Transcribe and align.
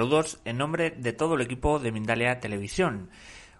Saludos 0.00 0.40
en 0.46 0.56
nombre 0.56 0.92
de 0.92 1.12
todo 1.12 1.34
el 1.34 1.42
equipo 1.42 1.78
de 1.78 1.92
Mindalia 1.92 2.40
Televisión. 2.40 3.10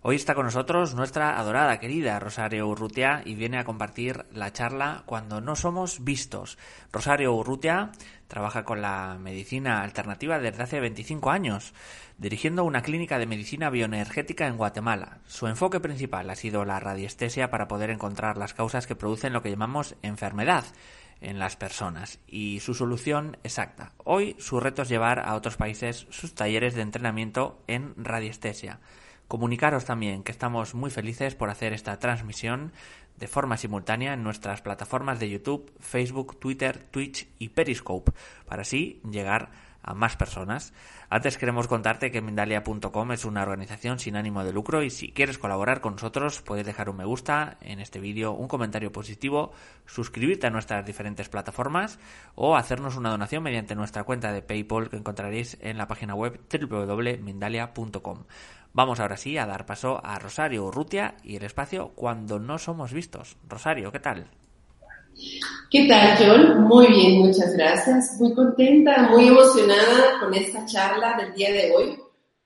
Hoy 0.01 0.17
está 0.17 0.35
con 0.35 0.47
nosotros 0.47 0.95
nuestra 0.95 1.39
adorada, 1.39 1.79
querida 1.79 2.19
Rosario 2.19 2.67
Urrutia 2.67 3.21
y 3.27 3.35
viene 3.35 3.59
a 3.59 3.65
compartir 3.65 4.25
la 4.33 4.51
charla 4.51 5.03
Cuando 5.05 5.43
no 5.43 5.55
somos 5.55 6.03
vistos. 6.03 6.57
Rosario 6.91 7.35
Urrutia 7.35 7.93
trabaja 8.27 8.65
con 8.65 8.81
la 8.81 9.19
medicina 9.21 9.83
alternativa 9.83 10.39
desde 10.39 10.63
hace 10.63 10.81
25 10.81 11.31
años, 11.31 11.75
dirigiendo 12.17 12.65
una 12.65 12.81
clínica 12.81 13.19
de 13.19 13.27
medicina 13.27 13.69
bioenergética 13.69 14.47
en 14.47 14.57
Guatemala. 14.57 15.19
Su 15.27 15.47
enfoque 15.47 15.79
principal 15.79 16.31
ha 16.31 16.37
sido 16.37 16.65
la 16.65 16.81
radiestesia 16.81 17.51
para 17.51 17.69
poder 17.69 17.91
encontrar 17.91 18.39
las 18.39 18.55
causas 18.55 18.87
que 18.87 18.97
producen 18.97 19.35
lo 19.35 19.43
que 19.43 19.51
llamamos 19.51 19.95
enfermedad 20.01 20.65
en 21.21 21.39
las 21.39 21.57
personas 21.57 22.19
y 22.27 22.61
su 22.61 22.75
solución 22.75 23.37
exacta. 23.43 23.93
Hoy 24.05 24.37
su 24.39 24.61
reto 24.61 24.83
es 24.83 24.89
llevar 24.89 25.21
a 25.21 25.35
otros 25.35 25.57
países 25.57 26.07
sus 26.11 26.35
talleres 26.35 26.75
de 26.75 26.83
entrenamiento 26.83 27.63
en 27.67 27.95
radiestesia. 27.97 28.81
Comunicaros 29.29 29.85
también 29.85 30.23
que 30.23 30.33
estamos 30.33 30.75
muy 30.75 30.91
felices 30.91 31.35
por 31.35 31.51
hacer 31.51 31.73
esta 31.73 31.99
transmisión 31.99 32.73
de 33.17 33.29
forma 33.29 33.59
simultánea 33.59 34.15
en 34.15 34.25
nuestras 34.25 34.63
plataformas 34.63 35.21
de 35.21 35.31
YouTube, 35.31 35.71
Facebook, 35.79 36.41
Twitter, 36.41 36.89
Twitch 36.91 37.29
y 37.39 37.51
Periscope, 37.51 38.13
para 38.47 38.63
así 38.63 39.01
llegar 39.09 39.51
a 39.53 39.70
más 39.95 40.17
personas. 40.17 40.73
Antes 41.09 41.39
queremos 41.39 41.67
contarte 41.67 42.11
que 42.11 42.21
Mindalia.com 42.21 43.13
es 43.13 43.25
una 43.25 43.43
organización 43.43 43.99
sin 43.99 44.17
ánimo 44.17 44.45
de 44.45 44.53
lucro 44.53 44.83
y 44.83 44.91
si 44.91 45.13
quieres 45.13 45.39
colaborar 45.39 45.81
con 45.81 45.95
nosotros 45.95 46.43
puedes 46.43 46.67
dejar 46.67 46.89
un 46.89 46.99
me 46.99 47.05
gusta 47.05 47.57
en 47.61 47.81
este 47.81 47.99
vídeo, 47.99 48.33
un 48.33 48.47
comentario 48.47 48.93
positivo, 48.93 49.53
suscribirte 49.87 50.47
a 50.47 50.51
nuestras 50.51 50.85
diferentes 50.85 51.29
plataformas 51.29 51.99
o 52.35 52.57
hacernos 52.57 52.97
una 52.97 53.11
donación 53.11 53.43
mediante 53.43 53.75
nuestra 53.75 54.05
cuenta 54.05 54.33
de 54.33 54.43
PayPal 54.43 54.91
que 54.91 54.97
encontraréis 54.97 55.57
en 55.61 55.79
la 55.79 55.89
página 55.89 56.15
web 56.15 56.41
www.mindalia.com. 56.51 58.25
Vamos 58.73 59.01
ahora 59.01 59.17
sí 59.17 59.37
a 59.37 59.47
dar 59.47 59.67
paso 59.67 60.01
a 60.05 60.19
Rosario 60.19 60.65
Urrutia 60.65 61.17
y 61.25 61.37
el 61.37 61.43
espacio 61.43 61.89
cuando 61.89 62.39
no 62.39 62.59
somos 62.59 62.93
vistos. 62.93 63.37
Rosario, 63.49 63.91
¿qué 63.91 63.99
tal? 63.99 64.31
¿Qué 65.71 65.87
tal, 65.87 66.17
John? 66.19 66.65
Muy 66.65 66.89
bien, 66.89 67.19
muchas 67.21 67.53
gracias. 67.55 68.17
Muy 68.19 68.35
contenta, 68.35 69.09
muy 69.11 69.29
emocionada 69.29 70.19
con 70.19 70.35
esta 70.35 70.67
charla 70.67 71.17
del 71.17 71.33
día 71.35 71.53
de 71.53 71.73
hoy, 71.73 71.97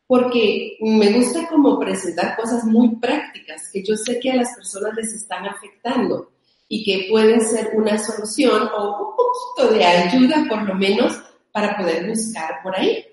porque 0.06 0.76
me 0.80 1.12
gusta 1.12 1.48
como 1.48 1.78
presentar 1.78 2.36
cosas 2.36 2.64
muy 2.64 2.96
prácticas 2.96 3.70
que 3.72 3.82
yo 3.82 3.96
sé 3.96 4.20
que 4.20 4.32
a 4.32 4.36
las 4.36 4.54
personas 4.54 4.94
les 4.94 5.14
están 5.14 5.46
afectando 5.46 6.32
y 6.68 6.84
que 6.84 7.08
pueden 7.10 7.40
ser 7.40 7.70
una 7.74 7.96
solución 7.98 8.68
o 8.76 9.08
un 9.08 9.16
poquito 9.16 9.74
de 9.74 9.84
ayuda, 9.84 10.44
por 10.48 10.62
lo 10.62 10.74
menos, 10.74 11.18
para 11.50 11.76
poder 11.76 12.06
buscar 12.08 12.62
por 12.62 12.76
ahí. 12.76 13.04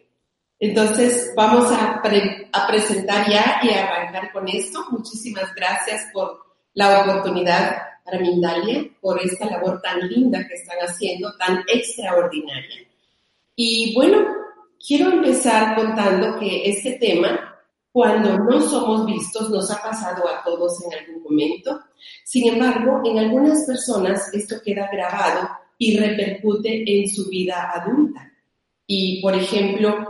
Entonces, 0.59 1.31
vamos 1.35 1.71
a, 1.71 2.01
a 2.51 2.67
presentar 2.67 3.29
ya 3.29 3.61
y 3.63 3.69
a 3.69 3.87
arrancar 3.87 4.31
con 4.31 4.47
esto. 4.47 4.85
Muchísimas 4.91 5.53
gracias 5.55 6.07
por 6.13 6.37
la 6.73 7.01
oportunidad 7.01 7.90
para 8.03 8.19
Mindalia 8.19 8.85
por 8.99 9.21
esta 9.21 9.45
labor 9.45 9.81
tan 9.81 10.07
linda 10.07 10.45
que 10.47 10.55
están 10.55 10.77
haciendo, 10.79 11.35
tan 11.37 11.63
extraordinaria. 11.67 12.87
Y 13.55 13.93
bueno, 13.93 14.25
quiero 14.85 15.11
empezar 15.11 15.75
contando 15.75 16.39
que 16.39 16.69
este 16.69 16.93
tema, 16.93 17.59
cuando 17.91 18.37
no 18.39 18.61
somos 18.61 19.05
vistos, 19.05 19.49
nos 19.49 19.69
ha 19.71 19.81
pasado 19.81 20.27
a 20.27 20.43
todos 20.43 20.83
en 20.85 20.99
algún 20.99 21.23
momento. 21.23 21.79
Sin 22.23 22.53
embargo, 22.53 23.01
en 23.05 23.19
algunas 23.19 23.65
personas 23.65 24.33
esto 24.33 24.55
queda 24.63 24.89
grabado 24.91 25.49
y 25.77 25.97
repercute 25.97 26.83
en 26.85 27.09
su 27.09 27.29
vida 27.29 27.71
adulta. 27.73 28.31
Y, 28.87 29.21
por 29.21 29.35
ejemplo, 29.35 30.07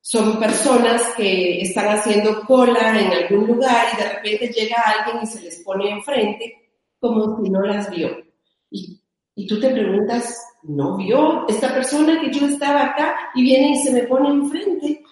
son 0.00 0.38
personas 0.38 1.02
que 1.16 1.60
están 1.60 1.88
haciendo 1.88 2.42
cola 2.46 2.98
en 2.98 3.12
algún 3.12 3.46
lugar 3.46 3.88
y 3.92 3.96
de 4.02 4.08
repente 4.08 4.48
llega 4.48 4.76
alguien 4.80 5.22
y 5.22 5.26
se 5.26 5.42
les 5.42 5.56
pone 5.62 5.90
enfrente 5.90 6.67
como 7.00 7.42
si 7.42 7.50
no 7.50 7.62
las 7.62 7.90
vio. 7.90 8.10
Y, 8.70 9.00
y 9.34 9.46
tú 9.46 9.60
te 9.60 9.70
preguntas, 9.70 10.36
¿no 10.64 10.96
vio 10.96 11.46
esta 11.48 11.72
persona 11.72 12.20
que 12.20 12.32
yo 12.32 12.46
estaba 12.46 12.86
acá 12.86 13.16
y 13.34 13.42
viene 13.42 13.70
y 13.70 13.76
se 13.76 13.92
me 13.92 14.02
pone 14.02 14.30
enfrente? 14.30 15.02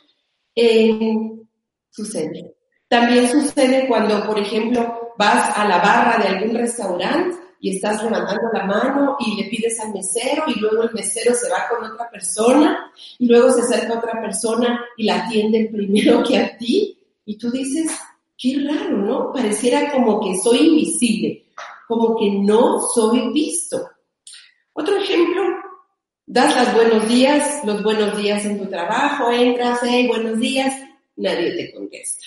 Eh, 0.54 1.16
sucede. 1.90 2.56
También 2.88 3.28
sucede 3.28 3.86
cuando, 3.88 4.26
por 4.26 4.38
ejemplo, 4.38 5.12
vas 5.16 5.56
a 5.56 5.68
la 5.68 5.78
barra 5.78 6.22
de 6.22 6.28
algún 6.28 6.56
restaurante 6.56 7.36
y 7.60 7.76
estás 7.76 8.02
levantando 8.02 8.48
la 8.52 8.64
mano 8.64 9.16
y 9.20 9.42
le 9.42 9.48
pides 9.48 9.80
al 9.80 9.92
mesero 9.92 10.44
y 10.48 10.58
luego 10.58 10.82
el 10.82 10.92
mesero 10.92 11.34
se 11.34 11.48
va 11.48 11.68
con 11.68 11.90
otra 11.90 12.10
persona 12.10 12.92
y 13.18 13.26
luego 13.26 13.50
se 13.50 13.62
acerca 13.62 13.98
otra 13.98 14.20
persona 14.20 14.84
y 14.96 15.04
la 15.04 15.24
atiende 15.24 15.68
primero 15.72 16.22
que 16.22 16.38
a 16.38 16.56
ti 16.56 16.98
y 17.24 17.38
tú 17.38 17.50
dices, 17.50 17.90
qué 18.36 18.66
raro, 18.68 18.98
¿no? 18.98 19.32
Pareciera 19.32 19.90
como 19.90 20.20
que 20.20 20.36
soy 20.36 20.66
invisible 20.66 21.45
como 21.86 22.16
que 22.16 22.30
no 22.30 22.80
soy 22.94 23.32
visto. 23.32 23.88
Otro 24.72 24.96
ejemplo, 24.96 25.42
das 26.26 26.56
los 26.56 26.74
buenos 26.74 27.08
días, 27.08 27.64
los 27.64 27.82
buenos 27.82 28.16
días 28.18 28.44
en 28.44 28.58
tu 28.58 28.66
trabajo, 28.66 29.30
entras, 29.30 29.80
hey, 29.82 30.06
buenos 30.08 30.38
días, 30.38 30.74
nadie 31.16 31.52
te 31.56 31.72
contesta. 31.72 32.26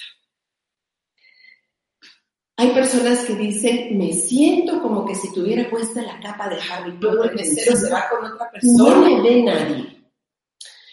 Hay 2.57 2.71
personas 2.71 3.23
que 3.23 3.35
dicen, 3.35 3.97
me 3.97 4.11
siento 4.11 4.81
como 4.81 5.05
que 5.05 5.15
si 5.15 5.31
tuviera 5.31 5.69
puesta 5.69 6.01
la 6.01 6.19
capa 6.19 6.49
de 6.49 6.57
Harry 6.59 6.91
Potter, 6.93 7.31
el 7.31 7.35
mesero 7.37 7.75
se 7.75 7.89
va 7.89 8.09
con 8.09 8.33
otra 8.33 8.51
persona. 8.51 8.95
No 8.95 9.01
me 9.01 9.21
ve 9.21 9.43
nadie. 9.43 9.98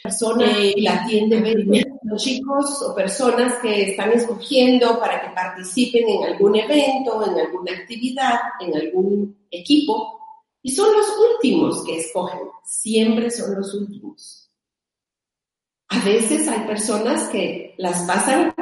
Persona 0.07 0.61
y 0.61 0.81
la 0.83 1.03
atiende 1.03 1.85
los 2.03 2.23
chicos 2.23 2.81
o 2.83 2.95
personas 2.95 3.55
que 3.61 3.91
están 3.91 4.13
escogiendo 4.13 5.01
para 5.01 5.21
que 5.21 5.35
participen 5.35 6.09
en 6.09 6.25
algún 6.33 6.55
evento, 6.55 7.25
en 7.27 7.41
alguna 7.41 7.73
actividad, 7.73 8.39
en 8.61 8.77
algún 8.77 9.37
equipo, 9.51 10.21
Y 10.63 10.71
son 10.71 10.93
los 10.93 11.07
últimos 11.33 11.85
que 11.85 11.99
escogen, 11.99 12.41
siempre 12.65 13.31
son 13.31 13.57
los 13.57 13.75
últimos. 13.75 14.49
A 15.89 16.05
veces 16.05 16.47
hay 16.49 16.61
personas 16.67 17.29
que 17.29 17.75
las 17.79 18.03
pasan 18.03 18.55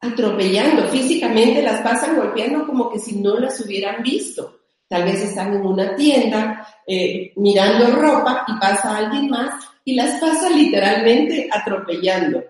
atropellando, 0.00 0.88
físicamente 0.88 1.62
las 1.62 1.80
pasan 1.82 2.16
golpeando 2.16 2.66
como 2.66 2.90
que 2.90 2.98
si 2.98 3.20
no 3.20 3.38
las 3.38 3.60
hubieran 3.60 4.02
visto. 4.02 4.60
Tal 4.88 5.04
vez 5.04 5.22
están 5.22 5.54
en 5.54 5.64
una 5.64 5.94
tienda 5.94 6.66
eh, 6.84 7.32
mirando 7.36 7.92
ropa 7.94 8.44
y 8.48 8.58
pasa 8.58 8.96
alguien 8.96 9.30
más 9.30 9.69
y 9.84 9.94
las 9.94 10.20
pasa 10.20 10.50
literalmente 10.50 11.48
atropellando. 11.50 12.42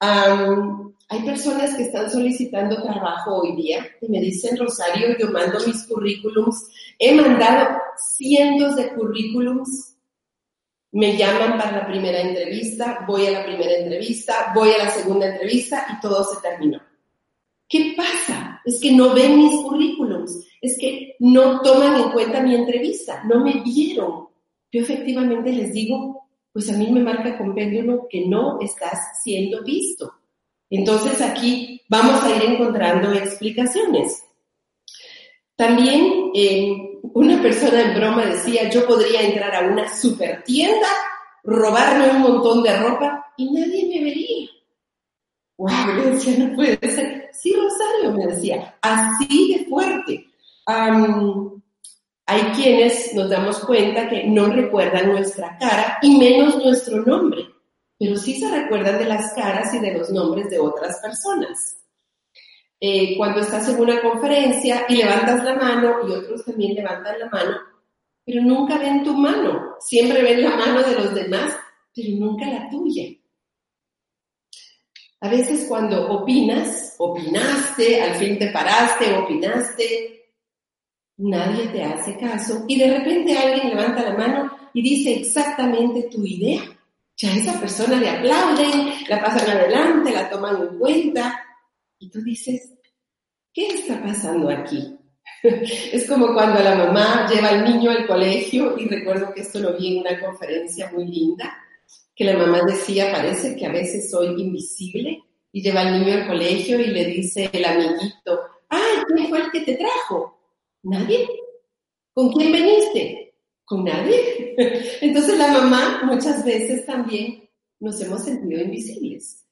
hay 0.00 1.22
personas 1.24 1.74
que 1.74 1.84
están 1.84 2.10
solicitando 2.10 2.82
trabajo 2.82 3.42
hoy 3.42 3.56
día 3.56 3.86
y 4.00 4.08
me 4.08 4.20
dicen, 4.20 4.56
Rosario, 4.56 5.16
yo 5.18 5.30
mando 5.30 5.58
mis 5.66 5.84
currículums, 5.84 6.68
he 6.98 7.14
mandado 7.14 7.78
cientos 8.16 8.76
de 8.76 8.94
currículums, 8.94 9.96
me 10.92 11.16
llaman 11.16 11.58
para 11.58 11.72
la 11.72 11.86
primera 11.86 12.20
entrevista, 12.20 13.04
voy 13.06 13.26
a 13.26 13.32
la 13.32 13.44
primera 13.44 13.78
entrevista, 13.78 14.52
voy 14.54 14.70
a 14.70 14.84
la 14.84 14.90
segunda 14.90 15.26
entrevista 15.28 15.86
y 15.92 16.00
todo 16.00 16.24
se 16.24 16.40
terminó. 16.40 16.80
¿Qué 17.68 17.94
pasa? 17.96 18.62
Es 18.64 18.80
que 18.80 18.92
no 18.92 19.12
ven 19.12 19.36
mis 19.36 19.60
currículums, 19.60 20.46
es 20.62 20.78
que 20.80 21.16
no 21.18 21.60
toman 21.60 22.00
en 22.00 22.10
cuenta 22.10 22.42
mi 22.42 22.54
entrevista, 22.54 23.22
no 23.24 23.44
me 23.44 23.62
vieron. 23.62 24.28
Yo 24.72 24.80
efectivamente 24.80 25.52
les 25.52 25.72
digo, 25.72 26.27
pues 26.52 26.70
a 26.70 26.76
mí 26.76 26.90
me 26.90 27.00
marca 27.00 27.36
con 27.36 27.54
péndulo 27.54 28.06
que 28.10 28.26
no 28.26 28.58
estás 28.60 29.22
siendo 29.22 29.62
visto. 29.62 30.12
Entonces 30.70 31.20
aquí 31.20 31.82
vamos 31.88 32.22
a 32.22 32.36
ir 32.36 32.42
encontrando 32.42 33.12
explicaciones. 33.12 34.24
También 35.56 36.30
eh, 36.34 37.00
una 37.02 37.40
persona 37.42 37.80
en 37.80 37.94
broma 37.94 38.26
decía, 38.26 38.70
yo 38.70 38.86
podría 38.86 39.22
entrar 39.22 39.54
a 39.54 39.68
una 39.68 39.92
super 39.94 40.42
tienda, 40.44 40.88
robarme 41.42 42.10
un 42.10 42.20
montón 42.20 42.62
de 42.62 42.76
ropa 42.76 43.26
y 43.36 43.50
nadie 43.50 43.88
me 43.88 44.04
vería. 44.04 44.48
Wow, 45.56 45.96
le 45.96 46.10
decía, 46.12 46.38
no 46.38 46.54
puede 46.54 46.78
ser. 46.90 47.30
Sí, 47.32 47.52
Rosario, 47.54 48.12
me 48.12 48.26
decía, 48.26 48.76
así 48.80 49.54
de 49.54 49.64
fuerte. 49.66 50.26
Hay 52.30 52.42
quienes 52.52 53.14
nos 53.14 53.30
damos 53.30 53.58
cuenta 53.60 54.06
que 54.06 54.24
no 54.24 54.48
recuerdan 54.48 55.12
nuestra 55.12 55.56
cara 55.56 55.96
y 56.02 56.18
menos 56.18 56.62
nuestro 56.62 57.02
nombre, 57.02 57.46
pero 57.98 58.16
sí 58.16 58.38
se 58.38 58.50
recuerdan 58.50 58.98
de 58.98 59.06
las 59.06 59.32
caras 59.32 59.72
y 59.72 59.78
de 59.78 59.96
los 59.96 60.10
nombres 60.10 60.50
de 60.50 60.58
otras 60.58 61.00
personas. 61.00 61.78
Eh, 62.78 63.16
cuando 63.16 63.40
estás 63.40 63.66
en 63.70 63.80
una 63.80 64.02
conferencia 64.02 64.84
y 64.90 64.96
levantas 64.96 65.42
la 65.42 65.54
mano 65.54 66.06
y 66.06 66.12
otros 66.12 66.44
también 66.44 66.74
levantan 66.74 67.18
la 67.18 67.30
mano, 67.30 67.56
pero 68.26 68.42
nunca 68.42 68.76
ven 68.76 69.02
tu 69.02 69.14
mano, 69.14 69.76
siempre 69.80 70.20
ven 70.20 70.42
la 70.42 70.54
mano 70.54 70.82
de 70.82 70.96
los 70.96 71.14
demás, 71.14 71.56
pero 71.94 72.14
nunca 72.18 72.46
la 72.46 72.68
tuya. 72.68 73.04
A 75.20 75.30
veces 75.30 75.64
cuando 75.66 76.10
opinas, 76.10 76.94
opinaste, 76.98 78.02
al 78.02 78.16
fin 78.16 78.38
te 78.38 78.50
paraste, 78.50 79.16
opinaste, 79.16 80.17
nadie 81.18 81.66
te 81.68 81.82
hace 81.82 82.16
caso 82.16 82.64
y 82.68 82.78
de 82.78 82.98
repente 82.98 83.36
alguien 83.36 83.70
levanta 83.70 84.02
la 84.02 84.16
mano 84.16 84.50
y 84.72 84.82
dice 84.82 85.14
exactamente 85.14 86.08
tu 86.10 86.24
idea. 86.24 86.62
Ya 87.16 87.34
esa 87.34 87.58
persona 87.58 87.96
le 87.96 88.08
aplauden, 88.08 88.92
la 89.08 89.20
pasan 89.20 89.50
adelante, 89.50 90.12
la 90.12 90.30
toman 90.30 90.62
en 90.62 90.78
cuenta 90.78 91.44
y 91.98 92.08
tú 92.10 92.22
dices, 92.22 92.74
¿qué 93.52 93.68
está 93.68 94.00
pasando 94.00 94.48
aquí? 94.50 94.96
es 95.42 96.08
como 96.08 96.32
cuando 96.32 96.62
la 96.62 96.76
mamá 96.76 97.28
lleva 97.28 97.48
al 97.48 97.64
niño 97.64 97.90
al 97.90 98.06
colegio 98.06 98.78
y 98.78 98.88
recuerdo 98.88 99.34
que 99.34 99.40
esto 99.40 99.58
lo 99.58 99.76
vi 99.76 99.96
en 99.96 100.00
una 100.06 100.20
conferencia 100.20 100.90
muy 100.92 101.06
linda, 101.06 101.58
que 102.14 102.24
la 102.24 102.38
mamá 102.38 102.62
decía, 102.62 103.10
parece 103.12 103.56
que 103.56 103.66
a 103.66 103.72
veces 103.72 104.10
soy 104.10 104.40
invisible 104.40 105.24
y 105.50 105.60
lleva 105.60 105.80
al 105.80 105.98
niño 105.98 106.14
al 106.14 106.28
colegio 106.28 106.78
y 106.78 106.86
le 106.86 107.04
dice 107.06 107.50
el 107.52 107.64
amiguito, 107.64 108.40
ay, 108.68 109.02
¿quién 109.08 109.28
fue 109.28 109.38
el 109.40 109.50
que 109.50 109.60
te 109.62 109.74
trajo? 109.74 110.37
¿Nadie? 110.82 111.28
¿Con 112.12 112.32
quién 112.32 112.52
veniste? 112.52 113.34
¿Con 113.64 113.84
nadie? 113.84 114.54
Entonces 115.00 115.38
la 115.38 115.48
mamá 115.48 116.02
muchas 116.04 116.44
veces 116.44 116.86
también 116.86 117.48
nos 117.80 118.00
hemos 118.00 118.24
sentido 118.24 118.60
invisibles. 118.60 119.46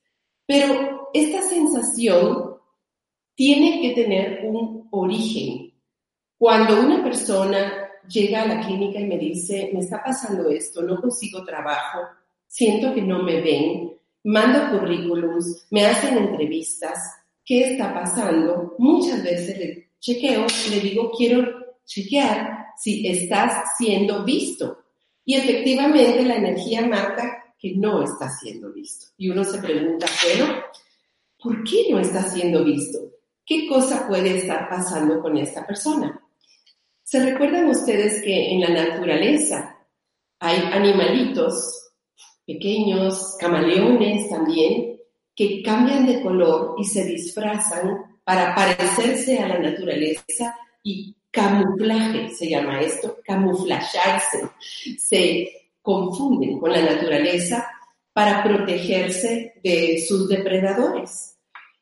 Pero 0.47 1.11
esta 1.13 1.43
sensación 1.43 2.57
tiene 3.35 3.81
que 3.83 4.03
tener 4.03 4.47
un 4.47 4.89
origen. 4.91 5.73
Cuando 6.39 6.81
una 6.81 7.03
persona 7.03 7.91
llega 8.09 8.43
a 8.43 8.47
la 8.47 8.67
clínica 8.67 9.01
y 9.01 9.07
me 9.07 9.19
dice, 9.19 9.71
me 9.73 9.81
está 9.81 10.03
pasando 10.03 10.49
esto, 10.49 10.83
no 10.83 11.01
consigo 11.01 11.45
trabajo, 11.45 12.01
siento 12.47 12.95
que 12.95 13.03
no 13.03 13.23
me 13.23 13.41
ven, 13.41 13.93
mando 14.25 14.71
currículums, 14.71 15.67
me 15.71 15.87
hacen 15.87 16.19
entrevistas, 16.19 16.99
¿qué 17.45 17.73
está 17.73 17.93
pasando? 17.93 18.75
Muchas 18.79 19.23
veces 19.23 19.86
chequeo, 20.01 20.47
le 20.71 20.81
digo, 20.81 21.11
quiero 21.17 21.45
chequear 21.85 22.67
si 22.77 23.07
estás 23.07 23.77
siendo 23.79 24.25
visto. 24.25 24.85
Y 25.25 25.35
efectivamente 25.35 26.25
la 26.25 26.37
energía 26.37 26.87
marca 26.87 27.55
que 27.59 27.75
no 27.77 28.03
está 28.03 28.29
siendo 28.31 28.73
visto. 28.73 29.07
Y 29.17 29.31
uno 29.31 29.45
se 29.45 29.59
pregunta, 29.59 30.07
bueno, 30.25 30.55
¿por 31.43 31.65
qué 31.65 31.87
no 31.91 31.99
está 31.99 32.23
siendo 32.23 32.65
visto? 32.65 32.99
¿Qué 33.45 33.67
cosa 33.69 34.07
puede 34.07 34.37
estar 34.37 34.69
pasando 34.69 35.21
con 35.21 35.37
esta 35.37 35.67
persona? 35.67 36.21
¿Se 37.03 37.25
recuerdan 37.25 37.69
ustedes 37.69 38.23
que 38.23 38.53
en 38.53 38.61
la 38.61 38.69
naturaleza 38.69 39.79
hay 40.39 40.59
animalitos 40.73 41.93
pequeños, 42.45 43.37
camaleones 43.39 44.29
también, 44.29 45.01
que 45.35 45.63
cambian 45.63 46.07
de 46.07 46.23
color 46.23 46.75
y 46.79 46.85
se 46.85 47.05
disfrazan 47.05 48.16
para 48.27 48.57
parecerse 48.57 49.39
a 49.39 49.47
la 49.47 49.59
naturaleza 49.61 50.57
y 50.83 51.15
camuflaje, 51.31 52.31
se 52.31 52.49
llama 52.51 52.81
esto, 52.81 53.19
camuflajearse. 53.25 54.51
Se 54.99 55.49
confunden 55.81 56.59
con 56.59 56.73
la 56.73 56.83
naturaleza 56.83 57.71
para 58.13 58.43
protegerse 58.43 59.61
de 59.63 60.05
sus 60.09 60.29
depredadores. 60.29 61.39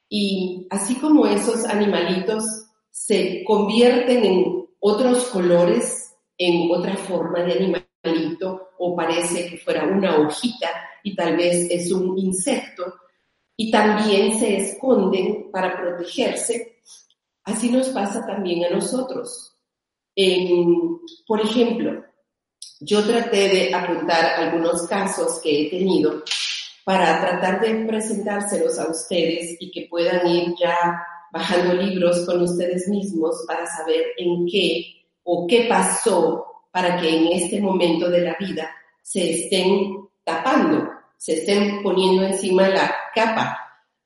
Y 0.06 0.67
así 0.69 0.96
como 0.96 1.26
esos 1.26 1.64
animalitos 1.64 2.44
se 2.91 3.43
convierten 3.44 4.26
en 4.26 4.67
otros 4.81 5.25
colores, 5.29 6.14
en 6.37 6.70
otra 6.70 6.94
forma 6.94 7.41
de 7.41 7.52
animalito, 7.55 8.69
o 8.79 8.94
parece 8.94 9.49
que 9.49 9.56
fuera 9.56 9.85
una 9.85 10.19
hojita 10.19 10.69
y 11.02 11.17
tal 11.17 11.38
vez 11.38 11.70
es 11.70 11.91
un 11.91 12.19
insecto, 12.19 12.93
y 13.56 13.70
también 13.70 14.39
se 14.39 14.56
esconden 14.56 15.51
para 15.51 15.77
protegerse, 15.77 16.79
así 17.44 17.70
nos 17.70 17.89
pasa 17.91 18.27
también 18.27 18.65
a 18.65 18.70
nosotros. 18.70 19.56
por 21.27 21.41
ejemplo, 21.41 22.05
yo 22.81 23.05
traté 23.06 23.49
de 23.49 23.75
apuntar 23.75 24.25
algunos 24.37 24.87
casos 24.87 25.41
que 25.43 25.63
he 25.63 25.70
tenido 25.70 26.23
para 26.84 27.20
tratar 27.20 27.61
de 27.61 27.87
presentárselos 27.87 28.79
a 28.79 28.91
ustedes 28.91 29.56
y 29.58 29.70
que 29.70 29.87
puedan 29.89 30.27
ir 30.27 30.55
ya 30.61 31.03
bajando 31.32 31.75
libros 31.75 32.25
con 32.27 32.43
ustedes 32.43 32.89
mismos 32.89 33.44
para 33.46 33.67
saber 33.67 34.05
en 34.19 34.46
qué 34.46 35.05
o 35.25 35.46
qué 35.46 35.67
pasó 35.69 36.46
para 36.70 37.01
que 37.01 37.08
en 37.08 37.27
este 37.29 37.61
momento 37.61 38.11
de 38.11 38.20
la 38.20 38.37
vida 38.39 38.70
se 39.01 39.31
estén 39.31 40.08
tapando, 40.25 40.91
se 41.17 41.35
estén 41.35 41.83
poniendo 41.83 42.25
encima 42.25 42.69
la 42.69 42.94
capa 43.15 43.59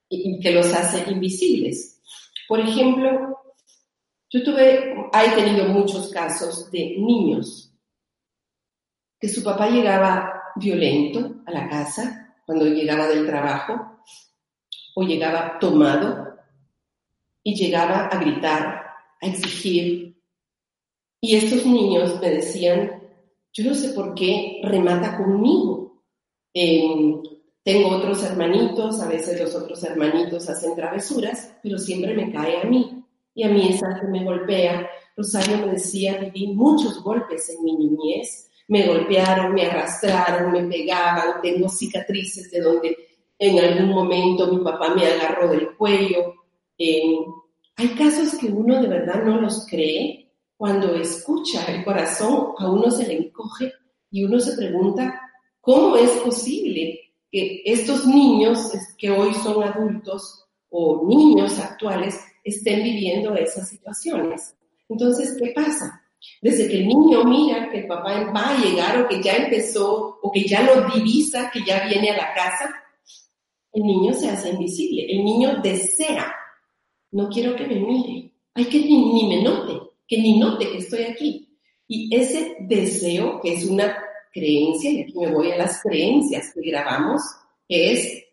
que 0.08 0.50
los 0.52 0.72
hace 0.72 1.10
invisibles. 1.10 2.00
Por 2.48 2.60
ejemplo, 2.60 3.38
yo 4.30 4.42
tuve, 4.42 4.94
he 5.12 5.30
tenido 5.34 5.66
muchos 5.66 6.10
casos 6.10 6.70
de 6.70 6.96
niños 6.98 7.72
que 9.18 9.28
su 9.28 9.42
papá 9.42 9.68
llegaba 9.68 10.42
violento 10.56 11.42
a 11.46 11.50
la 11.50 11.68
casa 11.68 12.36
cuando 12.46 12.66
llegaba 12.66 13.06
del 13.08 13.26
trabajo 13.26 13.98
o 14.94 15.02
llegaba 15.02 15.58
tomado 15.58 16.36
y 17.42 17.54
llegaba 17.54 18.06
a 18.06 18.18
gritar, 18.18 18.86
a 19.20 19.26
exigir. 19.26 20.16
Y 21.20 21.36
estos 21.36 21.64
niños 21.66 22.20
me 22.20 22.30
decían, 22.30 23.02
yo 23.52 23.64
no 23.64 23.74
sé 23.74 23.90
por 23.90 24.14
qué 24.14 24.60
remata 24.62 25.16
conmigo. 25.16 25.87
Em, 26.60 27.22
tengo 27.62 27.88
otros 27.88 28.22
hermanitos, 28.24 29.00
a 29.00 29.08
veces 29.08 29.40
los 29.40 29.54
otros 29.54 29.82
hermanitos 29.84 30.48
hacen 30.48 30.74
travesuras, 30.74 31.54
pero 31.62 31.78
siempre 31.78 32.14
me 32.14 32.32
cae 32.32 32.62
a 32.62 32.64
mí. 32.64 33.04
Y 33.34 33.44
a 33.44 33.48
mí 33.48 33.68
es 33.68 33.80
que 33.80 34.06
me 34.08 34.24
golpea. 34.24 34.88
Rosario 35.16 35.58
me 35.58 35.72
decía, 35.72 36.18
viví 36.18 36.48
muchos 36.48 37.02
golpes 37.02 37.50
en 37.50 37.64
mi 37.64 37.76
niñez 37.76 38.48
me 38.68 38.86
golpearon, 38.86 39.54
me 39.54 39.66
arrastraron, 39.66 40.52
me 40.52 40.62
pegaban, 40.64 41.40
tengo 41.42 41.68
cicatrices 41.68 42.50
de 42.50 42.60
donde 42.60 42.96
en 43.38 43.58
algún 43.58 43.88
momento 43.88 44.52
mi 44.52 44.62
papá 44.62 44.94
me 44.94 45.06
agarró 45.06 45.48
del 45.48 45.74
cuello. 45.74 46.34
Eh, 46.76 47.18
hay 47.76 47.88
casos 47.90 48.38
que 48.38 48.46
uno 48.46 48.80
de 48.80 48.88
verdad 48.88 49.24
no 49.24 49.40
los 49.40 49.66
cree 49.66 50.30
cuando 50.56 50.94
escucha 50.94 51.64
el 51.66 51.84
corazón, 51.84 52.52
a 52.58 52.70
uno 52.70 52.90
se 52.90 53.06
le 53.06 53.16
encoge 53.16 53.72
y 54.10 54.24
uno 54.24 54.38
se 54.38 54.56
pregunta, 54.56 55.27
¿cómo 55.60 55.96
es 55.96 56.10
posible 56.10 57.00
que 57.30 57.62
estos 57.64 58.06
niños 58.06 58.72
que 58.96 59.10
hoy 59.10 59.34
son 59.34 59.62
adultos 59.62 60.46
o 60.70 61.06
niños 61.06 61.58
actuales 61.58 62.18
estén 62.44 62.82
viviendo 62.82 63.34
esas 63.34 63.68
situaciones? 63.68 64.54
Entonces, 64.88 65.36
¿qué 65.38 65.52
pasa? 65.54 66.02
Desde 66.42 66.68
que 66.68 66.78
el 66.78 66.88
niño 66.88 67.24
mira 67.24 67.70
que 67.70 67.80
el 67.80 67.86
papá 67.86 68.32
va 68.34 68.50
a 68.50 68.58
llegar 68.58 69.00
o 69.00 69.08
que 69.08 69.22
ya 69.22 69.36
empezó 69.36 70.18
o 70.20 70.32
que 70.32 70.44
ya 70.44 70.62
lo 70.62 70.88
divisa, 70.94 71.50
que 71.52 71.60
ya 71.64 71.86
viene 71.86 72.10
a 72.10 72.16
la 72.16 72.34
casa, 72.34 72.74
el 73.72 73.82
niño 73.82 74.12
se 74.14 74.28
hace 74.28 74.50
invisible. 74.50 75.06
El 75.08 75.24
niño 75.24 75.60
desea, 75.62 76.34
no 77.12 77.28
quiero 77.28 77.54
que 77.54 77.66
me 77.66 77.76
mire, 77.76 78.32
hay 78.54 78.64
que 78.64 78.80
ni, 78.80 79.12
ni 79.12 79.28
me 79.28 79.42
note, 79.42 79.74
que 80.06 80.18
ni 80.18 80.38
note 80.38 80.70
que 80.70 80.78
estoy 80.78 81.02
aquí. 81.04 81.56
Y 81.86 82.14
ese 82.14 82.56
deseo, 82.60 83.40
que 83.40 83.54
es 83.54 83.64
una 83.66 83.96
creencia, 84.38 84.90
y 84.90 85.02
aquí 85.02 85.14
me 85.16 85.32
voy 85.32 85.50
a 85.50 85.56
las 85.56 85.82
creencias 85.82 86.52
que 86.54 86.70
grabamos, 86.70 87.22
es 87.68 88.24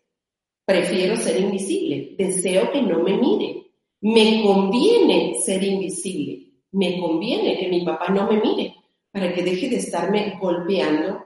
prefiero 0.64 1.16
ser 1.16 1.40
invisible, 1.40 2.14
deseo 2.16 2.72
que 2.72 2.82
no 2.82 3.02
me 3.02 3.16
mire, 3.16 3.66
me 4.00 4.42
conviene 4.42 5.34
ser 5.40 5.62
invisible 5.62 6.46
me 6.76 7.00
conviene 7.00 7.58
que 7.58 7.68
mi 7.68 7.84
papá 7.84 8.08
no 8.10 8.30
me 8.30 8.38
mire 8.38 8.74
para 9.10 9.32
que 9.32 9.42
deje 9.42 9.70
de 9.70 9.76
estarme 9.76 10.38
golpeando 10.38 11.24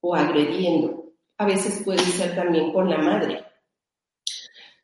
o 0.00 0.14
agrediendo. 0.14 1.12
A 1.36 1.44
veces 1.44 1.82
puede 1.84 1.98
ser 1.98 2.34
también 2.34 2.72
con 2.72 2.88
la 2.88 2.96
madre. 2.96 3.44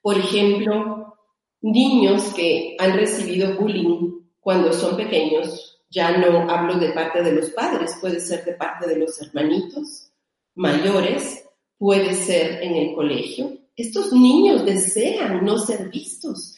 Por 0.02 0.18
ejemplo, 0.18 1.16
niños 1.62 2.34
que 2.34 2.76
han 2.78 2.98
recibido 2.98 3.58
bullying 3.58 4.20
cuando 4.40 4.74
son 4.74 4.96
pequeños, 4.96 5.73
ya 5.94 6.18
no 6.18 6.50
hablo 6.50 6.74
de 6.78 6.90
parte 6.90 7.22
de 7.22 7.32
los 7.32 7.50
padres, 7.50 7.96
puede 8.00 8.18
ser 8.18 8.44
de 8.44 8.54
parte 8.54 8.88
de 8.88 8.96
los 8.96 9.20
hermanitos 9.22 10.10
mayores, 10.56 11.44
puede 11.78 12.14
ser 12.14 12.62
en 12.62 12.74
el 12.74 12.94
colegio. 12.94 13.56
Estos 13.76 14.12
niños 14.12 14.64
desean 14.64 15.44
no 15.44 15.56
ser 15.56 15.88
vistos. 15.90 16.56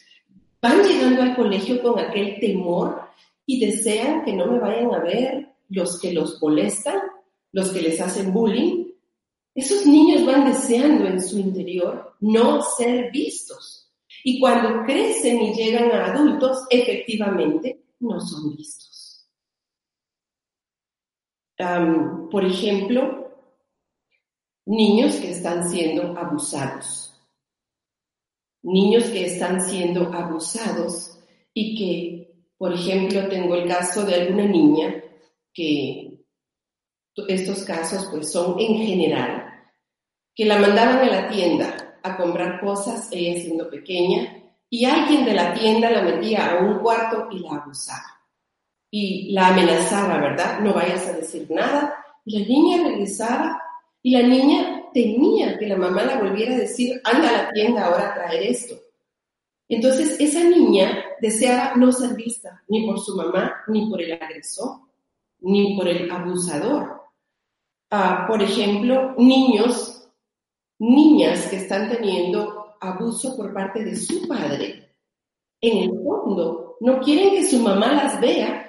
Van 0.59 0.81
llegando 0.81 1.21
al 1.21 1.35
colegio 1.35 1.81
con 1.83 1.99
aquel 1.99 2.39
temor 2.39 3.01
y 3.45 3.63
desean 3.63 4.25
que 4.25 4.33
no 4.33 4.47
me 4.47 4.59
vayan 4.59 4.93
a 4.93 4.99
ver 4.99 5.49
los 5.69 5.99
que 5.99 6.13
los 6.13 6.41
molestan, 6.41 6.99
los 7.51 7.69
que 7.69 7.81
les 7.81 8.01
hacen 8.01 8.33
bullying. 8.33 8.87
Esos 9.53 9.85
niños 9.85 10.25
van 10.25 10.45
deseando 10.45 11.05
en 11.05 11.21
su 11.21 11.37
interior 11.37 12.15
no 12.21 12.63
ser 12.63 13.11
vistos. 13.11 13.91
Y 14.23 14.39
cuando 14.39 14.83
crecen 14.83 15.41
y 15.41 15.53
llegan 15.53 15.91
a 15.91 16.07
adultos, 16.07 16.65
efectivamente 16.71 17.83
no 17.99 18.19
son 18.19 18.55
vistos. 18.55 18.96
Por 21.57 22.45
ejemplo, 22.45 23.31
niños 24.65 25.15
que 25.15 25.31
están 25.31 25.69
siendo 25.69 26.17
abusados. 26.17 27.19
Niños 28.63 29.05
que 29.05 29.25
están 29.25 29.61
siendo 29.61 30.13
abusados 30.13 31.19
y 31.53 31.77
que 31.77 32.27
por 32.57 32.73
ejemplo, 32.73 33.27
tengo 33.29 33.55
el 33.55 33.67
caso 33.67 34.03
de 34.03 34.15
alguna 34.15 34.45
niña 34.45 35.03
que 35.53 36.25
estos 37.27 37.63
casos 37.63 38.07
pues 38.11 38.31
son 38.31 38.59
en 38.59 38.77
general, 38.77 39.43
que 40.35 40.45
la 40.45 40.57
mandaban 40.57 40.99
a 40.99 41.05
la 41.05 41.29
tienda 41.29 41.99
a 42.03 42.17
comprar 42.17 42.59
cosas, 42.59 43.09
ella 43.11 43.39
siendo 43.39 43.69
pequeña, 43.69 44.43
y 44.69 44.85
alguien 44.85 45.25
de 45.25 45.33
la 45.33 45.53
tienda 45.53 45.89
la 45.89 46.01
metía 46.01 46.51
a 46.51 46.63
un 46.63 46.79
cuarto 46.79 47.27
y 47.31 47.39
la 47.39 47.55
abusaba. 47.55 48.16
Y 48.89 49.31
la 49.33 49.49
amenazaba, 49.49 50.17
¿verdad? 50.17 50.59
No 50.59 50.73
vayas 50.73 51.07
a 51.07 51.13
decir 51.13 51.47
nada. 51.49 51.93
Y 52.25 52.39
la 52.39 52.47
niña 52.47 52.87
regresaba 52.87 53.61
y 54.01 54.11
la 54.11 54.23
niña 54.23 54.83
temía 54.93 55.57
que 55.57 55.67
la 55.67 55.75
mamá 55.75 56.03
la 56.03 56.19
volviera 56.19 56.55
a 56.55 56.59
decir, 56.59 57.01
anda 57.03 57.29
a 57.29 57.43
la 57.43 57.51
tienda 57.51 57.85
ahora 57.85 58.09
a 58.09 58.13
traer 58.13 58.43
esto. 58.43 58.75
Entonces, 59.69 60.19
esa 60.19 60.43
niña 60.43 61.03
deseaba 61.21 61.75
no 61.75 61.91
ser 61.91 62.15
vista 62.15 62.63
ni 62.69 62.85
por 62.85 62.99
su 62.99 63.15
mamá, 63.15 63.63
ni 63.67 63.89
por 63.89 64.01
el 64.01 64.13
agresor, 64.13 64.79
ni 65.41 65.75
por 65.75 65.87
el 65.87 66.09
abusador. 66.09 67.01
Ah, 67.91 68.25
por 68.27 68.41
ejemplo, 68.41 69.13
niños, 69.17 70.09
niñas 70.79 71.47
que 71.47 71.57
están 71.57 71.89
teniendo 71.89 72.77
abuso 72.79 73.35
por 73.35 73.53
parte 73.53 73.83
de 73.83 73.95
su 73.95 74.27
padre, 74.27 74.93
en 75.59 75.77
el 75.77 76.03
fondo 76.03 76.77
no 76.79 76.99
quieren 77.01 77.31
que 77.31 77.45
su 77.45 77.59
mamá 77.59 77.93
las 77.93 78.21
vea 78.21 78.66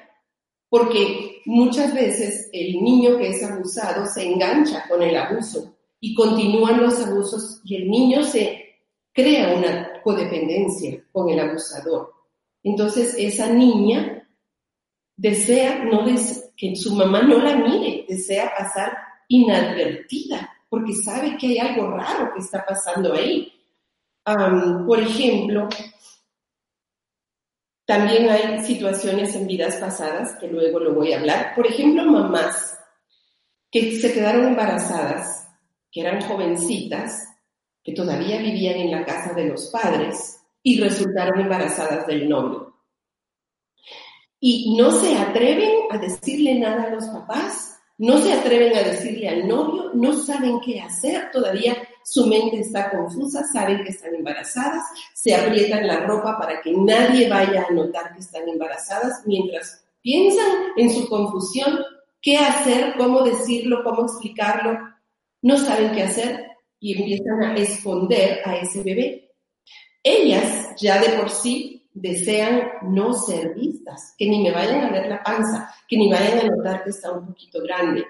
porque 0.69 1.43
muchas 1.47 1.95
veces 1.95 2.51
el 2.53 2.83
niño 2.83 3.17
que 3.17 3.29
es 3.31 3.43
abusado 3.43 4.07
se 4.07 4.27
engancha 4.27 4.85
con 4.89 5.03
el 5.03 5.17
abuso 5.17 5.77
y 6.01 6.15
continúan 6.15 6.83
los 6.83 7.01
abusos 7.01 7.61
y 7.65 7.77
el 7.77 7.91
niño 7.91 8.23
se 8.23 8.77
crea 9.13 9.57
una 9.57 10.01
codependencia 10.03 11.03
con 11.13 11.29
el 11.31 11.41
abusador. 11.41 12.13
Entonces 12.63 13.15
esa 13.19 13.53
niña 13.53 14.29
desea 15.17 15.85
no 15.85 16.05
que 16.57 16.77
su 16.77 16.95
mamá 16.95 17.23
no 17.23 17.39
la 17.39 17.57
mire, 17.57 18.05
desea 18.09 18.53
pasar 18.57 18.97
inadvertida 19.29 20.55
porque 20.69 20.95
sabe 20.95 21.37
que 21.39 21.49
hay 21.49 21.59
algo 21.59 21.91
raro 21.91 22.33
que 22.35 22.41
está 22.41 22.65
pasando 22.65 23.15
ahí. 23.15 23.53
por 24.87 25.01
ejemplo, 25.01 25.69
también 27.89 28.29
hay 28.29 28.63
situaciones 28.67 29.35
en 29.35 29.47
vidas 29.47 29.77
pasadas, 29.77 30.37
que 30.39 30.47
luego 30.47 30.79
lo 30.79 30.93
voy 30.93 31.15
a 31.15 31.21
hablar. 31.21 31.55
Por 31.57 31.67
ejemplo, 31.67 32.05
mamás 32.05 32.79
que 33.71 33.99
se 33.99 34.13
quedaron 34.13 34.47
embarazadas, 34.47 35.49
que 35.91 36.03
eran 36.03 36.21
jovencitas, 36.21 37.27
que 37.83 37.95
todavía 37.95 38.43
vivían 38.43 38.77
en 38.77 38.91
la 38.91 39.07
casa 39.07 39.33
de 39.33 39.47
los 39.47 39.69
padres 39.69 40.39
y 40.63 40.79
resultaron 40.79 41.41
embarazadas 41.41 42.07
del 42.07 42.29
novio. 42.29 42.77
Y 44.39 44.77
no 44.77 44.91
se 44.91 45.17
atreven 45.17 45.73
a 45.91 45.97
decirle 45.97 46.57
nada 46.57 46.83
a 46.83 46.91
los 46.91 47.07
papás, 47.07 47.81
no 47.97 48.19
se 48.19 48.35
atreven 48.35 48.77
a 48.77 48.83
decirle 48.83 49.31
al 49.31 49.49
novio, 49.49 49.93
no 49.95 50.13
saben 50.13 50.61
qué 50.61 50.83
hacer, 50.83 51.31
todavía 51.31 51.88
su 52.11 52.27
mente 52.27 52.61
está 52.61 52.91
confusa, 52.91 53.45
saben 53.53 53.85
que 53.85 53.91
están 53.91 54.15
embarazadas, 54.15 54.83
se 55.15 55.35
aprietan 55.35 55.87
la 55.87 56.01
ropa 56.01 56.39
para 56.39 56.61
que 56.63 56.73
nadie 56.73 57.29
vaya 57.29 57.67
a 57.69 57.73
notar 57.73 58.15
que 58.15 58.21
están 58.21 58.49
embarazadas, 58.49 59.23
mientras 59.27 59.85
piensan 60.01 60.47
en 60.77 60.91
su 60.91 61.09
confusión, 61.09 61.81
qué 62.23 62.39
hacer, 62.39 62.95
cómo 62.97 63.23
decirlo, 63.23 63.83
cómo 63.85 64.05
explicarlo, 64.05 64.79
no 65.43 65.57
saben 65.59 65.93
qué 65.93 66.05
hacer 66.05 66.47
y 66.81 66.99
empiezan 66.99 67.43
a 67.43 67.55
esconder 67.57 68.41
a 68.45 68.57
ese 68.57 68.83
bebé. 68.83 69.33
Ellas 70.03 70.75
ya 70.81 71.01
de 71.01 71.11
por 71.11 71.29
sí 71.29 71.89
desean 71.93 72.63
no 72.83 73.13
ser 73.13 73.55
vistas, 73.55 74.15
que 74.17 74.27
ni 74.29 74.43
me 74.43 74.53
vayan 74.53 74.85
a 74.85 74.91
ver 74.91 75.09
la 75.09 75.23
panza, 75.23 75.75
que 75.87 75.97
ni 75.97 76.11
vayan 76.11 76.39
a 76.39 76.57
notar 76.57 76.85
que 76.85 76.91
está 76.91 77.13
un 77.13 77.27
poquito 77.27 77.61
grande. 77.63 78.07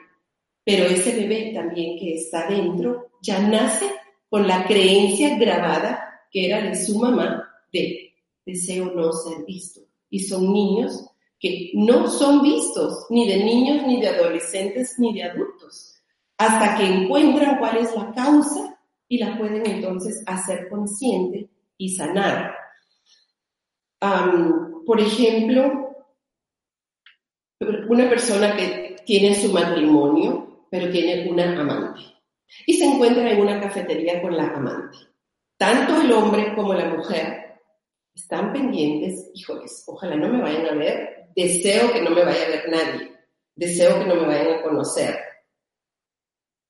Pero 0.68 0.84
ese 0.84 1.16
bebé 1.16 1.52
también 1.54 1.98
que 1.98 2.14
está 2.14 2.46
dentro 2.46 3.08
ya 3.22 3.38
nace 3.40 3.90
con 4.28 4.46
la 4.46 4.66
creencia 4.66 5.38
grabada 5.38 6.26
que 6.30 6.44
era 6.44 6.60
de 6.60 6.76
su 6.76 6.98
mamá 6.98 7.48
de 7.72 8.12
deseo 8.44 8.92
no 8.94 9.10
ser 9.12 9.46
visto. 9.46 9.80
Y 10.10 10.20
son 10.20 10.52
niños 10.52 11.06
que 11.40 11.70
no 11.72 12.10
son 12.10 12.42
vistos 12.42 13.06
ni 13.08 13.26
de 13.26 13.42
niños, 13.42 13.86
ni 13.86 13.98
de 14.00 14.08
adolescentes, 14.08 14.96
ni 14.98 15.14
de 15.14 15.22
adultos 15.22 15.98
hasta 16.38 16.76
que 16.76 16.86
encuentran 16.86 17.58
cuál 17.58 17.78
es 17.78 17.94
la 17.94 18.12
causa 18.12 18.78
y 19.08 19.18
la 19.18 19.36
pueden 19.36 19.66
entonces 19.66 20.22
hacer 20.26 20.68
consciente 20.68 21.50
y 21.76 21.90
sanar. 21.90 22.54
por 24.86 25.00
ejemplo, 25.00 25.96
una 27.88 28.08
persona 28.08 28.56
que 28.56 28.96
tiene 29.04 29.34
su 29.34 29.52
matrimonio, 29.52 30.57
pero 30.70 30.90
tiene 30.90 31.28
una 31.30 31.60
amante, 31.60 32.00
y 32.66 32.74
se 32.74 32.84
encuentra 32.84 33.30
en 33.30 33.40
una 33.40 33.60
cafetería 33.60 34.20
con 34.22 34.36
la 34.36 34.48
amante. 34.48 34.98
Tanto 35.56 36.00
el 36.00 36.12
hombre 36.12 36.54
como 36.54 36.74
la 36.74 36.86
mujer 36.86 37.60
están 38.14 38.52
pendientes, 38.52 39.30
híjoles, 39.34 39.84
ojalá 39.86 40.16
no 40.16 40.28
me 40.28 40.42
vayan 40.42 40.66
a 40.66 40.74
ver, 40.74 41.28
deseo 41.34 41.92
que 41.92 42.02
no 42.02 42.10
me 42.10 42.24
vaya 42.24 42.46
a 42.46 42.48
ver 42.48 42.68
nadie, 42.68 43.12
deseo 43.54 43.98
que 43.98 44.06
no 44.06 44.14
me 44.14 44.26
vayan 44.26 44.58
a 44.58 44.62
conocer, 44.62 45.18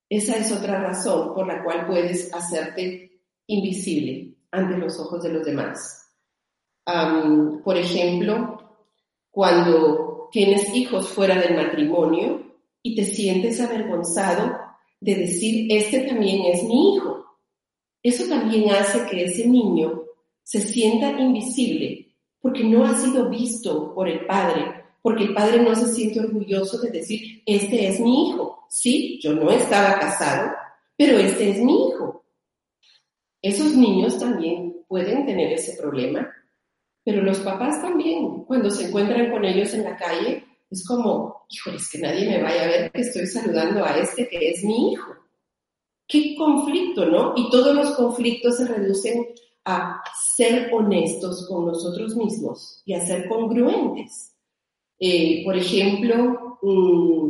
esa 0.09 0.37
es 0.37 0.51
otra 0.51 0.81
razón 0.81 1.35
por 1.35 1.45
la 1.45 1.63
cual 1.63 1.85
puedes 1.85 2.33
hacerte 2.33 3.21
invisible 3.45 4.33
ante 4.49 4.75
los 4.77 4.99
ojos 4.99 5.21
de 5.21 5.29
los 5.29 5.45
demás. 5.45 5.95
por 7.63 7.77
ejemplo, 7.77 8.87
cuando 9.29 10.29
tienes 10.31 10.73
hijos 10.75 11.09
fuera 11.09 11.39
del 11.39 11.55
matrimonio 11.55 12.48
y 12.81 12.95
te 12.95 13.05
sientes 13.05 13.59
avergonzado 13.59 14.57
de 15.01 15.15
decir, 15.15 15.71
este 15.71 16.01
también 16.01 16.45
es 16.45 16.63
mi 16.63 16.95
hijo. 16.95 17.25
Eso 18.01 18.27
también 18.27 18.69
hace 18.71 19.05
que 19.09 19.25
ese 19.25 19.47
niño 19.47 20.03
se 20.43 20.61
sienta 20.61 21.11
invisible 21.19 22.15
porque 22.41 22.63
no 22.63 22.85
ha 22.85 22.97
sido 22.97 23.29
visto 23.29 23.93
por 23.93 24.07
el 24.07 24.25
padre, 24.25 24.83
porque 25.01 25.25
el 25.25 25.33
padre 25.33 25.61
no 25.61 25.75
se 25.75 25.93
siente 25.93 26.19
orgulloso 26.19 26.79
de 26.79 26.91
decir, 26.91 27.43
este 27.45 27.87
es 27.87 27.99
mi 27.99 28.29
hijo. 28.29 28.65
Sí, 28.69 29.19
yo 29.21 29.33
no 29.33 29.51
estaba 29.51 29.99
casado, 29.99 30.51
pero 30.95 31.17
este 31.17 31.49
es 31.49 31.61
mi 31.61 31.89
hijo. 31.89 32.23
Esos 33.41 33.75
niños 33.75 34.19
también 34.19 34.83
pueden 34.87 35.25
tener 35.25 35.51
ese 35.51 35.79
problema, 35.81 36.29
pero 37.03 37.21
los 37.21 37.39
papás 37.39 37.81
también, 37.81 38.43
cuando 38.45 38.69
se 38.69 38.87
encuentran 38.87 39.31
con 39.31 39.43
ellos 39.43 39.73
en 39.73 39.83
la 39.83 39.97
calle, 39.97 40.45
es 40.69 40.85
como, 40.85 41.45
hijo, 41.49 41.71
es 41.71 41.89
que 41.89 41.99
nadie 41.99 42.29
me 42.29 42.43
vaya 42.43 42.63
a 42.63 42.67
ver 42.67 42.91
que 42.91 43.01
estoy 43.01 43.25
saludando 43.25 43.83
a 43.83 43.97
este 43.97 44.27
que 44.27 44.51
es 44.51 44.63
mi 44.63 44.93
hijo. 44.93 45.13
Qué 46.07 46.35
conflicto, 46.37 47.05
¿no? 47.05 47.33
Y 47.35 47.49
todos 47.49 47.75
los 47.75 47.91
conflictos 47.91 48.57
se 48.57 48.67
reducen 48.67 49.27
a 49.65 50.01
ser 50.35 50.71
honestos 50.73 51.47
con 51.47 51.67
nosotros 51.67 52.15
mismos 52.15 52.81
y 52.85 52.93
a 52.93 53.05
ser 53.05 53.27
congruentes. 53.27 54.35
Eh, 54.99 55.43
por 55.45 55.55
ejemplo, 55.55 56.59
mm, 56.61 57.29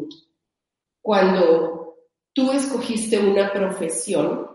cuando 1.02 1.96
tú 2.34 2.52
escogiste 2.52 3.20
una 3.20 3.52
profesión 3.52 4.48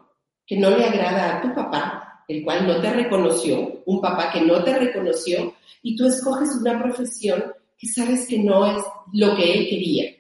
que 0.47 0.59
no 0.59 0.71
le 0.71 0.85
agrada 0.85 1.37
a 1.37 1.43
tu 1.43 1.55
papá, 1.55 2.25
el 2.29 2.45
cual 2.45 2.67
no 2.67 2.81
te 2.81 2.91
reconoció, 2.93 3.83
un 3.87 4.01
papá 4.01 4.31
que 4.33 4.41
no 4.41 4.63
te 4.63 4.79
reconoció, 4.79 5.55
y 5.83 5.97
tú 5.97 6.07
escoges 6.07 6.57
una 6.61 6.83
profesión 6.83 7.53
que 7.85 7.91
sabes 7.93 8.27
que 8.27 8.39
no 8.39 8.65
es 8.67 8.83
lo 9.13 9.37
que 9.37 9.53
él 9.53 9.69
quería. 9.69 10.11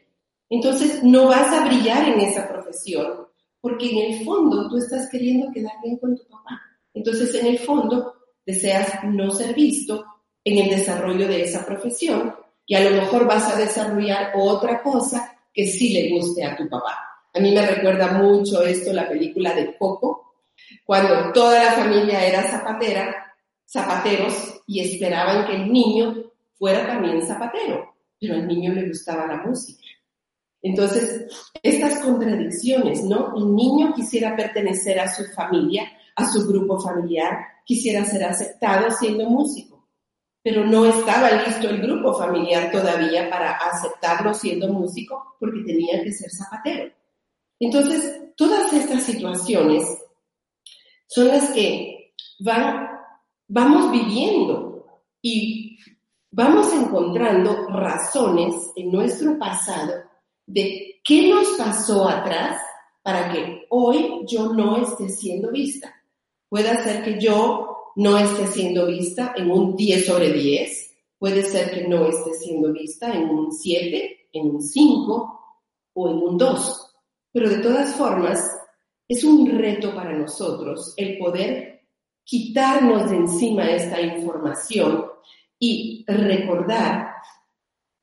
Entonces 0.50 1.02
no 1.02 1.28
vas 1.28 1.52
a 1.52 1.66
brillar 1.66 2.09
en 2.09 2.21
esa 2.21 2.47
profesión, 2.47 3.26
porque 3.61 3.90
en 3.90 4.12
el 4.12 4.25
fondo 4.25 4.68
tú 4.68 4.76
estás 4.76 5.09
queriendo 5.11 5.50
quedar 5.52 5.73
bien 5.83 5.97
con 5.97 6.14
tu 6.14 6.23
papá. 6.28 6.61
Entonces 6.92 7.35
en 7.35 7.47
el 7.47 7.59
fondo 7.59 8.14
deseas 8.44 9.02
no 9.04 9.30
ser 9.30 9.54
visto 9.54 10.04
en 10.44 10.59
el 10.59 10.71
desarrollo 10.71 11.26
de 11.26 11.42
esa 11.42 11.64
profesión 11.64 12.35
y 12.66 12.75
a 12.75 12.88
lo 12.88 12.90
mejor 12.90 13.26
vas 13.26 13.50
a 13.50 13.59
desarrollar 13.59 14.33
otra 14.35 14.83
cosa 14.83 15.35
que 15.52 15.66
sí 15.66 15.92
le 15.94 16.11
guste 16.11 16.44
a 16.44 16.56
tu 16.56 16.68
papá. 16.68 16.99
A 17.33 17.40
mí 17.40 17.50
me 17.50 17.66
recuerda 17.66 18.12
mucho 18.12 18.62
esto 18.62 18.92
la 18.92 19.09
película 19.09 19.54
de 19.54 19.76
Coco, 19.76 20.35
cuando 20.85 21.33
toda 21.33 21.64
la 21.64 21.73
familia 21.73 22.26
era 22.26 22.42
zapatera, 22.42 23.35
zapateros, 23.66 24.62
y 24.66 24.80
esperaban 24.80 25.47
que 25.47 25.56
el 25.56 25.73
niño 25.73 26.24
fuera 26.58 26.87
también 26.87 27.26
zapatero, 27.26 27.94
pero 28.20 28.34
al 28.34 28.46
niño 28.46 28.73
le 28.73 28.88
gustaba 28.88 29.26
la 29.26 29.42
música. 29.42 29.84
Entonces, 30.62 31.26
estas 31.62 32.00
contradicciones, 32.00 33.04
¿no? 33.04 33.37
El 33.37 33.54
niño 33.54 33.92
quisiera 33.94 34.34
pertenecer 34.34 34.99
a 34.99 35.14
su 35.14 35.25
familia, 35.34 35.84
a 36.16 36.26
su 36.26 36.46
grupo 36.49 36.80
familiar, 36.80 37.38
quisiera 37.66 38.04
ser 38.04 38.25
aceptado 38.25 38.90
siendo 38.90 39.28
músico, 39.28 39.90
pero 40.42 40.64
no 40.64 40.87
estaba 40.87 41.30
listo 41.32 41.68
el 41.68 41.82
grupo 41.82 42.14
familiar 42.14 42.70
todavía 42.70 43.28
para 43.28 43.52
aceptarlo 43.52 44.32
siendo 44.32 44.73
músico 44.73 45.37
porque 45.38 45.61
tenía 45.66 46.02
que 46.02 46.12
ser 46.12 46.30
zapatero. 46.30 46.92
Entonces, 47.61 48.23
todas 48.37 48.73
estas 48.73 49.02
situaciones 49.02 49.84
son 51.06 51.28
las 51.28 51.50
que 51.50 52.14
van, 52.40 52.88
vamos 53.49 53.92
viviendo 53.92 55.02
y 55.23 55.78
vamos 56.37 56.73
encontrando 56.73 57.69
razones 57.69 58.73
en 58.75 58.91
nuestro 58.91 59.38
pasado 59.38 59.93
de 60.45 61.00
qué 61.05 61.29
nos 61.29 61.47
pasó 61.57 62.09
atrás 62.09 62.61
para 63.03 63.31
que 63.31 63.67
hoy 63.71 64.25
yo 64.26 64.53
no 64.53 64.79
esté 64.79 65.09
siendo 65.09 65.53
vista. 65.53 65.95
Puede 66.49 66.83
ser 66.83 67.05
que 67.05 67.21
yo 67.21 67.93
no 67.97 68.19
esté 68.19 68.49
siendo 68.49 68.87
vista 68.87 69.33
en 69.37 69.49
un 69.49 69.76
10 69.76 70.07
sobre 70.07 70.33
10, 70.33 70.95
puede 71.19 71.45
ser 71.45 71.71
que 71.71 71.87
no 71.87 72.07
esté 72.07 72.35
siendo 72.35 72.73
vista 72.73 73.14
en 73.14 73.31
un 73.31 73.53
7, 73.53 74.29
en 74.33 74.57
un 74.57 74.61
5 74.61 75.41
o 75.93 76.09
en 76.09 76.17
un 76.17 76.37
2. 76.37 76.97
Pero 77.33 77.49
de 77.49 77.59
todas 77.59 77.95
formas, 77.95 78.45
es 79.07 79.23
un 79.23 79.57
reto 79.57 79.95
para 79.95 80.12
nosotros 80.12 80.95
el 80.97 81.17
poder 81.17 81.83
quitarnos 82.25 83.11
de 83.11 83.17
encima 83.19 83.71
esta 83.71 84.00
información 84.00 85.15
y 85.58 86.04
recordar 86.06 87.14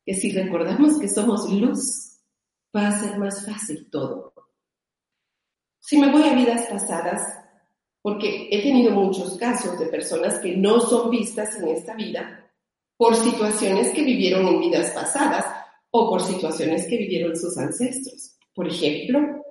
que 0.06 0.14
si 0.14 0.32
recordamos 0.32 1.00
que 1.00 1.08
somos 1.08 1.50
luz, 1.52 2.20
va 2.76 2.88
a 2.88 3.00
ser 3.00 3.18
más 3.18 3.46
fácil 3.46 3.90
todo. 3.90 4.34
Si 5.80 5.98
me 5.98 6.12
voy 6.12 6.24
a 6.24 6.34
vidas 6.34 6.68
pasadas, 6.68 7.22
porque 8.02 8.50
he 8.52 8.62
tenido 8.64 8.92
muchos 8.92 9.38
casos 9.38 9.80
de 9.80 9.88
personas 9.88 10.40
que 10.40 10.56
no 10.58 10.80
son 10.80 11.10
vistas 11.10 11.56
en 11.58 11.68
esta 11.70 11.96
vida 11.96 12.52
por 12.98 13.16
situaciones 13.16 13.90
que 13.94 14.04
vivieron 14.04 14.48
en 14.48 14.60
vidas 14.60 14.92
pasadas 14.92 15.46
o 15.92 16.10
por 16.10 16.22
situaciones 16.22 16.88
que 16.88 16.98
vivieron 16.98 17.36
sus 17.36 17.58
ancestros. 17.58 18.38
Por 18.54 18.68
ejemplo, 18.68 19.44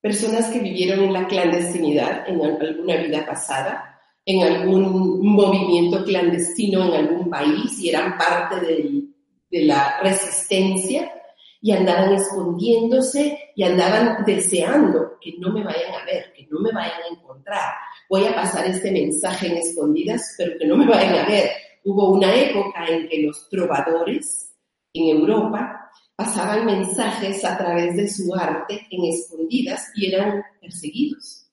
personas 0.00 0.50
que 0.50 0.60
vivieron 0.60 1.04
en 1.04 1.12
la 1.12 1.26
clandestinidad 1.26 2.28
en 2.28 2.42
alguna 2.42 2.96
vida 2.96 3.26
pasada, 3.26 3.93
en 4.26 4.42
algún 4.42 5.20
movimiento 5.20 6.02
clandestino 6.04 6.84
en 6.84 6.94
algún 6.94 7.30
país 7.30 7.78
y 7.78 7.90
eran 7.90 8.16
parte 8.16 8.60
de, 8.60 9.04
la 9.50 10.00
resistencia 10.02 11.12
y 11.60 11.70
andaban 11.70 12.12
escondiéndose 12.12 13.38
y 13.54 13.62
andaban 13.62 14.24
deseando 14.24 15.12
que 15.20 15.34
no 15.38 15.52
me 15.52 15.62
vayan 15.62 15.94
a 15.94 16.04
ver, 16.04 16.32
que 16.32 16.48
no 16.50 16.58
me 16.58 16.72
vayan 16.72 17.00
a 17.02 17.14
encontrar. 17.14 17.72
Voy 18.10 18.24
a 18.24 18.34
pasar 18.34 18.66
este 18.66 18.90
mensaje 18.90 19.46
en 19.46 19.58
escondidas, 19.58 20.34
pero 20.36 20.58
que 20.58 20.66
no 20.66 20.76
me 20.76 20.86
vayan 20.86 21.14
a 21.14 21.28
ver. 21.28 21.50
Hubo 21.84 22.14
una 22.14 22.34
época 22.34 22.84
en 22.88 23.08
que 23.08 23.22
los 23.22 23.48
trovadores 23.48 24.56
en 24.92 25.18
Europa 25.18 25.90
pasaban 26.16 26.66
mensajes 26.66 27.44
a 27.44 27.56
través 27.56 27.96
de 27.96 28.08
su 28.08 28.34
arte 28.34 28.88
en 28.90 29.04
escondidas 29.04 29.88
y 29.94 30.12
eran 30.12 30.42
perseguidos. 30.60 31.46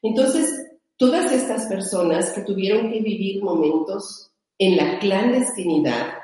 Entonces, 0.00 0.71
todas 1.02 1.32
estas 1.32 1.66
personas 1.66 2.30
que 2.30 2.42
tuvieron 2.42 2.92
que 2.92 3.00
vivir 3.00 3.42
momentos 3.42 4.30
en 4.56 4.76
la 4.76 5.00
clandestinidad 5.00 6.14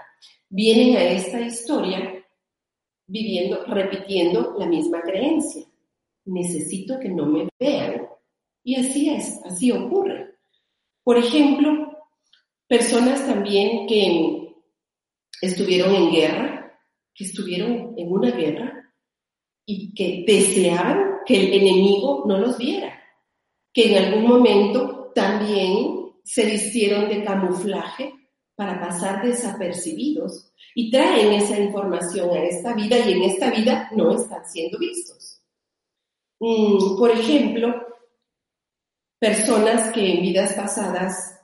vienen 0.49 0.97
a 0.97 1.03
esta 1.03 1.41
historia 1.41 2.25
viviendo, 3.09 3.65
repitiendo 3.65 4.55
la 4.57 4.67
misma 4.67 5.03
creencia. 5.03 5.65
Necesito 6.27 7.01
que 7.01 7.09
no 7.09 7.27
me 7.27 7.49
vean. 7.59 8.07
Y 8.63 8.77
así 8.77 9.11
es, 9.11 9.41
así 9.45 9.73
ocurre. 9.73 10.37
Por 11.03 11.19
ejemplo, 11.19 11.99
personas 12.69 13.27
también 13.27 13.89
que 13.89 14.55
estuvieron 15.43 15.93
en 15.93 16.11
guerra 16.13 16.59
que 17.17 17.25
estuvieron 17.25 17.95
en 17.97 18.13
una 18.13 18.31
guerra 18.31 18.95
y 19.67 19.93
que 19.93 20.25
deseaban 20.25 21.17
que 21.27 21.35
el 21.35 21.53
enemigo 21.53 22.23
no 22.29 22.39
los 22.39 22.57
viera, 22.57 22.98
que 23.79 23.97
en 23.97 24.05
algún 24.05 24.27
momento 24.27 25.13
también 25.15 26.13
se 26.25 26.45
vistieron 26.47 27.09
de 27.09 27.23
camuflaje 27.23 28.13
para 28.57 28.81
pasar 28.81 29.25
desapercibidos 29.25 30.53
y 30.75 30.91
traen 30.91 31.33
esa 31.35 31.61
información 31.61 32.29
a 32.31 32.43
esta 32.43 32.75
vida 32.75 32.99
y 32.99 33.13
en 33.13 33.23
esta 33.23 33.53
vida 33.53 33.89
no 33.95 34.17
están 34.17 34.45
siendo 34.51 34.81
vistos. 34.81 35.45
Mm, 36.41 36.99
por 36.99 37.13
ejemplo, 37.13 37.73
personas 39.21 39.93
que 39.93 40.13
en 40.13 40.23
vidas 40.23 40.55
pasadas 40.55 41.39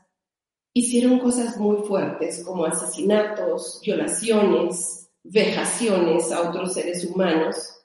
hicieron 0.72 1.20
cosas 1.20 1.56
muy 1.56 1.86
fuertes 1.86 2.42
como 2.44 2.64
asesinatos, 2.64 3.80
violaciones, 3.86 5.08
vejaciones 5.22 6.32
a 6.32 6.50
otros 6.50 6.74
seres 6.74 7.04
humanos 7.04 7.80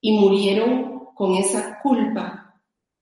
y 0.00 0.16
murieron 0.16 1.06
con 1.16 1.34
esa 1.34 1.80
culpa, 1.82 2.47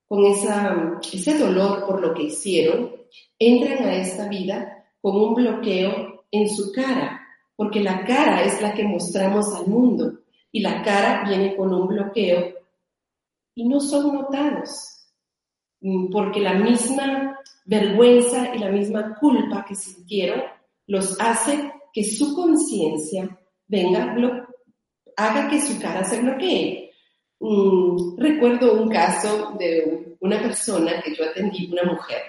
con 0.09 0.25
esa, 0.25 1.01
ese 1.13 1.39
dolor 1.39 1.85
por 1.87 2.01
lo 2.01 2.15
que 2.15 2.25
hicieron, 2.25 2.93
entran 3.39 3.85
a 3.85 3.97
esta 3.97 4.29
vida 4.29 4.85
con 5.01 5.17
un 5.17 5.35
bloqueo 5.35 6.25
en 6.31 6.49
su 6.49 6.73
cara, 6.73 7.21
porque 7.55 7.81
la 7.81 8.05
cara 8.05 8.43
es 8.43 8.61
la 8.61 8.75
que 8.75 8.85
mostramos 8.85 9.55
al 9.55 9.67
mundo 9.67 10.21
y 10.53 10.61
la 10.61 10.83
cara 10.83 11.25
viene 11.29 11.57
con 11.57 11.73
un 11.73 11.89
bloqueo 11.89 12.55
y 13.55 13.69
no 13.69 13.81
son 13.81 14.15
notados, 14.15 15.07
mm, 15.81 16.11
porque 16.11 16.41
la 16.41 16.55
misma 16.55 17.39
vergüenza 17.65 18.55
y 18.55 18.59
la 18.59 18.71
misma 18.71 19.17
culpa 19.19 19.65
que 19.67 19.75
sintieron 19.75 20.43
los 20.87 21.21
hace 21.21 21.73
que 21.93 22.05
su 22.05 22.35
conciencia 22.35 23.39
venga, 23.67 24.15
haga 25.17 25.49
que 25.49 25.61
su 25.61 25.81
cara 25.81 26.05
se 26.05 26.21
bloquee. 26.21 26.86
Mm, 27.39 28.17
recuerdo 28.19 28.83
un 28.83 28.89
caso 28.89 29.55
de 29.59 30.17
una 30.21 30.41
persona 30.41 31.03
que 31.03 31.15
yo 31.15 31.25
atendí, 31.25 31.71
una 31.71 31.85
mujer. 31.85 32.23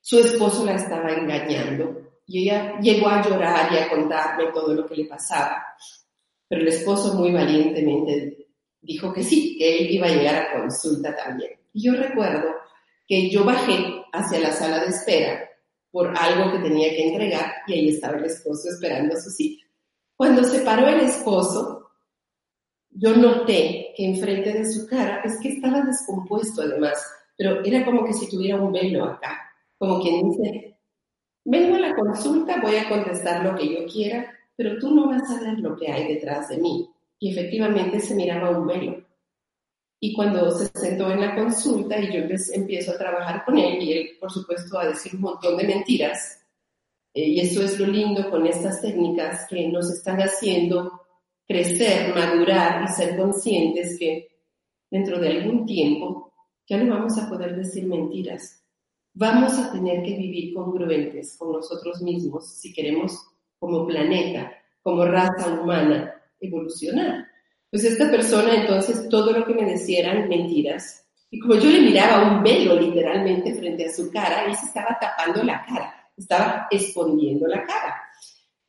Su 0.00 0.18
esposo 0.18 0.64
la 0.64 0.74
estaba 0.74 1.10
engañando 1.12 2.20
y 2.26 2.42
ella 2.42 2.78
llegó 2.80 3.08
a 3.08 3.26
llorar 3.26 3.72
y 3.72 3.78
a 3.78 3.88
contarme 3.88 4.52
todo 4.52 4.74
lo 4.74 4.86
que 4.86 4.96
le 4.96 5.04
pasaba. 5.06 5.64
Pero 6.48 6.62
el 6.62 6.68
esposo 6.68 7.14
muy 7.14 7.32
valientemente 7.32 8.48
dijo 8.80 9.12
que 9.12 9.22
sí, 9.22 9.56
que 9.58 9.78
él 9.78 9.90
iba 9.90 10.06
a 10.06 10.10
llegar 10.10 10.36
a 10.36 10.60
consulta 10.60 11.14
también. 11.14 11.52
Y 11.72 11.84
yo 11.84 11.94
recuerdo 11.94 12.54
que 13.06 13.30
yo 13.30 13.44
bajé 13.44 14.04
hacia 14.12 14.40
la 14.40 14.52
sala 14.52 14.80
de 14.80 14.90
espera 14.90 15.48
por 15.90 16.16
algo 16.16 16.52
que 16.52 16.58
tenía 16.58 16.90
que 16.90 17.08
entregar 17.08 17.52
y 17.66 17.72
ahí 17.72 17.88
estaba 17.88 18.16
el 18.16 18.24
esposo 18.24 18.68
esperando 18.68 19.16
su 19.16 19.30
cita. 19.30 19.66
Cuando 20.16 20.44
se 20.44 20.60
paró 20.60 20.88
el 20.88 21.00
esposo, 21.00 21.89
yo 22.90 23.16
noté 23.16 23.92
que 23.96 24.04
enfrente 24.04 24.52
de 24.52 24.70
su 24.70 24.86
cara 24.86 25.22
es 25.24 25.38
que 25.40 25.50
estaba 25.50 25.82
descompuesto 25.82 26.62
además, 26.62 27.04
pero 27.36 27.64
era 27.64 27.84
como 27.84 28.04
que 28.04 28.12
si 28.12 28.28
tuviera 28.28 28.60
un 28.60 28.72
velo 28.72 29.04
acá, 29.04 29.38
como 29.78 30.00
quien 30.00 30.28
dice, 30.28 30.78
vengo 31.44 31.76
a 31.76 31.80
la 31.80 31.94
consulta, 31.94 32.60
voy 32.60 32.76
a 32.76 32.88
contestar 32.88 33.44
lo 33.44 33.56
que 33.56 33.72
yo 33.72 33.86
quiera, 33.86 34.30
pero 34.56 34.78
tú 34.78 34.94
no 34.94 35.08
vas 35.08 35.30
a 35.30 35.40
ver 35.40 35.58
lo 35.58 35.76
que 35.76 35.90
hay 35.90 36.14
detrás 36.14 36.48
de 36.48 36.58
mí. 36.58 36.88
Y 37.18 37.32
efectivamente 37.32 38.00
se 38.00 38.14
miraba 38.14 38.50
un 38.50 38.66
velo. 38.66 39.04
Y 40.00 40.14
cuando 40.14 40.50
se 40.50 40.66
sentó 40.66 41.10
en 41.10 41.20
la 41.20 41.34
consulta 41.34 41.98
y 41.98 42.12
yo 42.12 42.24
empiezo 42.54 42.92
a 42.92 42.98
trabajar 42.98 43.44
con 43.44 43.58
él, 43.58 43.82
y 43.82 43.92
él, 43.92 44.10
por 44.18 44.30
supuesto, 44.30 44.78
a 44.78 44.88
decir 44.88 45.14
un 45.14 45.22
montón 45.22 45.56
de 45.56 45.64
mentiras, 45.64 46.42
eh, 47.14 47.26
y 47.26 47.40
eso 47.40 47.62
es 47.62 47.78
lo 47.78 47.86
lindo 47.86 48.30
con 48.30 48.46
estas 48.46 48.80
técnicas 48.80 49.46
que 49.48 49.68
nos 49.68 49.90
están 49.90 50.18
haciendo 50.18 50.99
crecer, 51.50 52.14
madurar 52.14 52.84
y 52.84 52.92
ser 52.92 53.16
conscientes 53.16 53.98
que 53.98 54.28
dentro 54.88 55.18
de 55.18 55.30
algún 55.30 55.66
tiempo 55.66 56.32
ya 56.64 56.76
no 56.78 56.94
vamos 56.94 57.18
a 57.18 57.28
poder 57.28 57.56
decir 57.56 57.88
mentiras. 57.88 58.64
Vamos 59.14 59.58
a 59.58 59.72
tener 59.72 60.04
que 60.04 60.16
vivir 60.16 60.54
congruentes 60.54 61.36
con 61.36 61.50
nosotros 61.50 62.02
mismos 62.02 62.54
si 62.54 62.72
queremos 62.72 63.20
como 63.58 63.84
planeta, 63.84 64.52
como 64.80 65.04
raza 65.04 65.60
humana, 65.60 66.14
evolucionar. 66.38 67.26
Pues 67.68 67.82
esta 67.82 68.08
persona 68.08 68.54
entonces 68.54 69.08
todo 69.08 69.32
lo 69.32 69.44
que 69.44 69.54
me 69.54 69.72
decía 69.72 70.06
eran 70.06 70.28
mentiras. 70.28 71.04
Y 71.32 71.40
como 71.40 71.56
yo 71.56 71.68
le 71.68 71.80
miraba 71.80 72.32
un 72.32 72.44
velo 72.44 72.80
literalmente 72.80 73.56
frente 73.56 73.86
a 73.86 73.92
su 73.92 74.08
cara, 74.12 74.44
él 74.44 74.54
se 74.54 74.66
estaba 74.66 74.96
tapando 75.00 75.42
la 75.42 75.64
cara, 75.66 76.12
estaba 76.16 76.68
escondiendo 76.70 77.48
la 77.48 77.64
cara. 77.64 78.09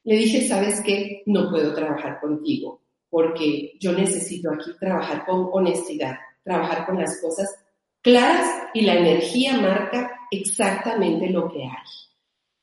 Le 0.04 0.16
dije, 0.16 0.48
¿sabes 0.48 0.82
qué? 0.82 1.24
No 1.26 1.50
puedo 1.50 1.74
trabajar 1.74 2.20
contigo 2.20 2.82
porque 3.12 3.74
yo 3.80 3.92
necesito 3.92 4.52
aquí 4.52 4.72
trabajar 4.80 5.26
con 5.26 5.50
honestidad, 5.52 6.16
trabajar 6.44 6.86
con 6.86 6.98
las 6.98 7.22
cosas 7.22 7.54
claras 8.02 8.70
y 8.74 8.82
la 8.82 8.96
energía 8.96 9.58
marca 9.58 10.12
exactamente 10.32 11.30
lo 11.30 11.52
que 11.52 11.64
hay. 11.64 11.90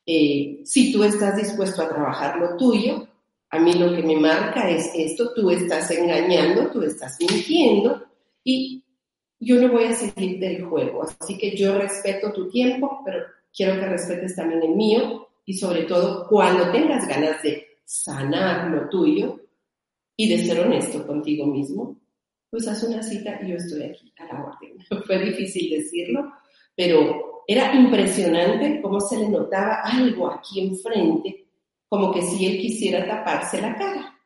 Eh, 0.07 0.61
si 0.65 0.91
tú 0.91 1.03
estás 1.03 1.37
dispuesto 1.37 1.83
a 1.83 1.89
trabajar 1.89 2.39
lo 2.39 2.57
tuyo, 2.57 3.07
a 3.51 3.59
mí 3.59 3.73
lo 3.73 3.95
que 3.95 4.01
me 4.01 4.17
marca 4.17 4.67
es 4.67 4.91
esto, 4.95 5.33
tú 5.35 5.51
estás 5.51 5.91
engañando, 5.91 6.71
tú 6.71 6.81
estás 6.81 7.15
mintiendo 7.19 8.03
y 8.43 8.83
yo 9.39 9.61
no 9.61 9.71
voy 9.71 9.85
a 9.85 9.93
seguir 9.93 10.39
del 10.39 10.65
juego. 10.65 11.03
Así 11.03 11.37
que 11.37 11.55
yo 11.55 11.77
respeto 11.77 12.33
tu 12.33 12.49
tiempo, 12.49 13.01
pero 13.05 13.23
quiero 13.55 13.79
que 13.79 13.85
respetes 13.85 14.35
también 14.35 14.63
el 14.63 14.75
mío 14.75 15.28
y 15.49 15.55
sobre 15.55 15.85
todo 15.85 16.27
cuando 16.27 16.71
tengas 16.71 17.07
ganas 17.07 17.41
de 17.41 17.79
sanar 17.83 18.69
lo 18.69 18.87
tuyo 18.87 19.39
y 20.15 20.29
de 20.29 20.45
ser 20.45 20.59
honesto 20.59 21.07
contigo 21.07 21.47
mismo, 21.47 21.99
pues 22.51 22.67
haz 22.67 22.83
una 22.83 23.01
cita 23.01 23.39
y 23.41 23.49
yo 23.49 23.55
estoy 23.55 23.81
aquí 23.81 24.13
a 24.19 24.25
la 24.25 24.43
orden. 24.45 24.77
Fue 25.07 25.17
difícil 25.17 25.71
decirlo, 25.71 26.31
pero 26.75 27.41
era 27.47 27.73
impresionante 27.73 28.79
cómo 28.79 28.99
se 28.99 29.17
le 29.17 29.27
notaba 29.27 29.81
algo 29.81 30.29
aquí 30.29 30.59
enfrente 30.59 31.47
como 31.87 32.13
que 32.13 32.21
si 32.21 32.45
él 32.45 32.61
quisiera 32.61 33.07
taparse 33.07 33.59
la 33.59 33.75
cara. 33.75 34.19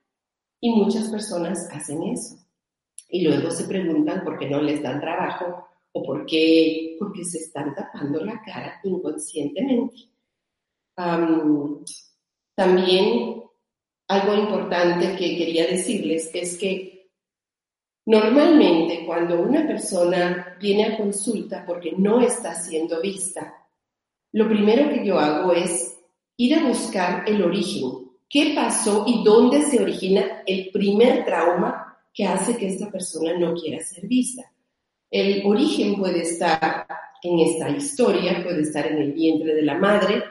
Y 0.60 0.72
muchas 0.72 1.08
personas 1.08 1.70
hacen 1.72 2.04
eso. 2.04 2.36
Y 3.08 3.24
luego 3.24 3.50
se 3.50 3.64
preguntan 3.64 4.26
por 4.26 4.38
qué 4.38 4.50
no 4.50 4.62
les 4.62 4.84
dan 4.84 5.00
trabajo 5.00 5.70
o 5.94 6.04
por 6.04 6.26
qué, 6.26 6.98
porque 7.00 7.24
se 7.24 7.38
están 7.38 7.74
tapando 7.74 8.26
la 8.26 8.42
cara 8.42 8.82
inconscientemente. 8.84 10.13
También 12.56 13.44
algo 14.08 14.36
importante 14.36 15.16
que 15.16 15.38
quería 15.38 15.68
decirles 15.68 16.30
es 16.34 16.58
que 16.58 17.10
normalmente 18.06 19.06
cuando 19.06 19.42
una 19.42 19.66
persona 19.66 20.58
viene 20.60 20.86
a 20.86 20.98
consulta 20.98 21.64
porque 21.66 21.94
no 21.98 22.22
está 22.22 22.54
siendo 22.54 23.02
vista, 23.02 23.54
lo 24.34 24.48
primero 24.48 24.90
que 24.90 25.06
yo 25.06 25.20
hago 25.20 25.54
es 25.54 25.98
ir 26.38 26.56
a 26.56 26.68
buscar 26.68 27.24
el 27.28 27.44
origen. 27.44 28.12
¿Qué 28.30 28.54
pasó 28.56 29.06
y 29.08 29.24
dónde 29.24 29.62
se 29.62 29.82
origina 29.82 30.42
el 30.46 30.70
primer 30.72 31.24
trauma 31.24 31.98
que 32.14 32.26
hace 32.26 32.58
que 32.58 32.68
esta 32.68 32.92
persona 32.92 33.38
no 33.38 33.54
quiera 33.54 33.84
ser 33.84 34.08
vista? 34.08 34.52
El 35.10 35.46
origen 35.46 35.96
puede 35.96 36.24
estar 36.24 36.88
en 37.22 37.40
esta 37.40 37.70
historia, 37.70 38.44
puede 38.44 38.62
estar 38.64 38.88
en 38.88 38.98
el 38.98 39.14
vientre 39.14 39.54
de 39.54 39.62
la 39.62 39.78
madre, 39.78 40.24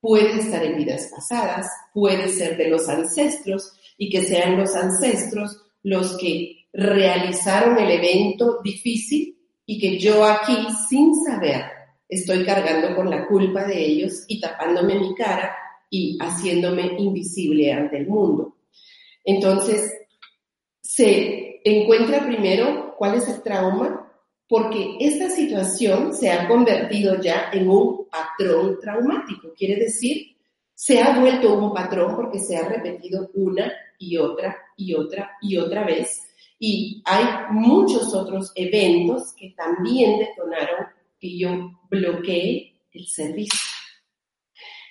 puede 0.00 0.38
estar 0.38 0.64
en 0.64 0.76
vidas 0.76 1.10
pasadas, 1.14 1.66
puede 1.92 2.28
ser 2.28 2.56
de 2.56 2.68
los 2.68 2.88
ancestros 2.88 3.72
y 3.96 4.10
que 4.10 4.22
sean 4.22 4.56
los 4.56 4.74
ancestros 4.76 5.64
los 5.82 6.16
que 6.18 6.66
realizaron 6.72 7.78
el 7.78 7.90
evento 7.90 8.60
difícil 8.62 9.38
y 9.66 9.78
que 9.78 9.98
yo 9.98 10.24
aquí, 10.24 10.56
sin 10.88 11.14
saber, 11.24 11.64
estoy 12.08 12.44
cargando 12.44 12.94
con 12.96 13.10
la 13.10 13.26
culpa 13.26 13.64
de 13.64 13.84
ellos 13.84 14.24
y 14.28 14.40
tapándome 14.40 14.98
mi 14.98 15.14
cara 15.14 15.54
y 15.90 16.18
haciéndome 16.20 16.94
invisible 16.98 17.72
ante 17.72 17.98
el 17.98 18.06
mundo. 18.06 18.56
Entonces, 19.24 19.92
se 20.80 21.60
encuentra 21.64 22.24
primero 22.24 22.94
cuál 22.96 23.16
es 23.16 23.28
el 23.28 23.42
trauma, 23.42 24.07
porque 24.48 24.96
esta 24.98 25.28
situación 25.28 26.14
se 26.14 26.30
ha 26.30 26.48
convertido 26.48 27.20
ya 27.20 27.50
en 27.52 27.68
un 27.68 28.08
patrón 28.08 28.78
traumático. 28.80 29.52
Quiere 29.54 29.76
decir, 29.76 30.36
se 30.72 31.02
ha 31.02 31.20
vuelto 31.20 31.54
un 31.54 31.74
patrón 31.74 32.16
porque 32.16 32.38
se 32.38 32.56
ha 32.56 32.66
repetido 32.66 33.30
una 33.34 33.70
y 33.98 34.16
otra 34.16 34.56
y 34.76 34.94
otra 34.94 35.32
y 35.42 35.58
otra 35.58 35.84
vez. 35.84 36.22
Y 36.58 37.02
hay 37.04 37.24
muchos 37.50 38.14
otros 38.14 38.52
eventos 38.54 39.34
que 39.34 39.50
también 39.50 40.18
detonaron 40.18 40.86
que 41.20 41.38
yo 41.38 41.50
bloqueé 41.90 42.80
el 42.92 43.06
servicio. 43.06 43.60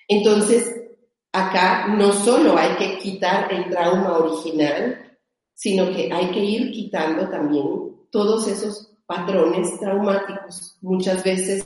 Entonces, 0.07 0.71
acá 1.31 1.87
no 1.87 2.13
solo 2.13 2.57
hay 2.57 2.75
que 2.77 2.99
quitar 2.99 3.51
el 3.51 3.69
trauma 3.69 4.17
original, 4.17 5.17
sino 5.53 5.91
que 5.91 6.11
hay 6.13 6.29
que 6.31 6.43
ir 6.43 6.71
quitando 6.71 7.27
también 7.29 7.65
todos 8.11 8.47
esos 8.47 8.93
patrones 9.07 9.79
traumáticos. 9.79 10.77
Muchas 10.81 11.23
veces 11.23 11.63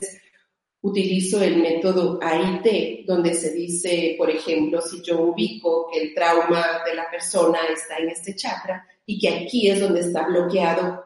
utilizo 0.80 1.42
el 1.42 1.56
método 1.56 2.18
AIT, 2.22 3.04
donde 3.06 3.34
se 3.34 3.52
dice, 3.52 4.14
por 4.16 4.30
ejemplo, 4.30 4.80
si 4.80 5.02
yo 5.02 5.20
ubico 5.20 5.88
que 5.92 6.00
el 6.00 6.14
trauma 6.14 6.82
de 6.86 6.94
la 6.94 7.10
persona 7.10 7.58
está 7.72 7.98
en 7.98 8.08
este 8.08 8.34
chakra 8.34 8.86
y 9.04 9.18
que 9.18 9.28
aquí 9.28 9.68
es 9.68 9.80
donde 9.80 10.00
está 10.00 10.26
bloqueado 10.26 11.04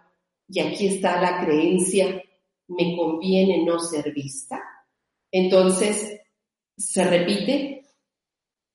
y 0.48 0.60
aquí 0.60 0.86
está 0.86 1.20
la 1.20 1.44
creencia 1.44 2.22
me 2.68 2.96
conviene 2.96 3.64
no 3.64 3.78
ser 3.78 4.12
vista. 4.12 4.62
Entonces, 5.30 6.20
se 6.76 7.04
repite 7.04 7.84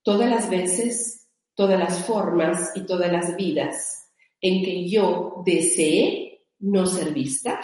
todas 0.03 0.29
las 0.29 0.49
veces, 0.49 1.27
todas 1.55 1.77
las 1.77 2.05
formas 2.05 2.71
y 2.75 2.85
todas 2.85 3.11
las 3.11 3.35
vidas 3.35 4.09
en 4.39 4.63
que 4.63 4.89
yo 4.89 5.43
desee 5.45 6.30
no 6.61 6.85
ser 6.85 7.13
vista, 7.13 7.59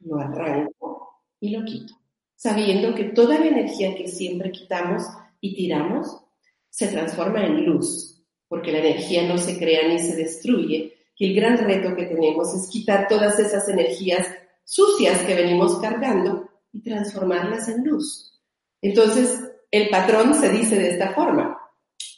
lo 0.00 0.18
arranco 0.18 1.22
y 1.40 1.50
lo 1.50 1.64
quito, 1.64 1.94
sabiendo 2.34 2.94
que 2.94 3.04
toda 3.04 3.38
la 3.38 3.46
energía 3.46 3.94
que 3.94 4.08
siempre 4.08 4.50
quitamos 4.50 5.02
y 5.40 5.54
tiramos 5.54 6.24
se 6.70 6.88
transforma 6.88 7.44
en 7.44 7.64
luz, 7.64 8.24
porque 8.48 8.72
la 8.72 8.78
energía 8.78 9.26
no 9.28 9.38
se 9.38 9.58
crea 9.58 9.88
ni 9.88 9.98
se 9.98 10.16
destruye, 10.16 10.94
y 11.16 11.26
el 11.26 11.36
gran 11.36 11.58
reto 11.58 11.94
que 11.94 12.06
tenemos 12.06 12.54
es 12.54 12.68
quitar 12.68 13.06
todas 13.08 13.38
esas 13.38 13.68
energías 13.68 14.26
sucias 14.64 15.20
que 15.22 15.34
venimos 15.34 15.78
cargando 15.78 16.48
y 16.72 16.82
transformarlas 16.82 17.68
en 17.68 17.84
luz. 17.84 18.40
Entonces, 18.82 19.40
el 19.70 19.88
patrón 19.88 20.34
se 20.34 20.48
dice 20.50 20.76
de 20.76 20.90
esta 20.90 21.14
forma, 21.14 21.58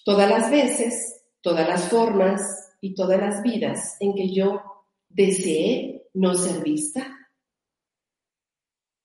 todas 0.04 0.28
las 0.30 0.50
veces, 0.50 1.22
todas 1.40 1.68
las 1.68 1.88
formas 1.88 2.42
y 2.80 2.94
todas 2.94 3.20
las 3.20 3.42
vidas 3.42 3.96
en 4.00 4.14
que 4.14 4.32
yo 4.32 4.62
deseé 5.16 6.08
no 6.14 6.34
ser 6.34 6.62
vista, 6.62 7.30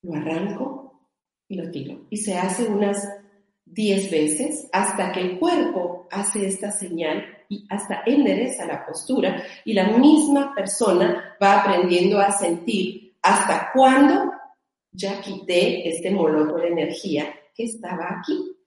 lo 0.03 0.13
arranco 0.13 1.07
y 1.47 1.55
lo 1.55 1.71
tiro. 1.71 2.05
Y 2.09 2.17
se 2.17 2.37
hace 2.37 2.65
unas 2.65 3.07
10 3.65 4.11
veces 4.11 4.67
hasta 4.73 5.13
que 5.13 5.21
el 5.21 5.39
cuerpo 5.39 6.07
hace 6.11 6.45
esta 6.45 6.71
señal 6.71 7.23
y 7.47 7.65
hasta 7.69 8.03
endereza 8.05 8.65
la 8.65 8.85
postura 8.85 9.41
y 9.63 9.73
la 9.73 9.97
misma 9.97 10.53
persona 10.53 11.37
va 11.41 11.61
aprendiendo 11.61 12.19
a 12.19 12.31
sentir 12.31 13.15
hasta 13.21 13.71
cuándo 13.73 14.31
ya 14.91 15.21
quité 15.21 15.87
este 15.87 16.11
moloco 16.11 16.57
de 16.57 16.67
energía 16.67 17.33
que 17.55 17.63
estaba 17.65 18.19
aquí. 18.19 18.57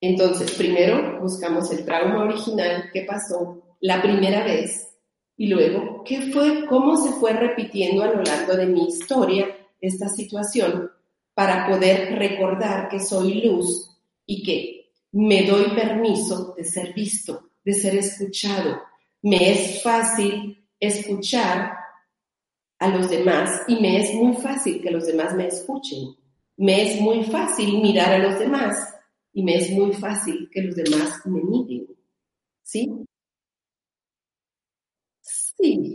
Entonces, 0.00 0.52
primero 0.52 1.20
buscamos 1.20 1.72
el 1.72 1.84
trauma 1.84 2.24
original, 2.24 2.90
qué 2.92 3.02
pasó 3.02 3.76
la 3.80 4.02
primera 4.02 4.44
vez, 4.44 4.93
y 5.36 5.48
luego 5.48 6.02
qué 6.04 6.32
fue, 6.32 6.66
cómo 6.66 6.96
se 6.96 7.12
fue 7.12 7.32
repitiendo 7.32 8.02
a 8.02 8.12
lo 8.12 8.22
largo 8.22 8.54
de 8.54 8.66
mi 8.66 8.86
historia 8.86 9.48
esta 9.80 10.08
situación 10.08 10.90
para 11.34 11.68
poder 11.68 12.16
recordar 12.16 12.88
que 12.88 13.00
soy 13.00 13.42
luz 13.42 13.90
y 14.24 14.42
que 14.42 14.92
me 15.12 15.44
doy 15.44 15.70
permiso 15.74 16.54
de 16.56 16.64
ser 16.64 16.94
visto, 16.94 17.50
de 17.64 17.72
ser 17.72 17.96
escuchado. 17.96 18.80
Me 19.22 19.50
es 19.50 19.82
fácil 19.82 20.66
escuchar 20.78 21.72
a 22.78 22.88
los 22.88 23.10
demás 23.10 23.62
y 23.66 23.76
me 23.76 24.00
es 24.00 24.14
muy 24.14 24.34
fácil 24.34 24.80
que 24.82 24.90
los 24.90 25.06
demás 25.06 25.34
me 25.34 25.48
escuchen. 25.48 26.14
Me 26.56 26.82
es 26.82 27.00
muy 27.00 27.24
fácil 27.24 27.80
mirar 27.80 28.12
a 28.12 28.18
los 28.18 28.38
demás 28.38 28.76
y 29.32 29.42
me 29.42 29.56
es 29.56 29.70
muy 29.70 29.92
fácil 29.92 30.48
que 30.52 30.62
los 30.62 30.76
demás 30.76 31.20
me 31.26 31.42
miren. 31.42 31.86
¿Sí? 32.62 33.06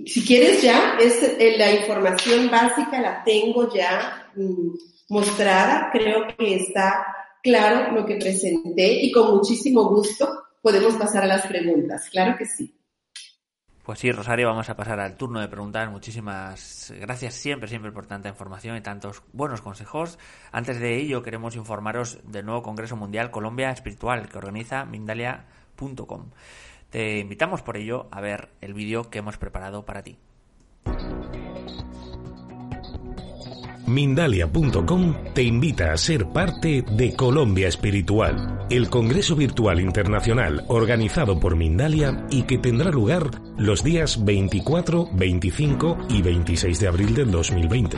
Si 0.06 0.26
quieres 0.26 0.62
ya, 0.62 0.98
es, 1.00 1.22
eh, 1.22 1.56
la 1.58 1.72
información 1.72 2.50
básica 2.50 3.00
la 3.00 3.24
tengo 3.24 3.72
ya 3.74 4.32
mm, 4.36 4.74
mostrada, 5.10 5.90
creo 5.92 6.28
que 6.38 6.56
está 6.56 7.06
claro 7.44 7.92
lo 7.92 8.06
que 8.06 8.16
presenté 8.16 9.04
y 9.04 9.12
con 9.12 9.36
muchísimo 9.36 9.88
gusto 9.90 10.44
podemos 10.62 10.96
pasar 10.96 11.24
a 11.24 11.28
las 11.28 11.46
preguntas, 11.46 12.10
claro 12.10 12.36
que 12.38 12.46
sí. 12.46 12.74
Pues 13.90 13.98
sí, 13.98 14.12
Rosario, 14.12 14.48
vamos 14.48 14.70
a 14.70 14.76
pasar 14.76 15.00
al 15.00 15.18
turno 15.18 15.40
de 15.40 15.48
preguntar. 15.48 15.90
Muchísimas 15.90 16.94
gracias 17.00 17.34
siempre, 17.34 17.68
siempre 17.68 17.92
por 17.92 18.06
tanta 18.06 18.30
información 18.30 18.78
y 18.78 18.82
tantos 18.82 19.24
buenos 19.34 19.62
consejos. 19.62 20.20
Antes 20.52 20.80
de 20.80 20.98
ello, 20.98 21.24
queremos 21.24 21.56
informaros 21.56 22.20
del 22.24 22.46
nuevo 22.46 22.62
Congreso 22.62 22.96
Mundial 22.96 23.32
Colombia 23.32 23.72
Espiritual 23.72 24.30
que 24.30 24.38
organiza 24.38 24.86
Mindalia.com. 24.86 26.30
Te 26.90 27.20
invitamos 27.20 27.62
por 27.62 27.78
ello 27.78 28.08
a 28.12 28.22
ver 28.22 28.50
el 28.62 28.74
vídeo 28.74 29.10
que 29.10 29.20
hemos 29.20 29.38
preparado 29.38 29.86
para 29.86 30.04
ti. 30.04 30.18
Mindalia.com 33.90 35.16
te 35.34 35.42
invita 35.42 35.92
a 35.92 35.98
ser 35.98 36.28
parte 36.28 36.84
de 36.84 37.16
Colombia 37.16 37.68
Espiritual, 37.68 38.68
el 38.70 38.88
Congreso 38.88 39.36
Virtual 39.36 39.80
Internacional 39.80 40.64
organizado 40.68 41.40
por 41.40 41.56
Mindalia 41.56 42.28
y 42.30 42.44
que 42.44 42.60
tendrá 42.60 42.92
lugar 42.92 43.32
los 43.58 43.84
días 43.84 44.24
24, 44.24 45.10
25 45.14 45.98
y 46.10 46.22
26 46.22 46.80
de 46.80 46.88
abril 46.88 47.16
del 47.16 47.32
2020. 47.32 47.98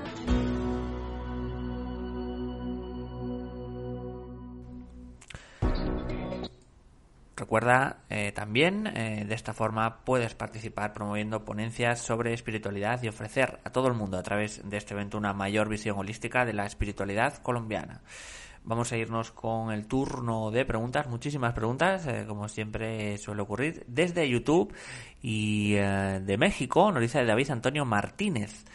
Recuerda 7.41 8.03
eh, 8.11 8.31
también, 8.33 8.85
eh, 8.85 9.25
de 9.27 9.33
esta 9.33 9.51
forma 9.51 10.05
puedes 10.05 10.35
participar 10.35 10.93
promoviendo 10.93 11.43
ponencias 11.43 11.99
sobre 11.99 12.35
espiritualidad 12.35 13.01
y 13.01 13.07
ofrecer 13.07 13.59
a 13.63 13.71
todo 13.71 13.87
el 13.87 13.95
mundo 13.95 14.19
a 14.19 14.21
través 14.21 14.61
de 14.63 14.77
este 14.77 14.93
evento 14.93 15.17
una 15.17 15.33
mayor 15.33 15.67
visión 15.67 15.97
holística 15.97 16.45
de 16.45 16.53
la 16.53 16.67
espiritualidad 16.67 17.41
colombiana. 17.41 18.01
Vamos 18.63 18.91
a 18.91 18.97
irnos 18.97 19.31
con 19.31 19.71
el 19.71 19.87
turno 19.87 20.51
de 20.51 20.65
preguntas, 20.65 21.07
muchísimas 21.07 21.53
preguntas, 21.53 22.05
eh, 22.05 22.25
como 22.27 22.47
siempre 22.47 23.17
suele 23.17 23.41
ocurrir, 23.41 23.85
desde 23.87 24.29
YouTube 24.29 24.71
y 25.23 25.73
de 25.73 26.37
México, 26.37 26.91
nos 26.91 27.01
dice 27.01 27.25
David 27.25 27.49
Antonio 27.49 27.85
Martínez. 27.85 28.65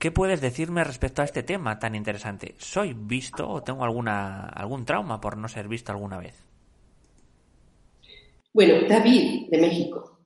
¿Qué 0.00 0.10
puedes 0.10 0.40
decirme 0.40 0.82
respecto 0.82 1.22
a 1.22 1.24
este 1.24 1.44
tema 1.44 1.78
tan 1.78 1.94
interesante? 1.94 2.56
¿Soy 2.58 2.94
visto 2.94 3.48
o 3.48 3.62
tengo 3.62 3.84
alguna, 3.84 4.48
algún 4.48 4.84
trauma 4.84 5.20
por 5.20 5.36
no 5.36 5.46
ser 5.46 5.68
visto 5.68 5.92
alguna 5.92 6.18
vez? 6.18 6.47
Bueno, 8.52 8.88
David, 8.88 9.48
de 9.50 9.58
México, 9.58 10.18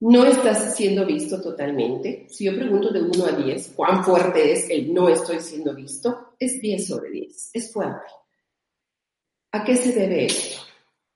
no 0.00 0.24
estás 0.24 0.76
siendo 0.76 1.06
visto 1.06 1.40
totalmente. 1.40 2.26
Si 2.28 2.44
yo 2.44 2.56
pregunto 2.56 2.90
de 2.90 3.02
1 3.02 3.24
a 3.24 3.32
10, 3.32 3.74
¿cuán 3.76 4.04
fuerte 4.04 4.52
es 4.52 4.68
el 4.68 4.92
no 4.92 5.08
estoy 5.08 5.38
siendo 5.38 5.74
visto? 5.74 6.34
Es 6.38 6.60
10 6.60 6.86
sobre 6.88 7.10
10, 7.10 7.50
es 7.52 7.72
fuerte. 7.72 8.10
¿A 9.52 9.62
qué 9.62 9.76
se 9.76 9.92
debe 9.92 10.24
esto? 10.24 10.60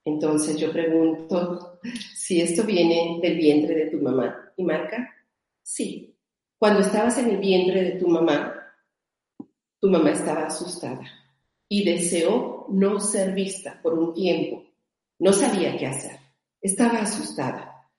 Entonces 0.04 0.56
yo 0.56 0.70
pregunto 0.70 1.80
si 2.14 2.40
esto 2.40 2.62
viene 2.62 3.18
del 3.20 3.36
vientre 3.36 3.74
de 3.74 3.90
tu 3.90 3.98
mamá. 3.98 4.52
¿Y 4.56 4.62
marca? 4.62 5.12
Sí. 5.62 6.16
Cuando 6.56 6.80
estabas 6.80 7.18
en 7.18 7.30
el 7.30 7.38
vientre 7.38 7.82
de 7.82 7.92
tu 7.98 8.06
mamá, 8.06 8.54
tu 9.80 9.88
mamá 9.90 10.12
estaba 10.12 10.46
asustada 10.46 11.02
y 11.68 11.84
deseó 11.84 12.66
no 12.70 13.00
ser 13.00 13.34
vista 13.34 13.80
por 13.82 13.98
un 13.98 14.14
tiempo 14.14 14.64
no 15.18 15.32
sabía 15.32 15.76
qué 15.76 15.86
hacer. 15.86 16.18
Estaba 16.60 17.00
asustada. 17.00 17.90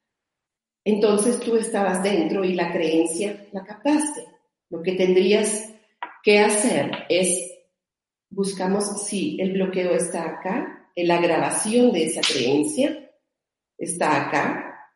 Entonces 0.83 1.39
tú 1.39 1.55
estabas 1.55 2.01
dentro 2.03 2.43
y 2.43 2.53
la 2.53 2.71
creencia 2.71 3.47
la 3.51 3.63
captaste. 3.63 4.25
Lo 4.69 4.81
que 4.81 4.93
tendrías 4.93 5.73
que 6.23 6.39
hacer 6.39 7.05
es, 7.09 7.53
buscamos 8.29 9.05
si 9.05 9.39
el 9.39 9.53
bloqueo 9.53 9.91
está 9.91 10.23
acá, 10.23 10.91
en 10.95 11.07
la 11.07 11.21
grabación 11.21 11.91
de 11.91 12.05
esa 12.05 12.21
creencia 12.21 13.11
está 13.77 14.27
acá, 14.27 14.91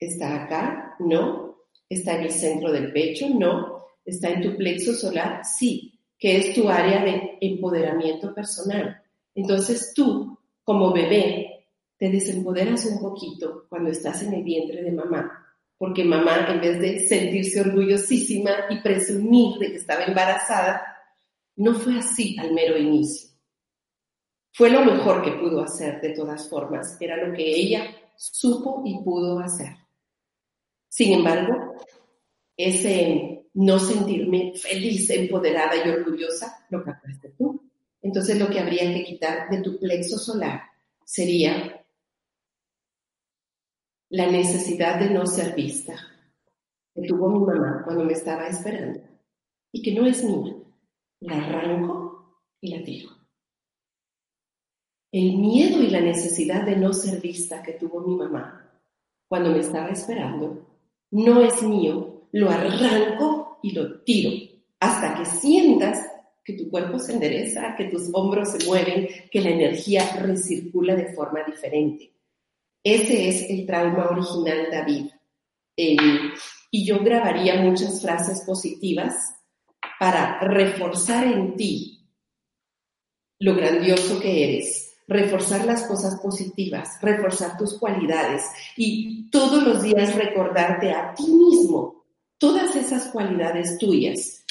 está 0.00 0.44
acá, 0.44 0.96
no, 0.98 1.68
está 1.88 2.16
en 2.16 2.24
el 2.24 2.30
centro 2.30 2.72
del 2.72 2.92
pecho, 2.92 3.28
no, 3.28 3.84
está 4.04 4.30
en 4.30 4.42
tu 4.42 4.56
plexo 4.56 4.94
solar, 4.94 5.44
sí, 5.44 6.00
que 6.18 6.38
es 6.38 6.54
tu 6.54 6.68
área 6.68 7.04
de 7.04 7.38
empoderamiento 7.40 8.34
personal. 8.34 9.00
Entonces 9.34 9.92
tú, 9.94 10.38
como 10.62 10.92
bebé, 10.92 11.53
te 11.98 12.10
desempoderas 12.10 12.86
un 12.86 13.00
poquito 13.00 13.66
cuando 13.68 13.90
estás 13.90 14.22
en 14.22 14.34
el 14.34 14.42
vientre 14.42 14.82
de 14.82 14.92
mamá, 14.92 15.44
porque 15.78 16.04
mamá, 16.04 16.46
en 16.48 16.60
vez 16.60 16.80
de 16.80 17.06
sentirse 17.06 17.60
orgullosísima 17.60 18.50
y 18.70 18.80
presumir 18.80 19.58
de 19.58 19.72
que 19.72 19.76
estaba 19.76 20.04
embarazada, 20.04 20.82
no 21.56 21.74
fue 21.74 21.98
así 21.98 22.36
al 22.38 22.52
mero 22.52 22.76
inicio. 22.76 23.30
Fue 24.52 24.70
lo 24.70 24.84
mejor 24.84 25.22
que 25.22 25.32
pudo 25.32 25.62
hacer 25.62 26.00
de 26.00 26.10
todas 26.10 26.48
formas, 26.48 26.96
era 27.00 27.16
lo 27.16 27.34
que 27.34 27.44
ella 27.44 27.84
supo 28.16 28.82
y 28.84 29.02
pudo 29.02 29.38
hacer. 29.40 29.70
Sin 30.88 31.12
embargo, 31.12 31.74
ese 32.56 33.48
no 33.54 33.78
sentirme 33.78 34.52
feliz, 34.56 35.10
empoderada 35.10 35.74
y 35.76 35.88
orgullosa, 35.88 36.66
lo 36.70 36.84
captaste 36.84 37.30
tú. 37.30 37.60
Entonces 38.02 38.38
lo 38.38 38.48
que 38.48 38.60
habría 38.60 38.92
que 38.92 39.04
quitar 39.04 39.48
de 39.48 39.62
tu 39.62 39.78
plexo 39.78 40.18
solar 40.18 40.62
sería 41.04 41.83
la 44.14 44.30
necesidad 44.30 45.00
de 45.00 45.10
no 45.10 45.26
ser 45.26 45.56
vista 45.56 45.96
que 46.94 47.02
tuvo 47.02 47.28
mi 47.30 47.44
mamá 47.44 47.82
cuando 47.84 48.04
me 48.04 48.12
estaba 48.12 48.46
esperando 48.46 49.00
y 49.72 49.82
que 49.82 49.92
no 49.92 50.06
es 50.06 50.22
mía. 50.22 50.54
La 51.18 51.38
arranco 51.38 52.38
y 52.60 52.76
la 52.76 52.84
tiro. 52.84 53.10
El 55.10 55.36
miedo 55.38 55.82
y 55.82 55.90
la 55.90 56.00
necesidad 56.00 56.64
de 56.64 56.76
no 56.76 56.92
ser 56.92 57.20
vista 57.20 57.60
que 57.60 57.72
tuvo 57.72 58.02
mi 58.02 58.14
mamá 58.14 58.80
cuando 59.26 59.50
me 59.50 59.58
estaba 59.58 59.88
esperando 59.88 60.64
no 61.10 61.42
es 61.42 61.60
mío. 61.64 62.28
Lo 62.30 62.50
arranco 62.50 63.58
y 63.64 63.72
lo 63.72 64.00
tiro 64.02 64.30
hasta 64.78 65.16
que 65.16 65.26
sientas 65.26 66.06
que 66.44 66.52
tu 66.52 66.70
cuerpo 66.70 67.00
se 67.00 67.14
endereza, 67.14 67.74
que 67.74 67.86
tus 67.86 68.10
hombros 68.12 68.52
se 68.52 68.64
mueven, 68.64 69.08
que 69.32 69.40
la 69.40 69.50
energía 69.50 70.04
recircula 70.20 70.94
de 70.94 71.12
forma 71.14 71.42
diferente. 71.42 72.13
Ese 72.84 73.30
es 73.30 73.48
el 73.48 73.64
trauma 73.64 74.10
original, 74.10 74.68
David. 74.70 75.06
Eh, 75.74 75.96
y 76.70 76.86
yo 76.86 77.02
grabaría 77.02 77.62
muchas 77.62 78.02
frases 78.02 78.42
positivas 78.42 79.34
para 79.98 80.38
reforzar 80.40 81.24
en 81.24 81.56
ti 81.56 82.06
lo 83.38 83.54
grandioso 83.54 84.20
que 84.20 84.44
eres, 84.44 84.96
reforzar 85.08 85.64
las 85.64 85.84
cosas 85.84 86.20
positivas, 86.20 86.98
reforzar 87.00 87.56
tus 87.56 87.78
cualidades 87.78 88.44
y 88.76 89.30
todos 89.30 89.62
los 89.62 89.82
días 89.82 90.14
recordarte 90.14 90.92
a 90.92 91.14
ti 91.14 91.26
mismo 91.26 92.04
todas 92.36 92.76
esas 92.76 93.06
cualidades 93.06 93.78
tuyas. 93.78 94.44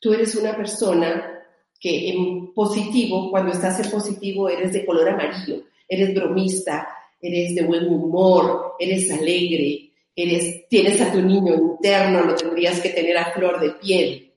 tú 0.00 0.12
eres 0.14 0.34
una 0.36 0.56
persona 0.56 1.44
que 1.78 2.10
en 2.10 2.54
positivo, 2.54 3.30
cuando 3.30 3.52
estás 3.52 3.78
en 3.84 3.90
positivo, 3.90 4.48
eres 4.48 4.72
de 4.72 4.86
color 4.86 5.10
amarillo 5.10 5.64
eres 5.92 6.14
bromista, 6.14 6.88
eres 7.20 7.54
de 7.54 7.62
buen 7.62 7.86
humor, 7.86 8.74
eres 8.78 9.10
alegre, 9.12 9.92
eres, 10.16 10.68
tienes 10.68 11.00
a 11.00 11.12
tu 11.12 11.20
niño 11.20 11.54
interno, 11.54 12.24
lo 12.24 12.34
tendrías 12.34 12.80
que 12.80 12.90
tener 12.90 13.16
a 13.16 13.32
flor 13.32 13.60
de 13.60 13.70
piel. 13.72 14.32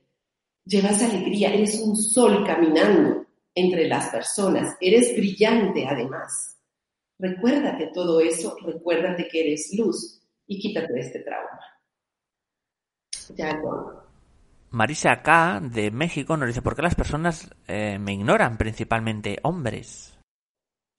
Llevas 0.65 1.02
alegría, 1.02 1.54
eres 1.54 1.80
un 1.82 1.96
sol 1.96 2.44
caminando. 2.46 3.24
entre 3.58 3.88
las 3.88 4.10
personas. 4.10 4.76
Eres 4.82 5.15
brillante 5.15 5.88
además. 5.88 6.58
Recuérdate 7.18 7.89
todo 7.94 8.20
eso, 8.20 8.58
recuérdate 8.65 9.30
que 9.30 9.39
eres 9.48 9.74
luz 9.78 10.22
y 10.46 10.60
quítate 10.60 11.00
este 11.00 11.20
trauma. 11.20 11.62
Marisa 14.72 15.22
K. 15.22 15.62
de 15.62 15.89
México 15.89 16.36
nos 16.36 16.48
dice, 16.48 16.62
¿por 16.62 16.76
qué 16.76 16.82
las 16.82 16.96
personas 16.96 17.50
eh, 17.68 17.98
me 17.98 18.13
ignoran, 18.13 18.58
principalmente 18.58 19.38
hombres? 19.44 20.14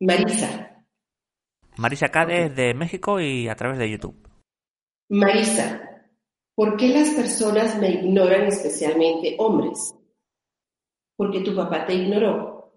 Marisa. 0.00 0.84
Marisa. 1.76 2.08
De, 2.08 2.50
de 2.50 2.74
México 2.74 3.20
y 3.20 3.48
a 3.48 3.56
través 3.56 3.78
de 3.78 3.90
YouTube. 3.90 4.28
Marisa, 5.08 6.04
¿por 6.54 6.76
qué 6.76 6.88
las 6.88 7.10
personas 7.10 7.78
me 7.78 7.90
ignoran, 7.90 8.46
especialmente 8.46 9.36
hombres? 9.38 9.94
Porque 11.16 11.40
tu 11.40 11.54
papá 11.54 11.86
te 11.86 11.94
ignoró. 11.94 12.72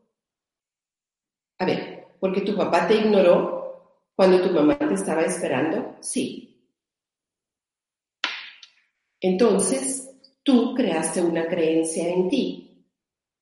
A 1.58 1.66
ver, 1.66 2.08
¿porque 2.20 2.42
tu 2.42 2.56
papá 2.56 2.88
te 2.88 2.96
ignoró 2.96 4.06
cuando 4.16 4.42
tu 4.42 4.54
mamá 4.54 4.78
te 4.78 4.94
estaba 4.94 5.24
esperando? 5.24 5.98
Sí. 6.00 6.46
Entonces, 9.20 10.10
tú 10.44 10.74
creaste 10.74 11.22
una 11.22 11.48
creencia 11.48 12.08
en 12.08 12.30
ti 12.30 12.86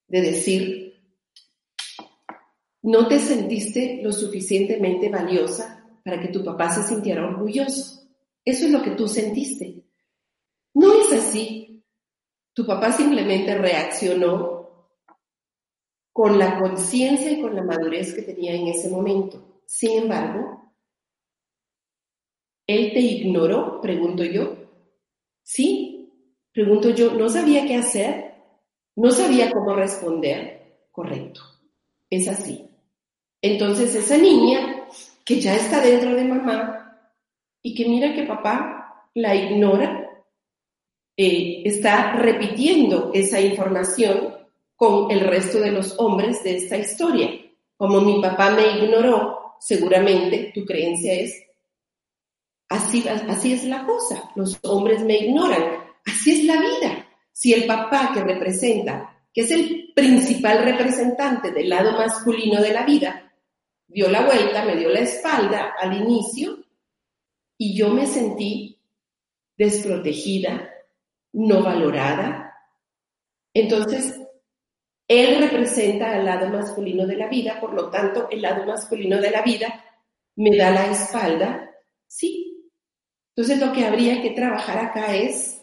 de 0.08 0.22
decir, 0.22 0.87
no 2.88 3.08
te 3.08 3.20
sentiste 3.20 4.02
lo 4.02 4.12
suficientemente 4.12 5.10
valiosa 5.10 5.86
para 6.04 6.20
que 6.20 6.30
tu 6.30 6.44
papá 6.44 6.72
se 6.72 6.84
sintiera 6.84 7.28
orgulloso. 7.28 8.08
Eso 8.44 8.66
es 8.66 8.72
lo 8.72 8.82
que 8.82 8.92
tú 8.92 9.08
sentiste. 9.08 9.84
No 10.74 10.94
es 10.94 11.12
así. 11.14 11.84
Tu 12.54 12.66
papá 12.66 12.92
simplemente 12.92 13.56
reaccionó 13.56 14.92
con 16.12 16.40
la 16.40 16.60
conciencia 16.60 17.32
y 17.32 17.42
con 17.42 17.56
la 17.56 17.64
madurez 17.64 18.14
que 18.14 18.24
tenía 18.24 18.56
en 18.56 18.68
ese 18.68 18.90
momento. 18.90 19.62
Sin 19.66 20.04
embargo, 20.04 20.74
él 22.66 22.92
te 22.94 23.00
ignoró, 23.00 23.80
pregunto 23.82 24.24
yo. 24.24 24.56
Sí, 25.44 25.98
Pregunto 26.58 26.90
yo, 26.90 27.14
¿no 27.14 27.30
sabía 27.30 27.68
qué 27.68 27.76
hacer? 27.76 28.34
¿No 28.96 29.12
sabía 29.12 29.52
cómo 29.52 29.76
responder? 29.76 30.88
Correcto, 30.90 31.42
es 32.10 32.28
así. 32.28 32.67
Entonces 33.42 33.94
esa 33.96 34.18
niña 34.18 34.88
que 35.24 35.40
ya 35.40 35.56
está 35.56 35.82
dentro 35.82 36.16
de 36.16 36.24
mamá 36.24 37.12
y 37.62 37.76
que 37.76 37.88
mira 37.88 38.14
que 38.14 38.24
papá 38.24 39.10
la 39.14 39.36
ignora, 39.36 40.08
eh, 41.18 41.64
está 41.66 42.14
repitiendo 42.14 43.12
esa 43.14 43.42
información 43.42 44.36
con 44.76 45.10
el 45.12 45.22
resto 45.22 45.60
de 45.60 45.72
los 45.72 46.00
hombres 46.00 46.44
de 46.44 46.58
esta 46.58 46.78
historia. 46.78 47.30
Como 47.76 48.02
mi 48.02 48.22
papá 48.22 48.52
me 48.52 48.78
ignoró, 48.78 49.56
seguramente 49.60 50.52
tu 50.54 50.64
creencia 50.64 51.14
es, 51.14 51.44
así, 52.70 53.04
así 53.08 53.54
es 53.54 53.64
la 53.64 53.84
cosa, 53.86 54.32
los 54.36 54.60
hombres 54.64 55.04
me 55.04 55.18
ignoran. 55.18 55.88
Así 56.06 56.40
es 56.40 56.44
la 56.46 56.62
vida. 56.62 57.08
Si 57.34 57.54
el 57.54 57.66
papá 57.66 58.12
que 58.14 58.22
representa, 58.22 59.14
que 59.34 59.42
es 59.42 59.52
el 59.52 59.92
principal 59.94 60.64
representante 60.64 61.52
del 61.52 61.70
lado 61.70 61.98
masculino 61.98 62.62
de 62.62 62.72
la 62.72 62.86
vida, 62.86 63.27
dio 63.88 64.10
la 64.10 64.26
vuelta, 64.26 64.66
me 64.66 64.76
dio 64.76 64.90
la 64.90 65.00
espalda 65.00 65.76
al 65.80 65.94
inicio 65.94 66.64
y 67.58 67.78
yo 67.78 67.90
me 67.90 68.06
sentí 68.06 68.80
desprotegida, 69.58 70.70
no 71.34 71.64
valorada. 71.64 72.54
Entonces, 73.54 74.20
él 75.08 75.40
representa 75.40 76.14
al 76.14 76.26
lado 76.26 76.50
masculino 76.50 77.08
de 77.08 77.16
la 77.16 77.28
vida, 77.28 77.60
por 77.60 77.74
lo 77.74 77.90
tanto, 77.90 78.28
el 78.30 78.42
lado 78.42 78.66
masculino 78.66 79.20
de 79.20 79.32
la 79.32 79.42
vida 79.42 79.84
me 80.36 80.56
da 80.56 80.70
la 80.70 80.92
espalda, 80.92 81.72
sí. 82.06 82.72
Entonces, 83.36 83.60
lo 83.60 83.74
que 83.74 83.86
habría 83.86 84.22
que 84.22 84.32
trabajar 84.32 84.78
acá 84.78 85.16
es 85.16 85.62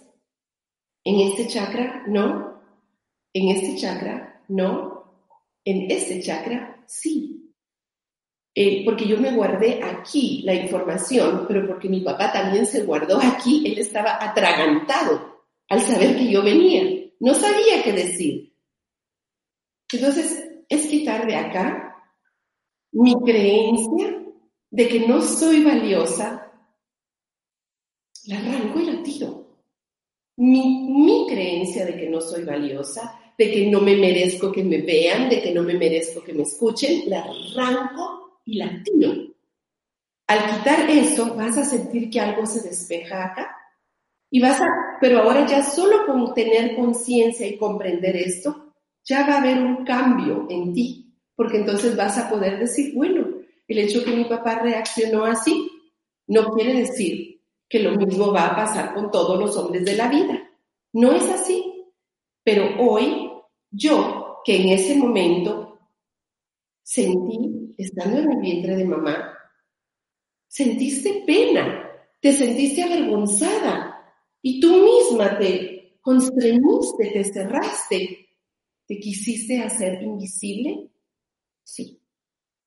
en 1.04 1.20
este 1.20 1.46
chakra, 1.46 2.02
no. 2.06 2.60
En 3.32 3.48
este 3.48 3.76
chakra, 3.76 4.42
no. 4.48 5.28
En 5.64 5.90
este 5.90 6.20
chakra, 6.20 6.82
sí. 6.86 7.43
Eh, 8.54 8.84
porque 8.84 9.06
yo 9.06 9.18
me 9.18 9.32
guardé 9.32 9.82
aquí 9.82 10.42
la 10.44 10.54
información, 10.54 11.44
pero 11.48 11.66
porque 11.66 11.88
mi 11.88 12.00
papá 12.00 12.32
también 12.32 12.66
se 12.66 12.84
guardó 12.84 13.18
aquí, 13.18 13.64
él 13.66 13.78
estaba 13.78 14.22
atragantado 14.22 15.44
al 15.68 15.80
saber 15.80 16.16
que 16.16 16.30
yo 16.30 16.42
venía. 16.42 17.10
No 17.20 17.34
sabía 17.34 17.82
qué 17.82 17.92
decir. 17.92 18.54
Entonces, 19.92 20.50
es 20.68 20.86
quitar 20.86 21.26
de 21.26 21.36
acá 21.36 21.96
mi 22.92 23.14
creencia 23.24 24.22
de 24.70 24.88
que 24.88 25.00
no 25.00 25.20
soy 25.20 25.64
valiosa, 25.64 26.52
la 28.26 28.38
arranco 28.38 28.80
y 28.80 28.86
la 28.86 29.02
tiro 29.02 29.44
mi, 30.36 31.26
creencia 31.28 31.84
de 31.84 31.96
que 31.96 32.08
no 32.08 32.20
soy 32.20 32.44
valiosa, 32.44 33.20
de 33.36 33.50
que 33.50 33.66
no 33.66 33.80
me 33.80 33.96
merezco 33.96 34.52
que 34.52 34.64
me 34.64 34.78
vean, 34.82 35.28
de 35.28 35.42
que 35.42 35.52
no 35.52 35.62
me 35.62 35.74
merezco 35.74 36.22
que 36.22 36.32
me 36.32 36.42
escuchen, 36.42 37.08
la 37.08 37.24
arranco 37.24 38.23
y 38.44 38.58
la 38.58 38.82
tiro. 38.82 39.12
Al 40.26 40.50
quitar 40.50 40.88
eso, 40.90 41.34
vas 41.34 41.56
a 41.58 41.64
sentir 41.64 42.10
que 42.10 42.20
algo 42.20 42.46
se 42.46 42.66
despeja 42.66 43.24
acá. 43.24 43.56
Y 44.30 44.40
vas 44.40 44.60
a, 44.60 44.66
pero 45.00 45.20
ahora 45.20 45.46
ya 45.46 45.62
solo 45.62 46.06
con 46.06 46.34
tener 46.34 46.76
conciencia 46.76 47.46
y 47.46 47.58
comprender 47.58 48.16
esto, 48.16 48.74
ya 49.04 49.26
va 49.26 49.34
a 49.34 49.40
haber 49.40 49.58
un 49.58 49.84
cambio 49.84 50.46
en 50.48 50.72
ti, 50.72 51.14
porque 51.36 51.58
entonces 51.58 51.96
vas 51.96 52.16
a 52.18 52.28
poder 52.28 52.58
decir, 52.58 52.94
bueno, 52.94 53.26
el 53.68 53.78
hecho 53.78 54.04
que 54.04 54.16
mi 54.16 54.24
papá 54.24 54.56
reaccionó 54.56 55.24
así 55.24 55.70
no 56.26 56.52
quiere 56.52 56.74
decir 56.74 57.42
que 57.68 57.80
lo 57.80 57.92
mismo 57.96 58.32
va 58.32 58.46
a 58.46 58.56
pasar 58.56 58.94
con 58.94 59.10
todos 59.10 59.38
los 59.38 59.56
hombres 59.56 59.84
de 59.84 59.96
la 59.96 60.08
vida. 60.08 60.50
No 60.92 61.12
es 61.12 61.28
así. 61.30 61.92
Pero 62.42 62.76
hoy, 62.78 63.30
yo, 63.70 64.40
que 64.44 64.62
en 64.62 64.68
ese 64.68 64.96
momento 64.96 65.73
sentí, 66.84 67.74
estando 67.78 68.18
en 68.18 68.32
el 68.32 68.40
vientre 68.40 68.76
de 68.76 68.84
mamá, 68.84 69.36
sentiste 70.46 71.24
pena, 71.26 71.90
te 72.20 72.32
sentiste 72.32 72.82
avergonzada 72.82 74.14
y 74.42 74.60
tú 74.60 74.84
misma 74.84 75.38
te 75.38 75.98
constreñiste, 76.00 77.10
te 77.12 77.24
cerraste, 77.24 78.28
te 78.86 78.98
quisiste 79.00 79.60
hacer 79.60 80.02
invisible. 80.02 80.90
Sí. 81.64 81.98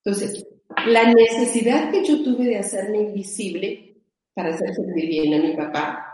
Entonces, 0.04 0.44
la 0.86 1.14
necesidad 1.14 1.90
que 1.90 2.04
yo 2.04 2.22
tuve 2.22 2.46
de 2.46 2.58
hacerme 2.58 2.98
invisible 2.98 4.02
para 4.34 4.54
hacer 4.54 4.74
sentir 4.74 5.08
bien 5.08 5.34
a 5.34 5.46
mi 5.46 5.56
papá, 5.56 6.04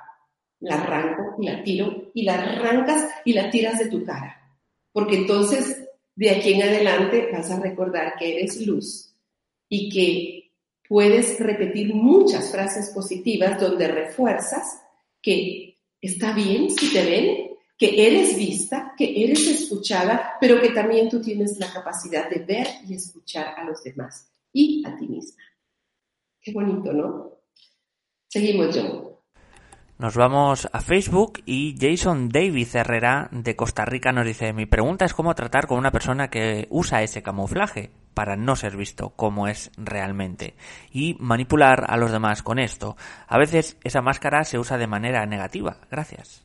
la 0.60 0.82
arranco 0.82 1.36
y 1.40 1.46
la 1.46 1.62
tiro 1.62 2.10
y 2.14 2.22
la 2.22 2.34
arrancas 2.34 3.08
y 3.24 3.32
la 3.32 3.50
tiras 3.50 3.78
de 3.78 3.88
tu 3.88 4.04
cara. 4.04 4.58
Porque 4.92 5.16
entonces 5.16 5.83
de 6.16 6.30
aquí 6.30 6.54
en 6.54 6.62
adelante 6.62 7.28
vas 7.32 7.50
a 7.50 7.60
recordar 7.60 8.14
que 8.18 8.36
eres 8.36 8.66
luz 8.66 9.14
y 9.68 9.88
que 9.88 10.52
puedes 10.88 11.38
repetir 11.40 11.94
muchas 11.94 12.50
frases 12.50 12.90
positivas 12.90 13.60
donde 13.60 13.88
refuerzas 13.88 14.80
que 15.20 15.78
está 16.00 16.32
bien 16.32 16.70
si 16.70 16.92
te 16.92 17.04
ven, 17.04 17.56
que 17.76 18.06
eres 18.06 18.36
vista, 18.36 18.94
que 18.96 19.24
eres 19.24 19.46
escuchada, 19.46 20.36
pero 20.40 20.60
que 20.60 20.70
también 20.70 21.08
tú 21.08 21.20
tienes 21.20 21.58
la 21.58 21.72
capacidad 21.72 22.28
de 22.30 22.40
ver 22.40 22.66
y 22.86 22.94
escuchar 22.94 23.58
a 23.58 23.64
los 23.64 23.82
demás 23.82 24.30
y 24.52 24.84
a 24.86 24.96
ti 24.96 25.08
misma. 25.08 25.42
Qué 26.40 26.52
bonito, 26.52 26.92
¿no? 26.92 27.38
Seguimos, 28.28 28.76
yo. 28.76 29.13
Nos 30.04 30.16
vamos 30.16 30.68
a 30.70 30.82
Facebook 30.82 31.40
y 31.46 31.76
Jason 31.80 32.28
Davis 32.28 32.74
Herrera 32.74 33.30
de 33.32 33.56
Costa 33.56 33.86
Rica 33.86 34.12
nos 34.12 34.26
dice, 34.26 34.52
mi 34.52 34.66
pregunta 34.66 35.06
es 35.06 35.14
cómo 35.14 35.34
tratar 35.34 35.66
con 35.66 35.78
una 35.78 35.92
persona 35.92 36.28
que 36.28 36.66
usa 36.68 37.02
ese 37.02 37.22
camuflaje 37.22 37.90
para 38.12 38.36
no 38.36 38.54
ser 38.54 38.76
visto 38.76 39.14
como 39.16 39.48
es 39.48 39.70
realmente 39.78 40.56
y 40.92 41.16
manipular 41.20 41.86
a 41.88 41.96
los 41.96 42.12
demás 42.12 42.42
con 42.42 42.58
esto. 42.58 42.98
A 43.26 43.38
veces 43.38 43.78
esa 43.82 44.02
máscara 44.02 44.44
se 44.44 44.58
usa 44.58 44.76
de 44.76 44.86
manera 44.86 45.24
negativa. 45.24 45.78
Gracias. 45.90 46.44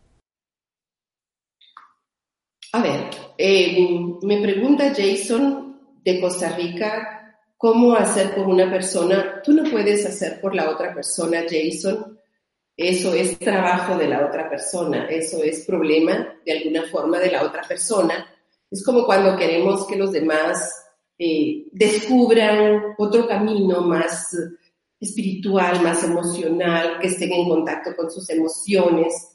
A 2.72 2.82
ver, 2.82 3.10
eh, 3.38 3.78
me 4.22 4.42
pregunta 4.42 4.94
Jason 4.96 6.00
de 6.02 6.22
Costa 6.22 6.56
Rica 6.56 7.36
cómo 7.58 7.94
hacer 7.94 8.34
por 8.34 8.48
una 8.48 8.72
persona, 8.72 9.42
tú 9.44 9.52
no 9.52 9.70
puedes 9.70 10.06
hacer 10.06 10.40
por 10.40 10.56
la 10.56 10.70
otra 10.70 10.94
persona, 10.94 11.42
Jason. 11.42 12.19
Eso 12.82 13.14
es 13.14 13.38
trabajo 13.38 13.98
de 13.98 14.08
la 14.08 14.26
otra 14.26 14.50
persona, 14.50 15.06
eso 15.10 15.44
es 15.44 15.66
problema 15.66 16.34
de 16.46 16.52
alguna 16.54 16.84
forma 16.84 17.20
de 17.20 17.30
la 17.30 17.44
otra 17.44 17.62
persona. 17.64 18.26
Es 18.72 18.86
como 18.86 19.06
cuando 19.06 19.36
queremos 19.36 19.86
que 19.86 19.98
los 19.98 20.14
demás 20.14 20.74
eh, 21.18 21.66
descubran 21.74 22.96
otro 22.98 23.28
camino 23.28 23.82
más 23.82 24.34
espiritual, 24.98 25.82
más 25.84 26.06
emocional, 26.06 27.00
que 27.02 27.08
estén 27.08 27.34
en 27.34 27.50
contacto 27.50 27.94
con 27.98 28.10
sus 28.10 28.30
emociones. 28.30 29.28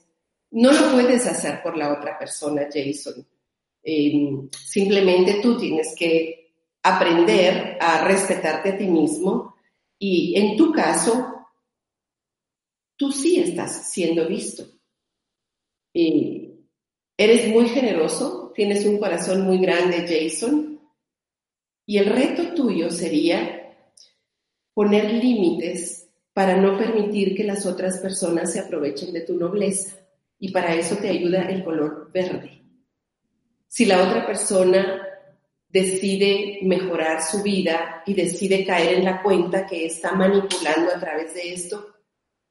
No 0.51 0.73
lo 0.73 0.93
puedes 0.93 1.27
hacer 1.27 1.63
por 1.63 1.77
la 1.77 1.93
otra 1.93 2.19
persona, 2.19 2.63
Jason. 2.73 3.27
Em, 3.83 4.49
simplemente 4.51 5.41
tú 5.43 5.59
tienes 5.59 5.95
que 5.95 6.51
aprender 6.83 7.77
a 7.79 8.07
respetarte 8.09 8.71
a 8.71 8.79
ti 8.79 8.87
mismo 8.87 9.55
y 9.99 10.35
en 10.35 10.57
tu 10.57 10.73
caso, 10.73 11.34
tú 12.97 13.13
sí 13.13 13.41
estás 13.41 13.91
siendo 13.91 14.27
visto. 14.29 14.65
eres 15.93 17.49
muy 17.49 17.69
generoso, 17.69 18.53
tienes 18.55 18.85
un 18.85 18.99
corazón 18.99 19.43
muy 19.43 19.59
grande, 19.59 20.07
Jason, 20.09 20.81
y 21.87 21.99
el 21.99 22.07
reto 22.07 22.55
tuyo 22.55 22.91
sería 22.91 23.65
poner 24.73 25.13
límites 25.13 26.09
para 26.33 26.57
no 26.57 26.77
permitir 26.77 27.37
que 27.37 27.45
las 27.45 27.65
otras 27.65 27.99
personas 27.99 28.53
se 28.53 28.61
aprovechen 28.61 29.13
de 29.13 29.21
tu 29.21 29.37
nobleza. 29.37 29.97
Y 30.39 30.51
para 30.51 30.75
eso 30.75 30.97
te 30.97 31.09
ayuda 31.09 31.49
el 31.49 31.63
color 31.63 32.11
verde. 32.13 32.63
Si 33.69 33.87
la 33.87 34.03
otra 34.03 34.27
persona 34.27 35.01
decide 35.69 36.59
mejorar 36.63 37.23
su 37.23 37.43
vida 37.43 38.03
y 38.07 38.15
decide 38.15 38.65
caer 38.65 38.99
en 38.99 39.05
la 39.05 39.23
cuenta 39.23 39.67
que 39.67 39.87
está 39.87 40.13
manipulando 40.13 40.93
a 40.95 41.01
través 41.01 41.35
de 41.35 41.53
esto, 41.53 41.94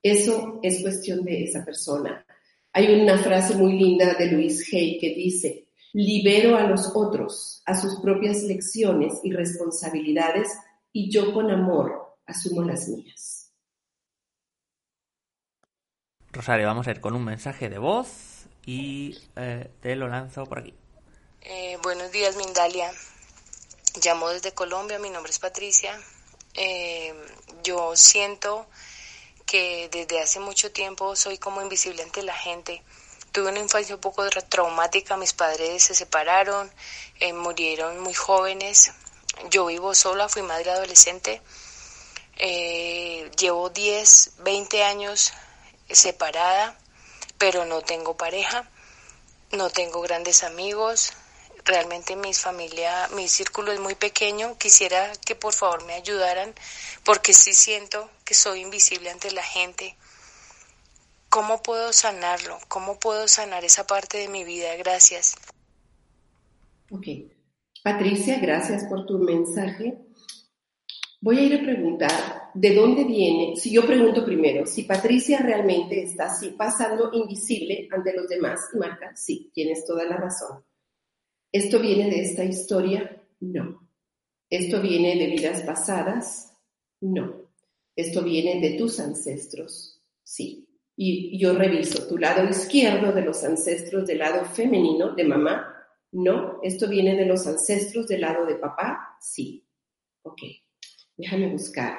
eso 0.04 0.60
es 0.62 0.82
cuestión 0.82 1.24
de 1.24 1.46
esa 1.46 1.64
persona. 1.64 2.26
Hay 2.74 2.94
una 3.02 3.18
frase 3.18 3.56
muy 3.56 3.80
linda 3.80 4.14
de 4.16 4.28
Luis 4.28 4.72
Hay 4.74 5.00
que 5.00 5.16
dice, 5.16 5.70
libero 5.94 6.58
a 6.58 6.64
los 6.64 6.92
otros, 6.94 7.64
a 7.66 7.80
sus 7.80 8.02
propias 8.02 8.44
lecciones 8.44 9.22
y 9.24 9.32
responsabilidades 9.32 10.50
y 10.92 11.10
yo 11.10 11.34
con 11.34 11.50
amor 11.50 12.18
asumo 12.26 12.64
las 12.64 12.90
mías. 12.90 13.52
Rosario, 16.32 16.66
vamos 16.66 16.88
a 16.88 16.92
ir 16.92 17.00
con 17.00 17.16
un 17.16 17.24
mensaje 17.24 17.70
de 17.70 17.78
voz 17.78 18.48
y 18.66 19.18
eh, 19.36 19.70
te 19.82 19.96
lo 19.96 20.08
lanzo 20.08 20.46
por 20.46 20.60
aquí. 20.60 20.74
Eh, 21.42 21.78
buenos 21.84 22.12
días, 22.12 22.36
Mindalia. 22.36 22.92
Llamo 24.04 24.30
desde 24.30 24.52
Colombia, 24.52 24.98
mi 25.00 25.12
nombre 25.12 25.32
es 25.32 25.40
Patricia. 25.40 25.96
Eh, 26.56 27.14
yo 27.64 27.96
siento 27.96 28.68
que 29.54 29.88
desde 29.92 30.20
hace 30.20 30.40
mucho 30.40 30.72
tiempo 30.72 31.16
soy 31.16 31.38
como 31.38 31.62
invisible 31.62 32.02
ante 32.02 32.24
la 32.24 32.34
gente. 32.34 32.82
Tuve 33.32 33.50
una 33.50 33.60
infancia 33.60 33.94
un 33.94 34.02
poco 34.02 34.28
traumática, 34.50 35.16
mis 35.16 35.34
padres 35.34 35.84
se 35.84 35.94
separaron, 35.94 36.74
murieron 37.36 38.00
muy 38.00 38.16
jóvenes. 38.16 38.94
Yo 39.52 39.68
vivo 39.68 39.94
sola, 39.94 40.28
fui 40.28 40.42
madre 40.42 40.72
adolescente. 40.72 41.40
llevo 43.38 43.70
10, 43.70 44.32
20 44.40 44.84
años 44.84 45.34
separada, 45.88 46.76
pero 47.38 47.64
no 47.66 47.82
tengo 47.82 48.18
pareja, 48.18 48.68
no 49.52 49.70
tengo 49.70 50.02
grandes 50.02 50.42
amigos, 50.44 51.14
realmente 51.64 52.16
mi 52.16 52.34
familia, 52.34 53.08
mi 53.10 53.30
círculo 53.30 53.72
es 53.72 53.80
muy 53.80 53.94
pequeño, 53.94 54.58
quisiera 54.58 55.12
que 55.26 55.36
por 55.36 55.54
favor 55.54 55.86
me 55.86 55.94
ayudaran 55.94 56.56
porque 57.04 57.34
sí 57.34 57.54
siento 57.54 58.10
que 58.24 58.34
soy 58.34 58.62
invisible 58.62 59.10
ante 59.10 59.32
la 59.32 59.44
gente. 59.44 59.96
¿Cómo 61.30 61.62
puedo 61.62 61.94
sanarlo? 61.94 62.60
¿Cómo 62.68 63.00
puedo 63.00 63.28
sanar 63.28 63.64
esa 63.64 63.88
parte 63.88 64.18
de 64.18 64.28
mi 64.28 64.44
vida? 64.44 64.76
Gracias. 64.78 65.36
Ok. 66.92 67.08
Patricia, 67.84 68.40
gracias 68.40 68.86
por 68.86 69.06
tu 69.06 69.18
mensaje. 69.18 69.98
Voy 71.22 71.40
a 71.40 71.42
ir 71.42 71.56
a 71.56 71.64
preguntar 71.64 72.52
de 72.54 72.76
dónde 72.76 73.04
viene, 73.04 73.56
si 73.56 73.72
yo 73.72 73.86
pregunto 73.86 74.24
primero, 74.24 74.66
si 74.68 74.84
Patricia 74.84 75.40
realmente 75.40 76.04
está 76.04 76.26
así 76.26 76.50
pasando 76.50 77.10
invisible 77.14 77.88
ante 77.92 78.14
los 78.14 78.28
demás 78.28 78.60
y 78.74 78.78
marca, 78.78 79.16
sí, 79.16 79.50
tienes 79.54 79.86
toda 79.86 80.06
la 80.06 80.18
razón. 80.18 80.64
¿Esto 81.52 81.80
viene 81.80 82.10
de 82.10 82.22
esta 82.22 82.44
historia? 82.44 83.24
No. 83.40 83.88
¿Esto 84.50 84.82
viene 84.82 85.16
de 85.16 85.28
vidas 85.28 85.62
pasadas? 85.62 86.54
No. 87.02 87.43
¿Esto 87.96 88.24
viene 88.24 88.60
de 88.62 88.78
tus 88.78 89.00
ancestros? 89.00 90.02
Sí. 90.24 90.68
Y 90.96 91.38
yo 91.40 91.54
reviso 91.54 92.08
tu 92.08 92.18
lado 92.18 92.48
izquierdo 92.48 93.12
de 93.12 93.22
los 93.22 93.44
ancestros 93.44 94.08
del 94.08 94.20
lado 94.20 94.46
femenino 94.46 95.16
de 95.16 95.24
mamá. 95.24 95.74
No. 96.12 96.60
¿Esto 96.64 96.88
viene 96.88 97.16
de 97.16 97.26
los 97.26 97.46
ancestros 97.48 98.08
del 98.08 98.22
lado 98.22 98.46
de 98.46 98.56
papá? 98.56 99.18
Sí. 99.20 99.68
Ok. 100.24 100.42
Déjame 101.18 101.52
buscar. 101.52 101.98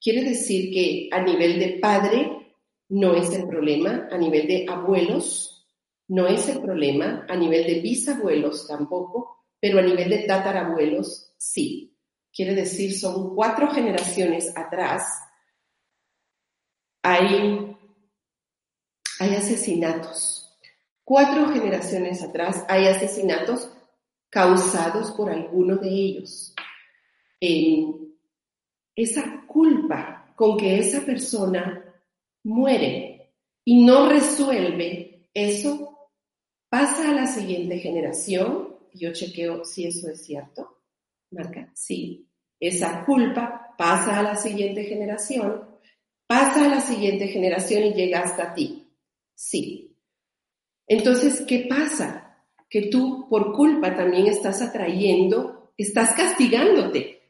Quiere 0.00 0.24
decir 0.24 0.72
que 0.72 1.08
a 1.10 1.22
nivel 1.22 1.58
de 1.58 1.78
padre 1.80 2.56
no 2.88 3.14
es 3.14 3.32
el 3.32 3.46
problema, 3.46 4.08
a 4.10 4.18
nivel 4.18 4.46
de 4.46 4.66
abuelos 4.68 5.52
no 6.08 6.26
es 6.26 6.46
el 6.48 6.60
problema, 6.60 7.24
a 7.28 7.36
nivel 7.36 7.66
de 7.66 7.80
bisabuelos 7.80 8.66
tampoco, 8.66 9.46
pero 9.58 9.78
a 9.78 9.82
nivel 9.82 10.10
de 10.10 10.24
tatarabuelos 10.24 11.32
sí. 11.38 11.91
Quiere 12.34 12.54
decir, 12.54 12.98
son 12.98 13.34
cuatro 13.34 13.70
generaciones 13.70 14.56
atrás, 14.56 15.04
hay, 17.02 17.76
hay 19.20 19.34
asesinatos. 19.34 20.38
Cuatro 21.04 21.48
generaciones 21.48 22.22
atrás 22.22 22.64
hay 22.68 22.86
asesinatos 22.86 23.70
causados 24.30 25.10
por 25.12 25.30
alguno 25.30 25.76
de 25.76 25.88
ellos 25.88 26.54
esa 28.94 29.44
culpa 29.46 30.32
con 30.36 30.56
que 30.56 30.78
esa 30.78 31.04
persona 31.04 31.84
muere 32.44 33.34
y 33.64 33.84
no 33.84 34.08
resuelve, 34.08 35.28
eso 35.34 36.10
pasa 36.68 37.10
a 37.10 37.14
la 37.14 37.26
siguiente 37.26 37.78
generación. 37.78 38.76
Yo 38.94 39.12
chequeo 39.12 39.64
si 39.64 39.86
eso 39.86 40.10
es 40.10 40.24
cierto. 40.24 40.81
Marca, 41.32 41.70
sí. 41.74 42.28
Esa 42.60 43.04
culpa 43.04 43.74
pasa 43.76 44.20
a 44.20 44.22
la 44.22 44.36
siguiente 44.36 44.84
generación, 44.84 45.68
pasa 46.26 46.66
a 46.66 46.68
la 46.68 46.80
siguiente 46.80 47.28
generación 47.28 47.84
y 47.84 47.94
llega 47.94 48.20
hasta 48.20 48.54
ti. 48.54 48.88
Sí. 49.34 49.96
Entonces, 50.86 51.42
¿qué 51.46 51.66
pasa? 51.68 52.46
Que 52.68 52.82
tú 52.82 53.26
por 53.28 53.52
culpa 53.52 53.96
también 53.96 54.26
estás 54.26 54.62
atrayendo, 54.62 55.72
estás 55.76 56.14
castigándote 56.14 57.22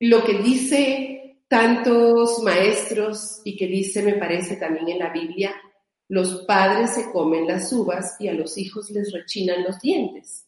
lo 0.00 0.24
que 0.24 0.38
dice 0.38 1.40
tantos 1.48 2.42
maestros 2.42 3.40
y 3.44 3.56
que 3.56 3.66
dice, 3.66 4.02
me 4.02 4.14
parece 4.14 4.56
también 4.56 4.88
en 4.88 4.98
la 4.98 5.10
Biblia, 5.10 5.54
los 6.08 6.44
padres 6.44 6.94
se 6.94 7.10
comen 7.10 7.46
las 7.46 7.72
uvas 7.72 8.16
y 8.20 8.28
a 8.28 8.34
los 8.34 8.56
hijos 8.58 8.90
les 8.90 9.12
rechinan 9.12 9.64
los 9.64 9.80
dientes. 9.80 10.46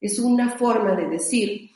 Es 0.00 0.18
una 0.18 0.50
forma 0.50 0.94
de 0.94 1.08
decir, 1.08 1.70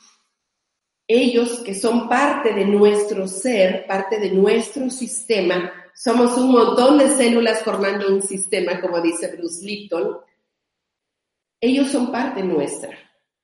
ellos 1.13 1.59
que 1.61 1.73
son 1.73 2.07
parte 2.07 2.53
de 2.53 2.65
nuestro 2.65 3.27
ser, 3.27 3.85
parte 3.87 4.19
de 4.19 4.31
nuestro 4.31 4.89
sistema, 4.89 5.71
somos 5.93 6.37
un 6.37 6.51
montón 6.51 6.97
de 6.97 7.09
células 7.09 7.61
formando 7.63 8.07
un 8.07 8.21
sistema, 8.21 8.79
como 8.79 9.01
dice 9.01 9.35
Bruce 9.35 9.65
Lipton, 9.65 10.17
ellos 11.59 11.91
son 11.91 12.11
parte 12.11 12.41
nuestra. 12.41 12.97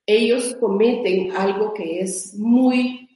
Ellos 0.05 0.55
cometen 0.59 1.31
algo 1.35 1.73
que 1.73 1.99
es 1.99 2.33
muy 2.35 3.09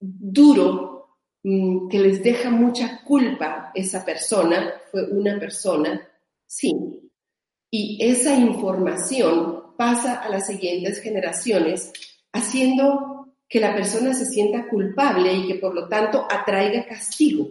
duro 0.00 1.16
mm, 1.42 1.88
que 1.88 1.98
les 1.98 2.22
deja 2.22 2.50
mucha 2.50 3.04
culpa 3.04 3.70
esa 3.74 4.04
persona, 4.04 4.74
fue 4.90 5.10
una 5.10 5.38
persona, 5.38 6.08
sí. 6.46 6.74
Y 7.70 7.98
esa 8.00 8.34
información 8.34 9.76
pasa 9.76 10.20
a 10.20 10.28
las 10.28 10.46
siguientes 10.46 11.00
generaciones 11.00 11.92
haciendo 12.32 13.19
que 13.50 13.58
la 13.58 13.74
persona 13.74 14.14
se 14.14 14.26
sienta 14.26 14.68
culpable 14.68 15.34
y 15.34 15.48
que 15.48 15.56
por 15.56 15.74
lo 15.74 15.88
tanto 15.88 16.24
atraiga 16.30 16.86
castigo. 16.86 17.50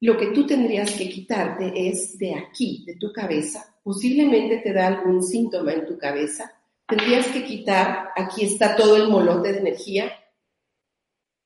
Lo 0.00 0.18
que 0.18 0.32
tú 0.32 0.44
tendrías 0.44 0.90
que 0.90 1.08
quitarte 1.08 1.72
es 1.88 2.18
de 2.18 2.34
aquí, 2.34 2.82
de 2.84 2.96
tu 2.96 3.12
cabeza. 3.12 3.72
Posiblemente 3.84 4.58
te 4.58 4.72
da 4.72 4.88
algún 4.88 5.22
síntoma 5.22 5.72
en 5.72 5.86
tu 5.86 5.96
cabeza. 5.96 6.52
Tendrías 6.88 7.28
que 7.28 7.44
quitar, 7.44 8.08
aquí 8.16 8.44
está 8.44 8.74
todo 8.74 8.96
el 8.96 9.08
molote 9.08 9.52
de 9.52 9.60
energía, 9.60 10.12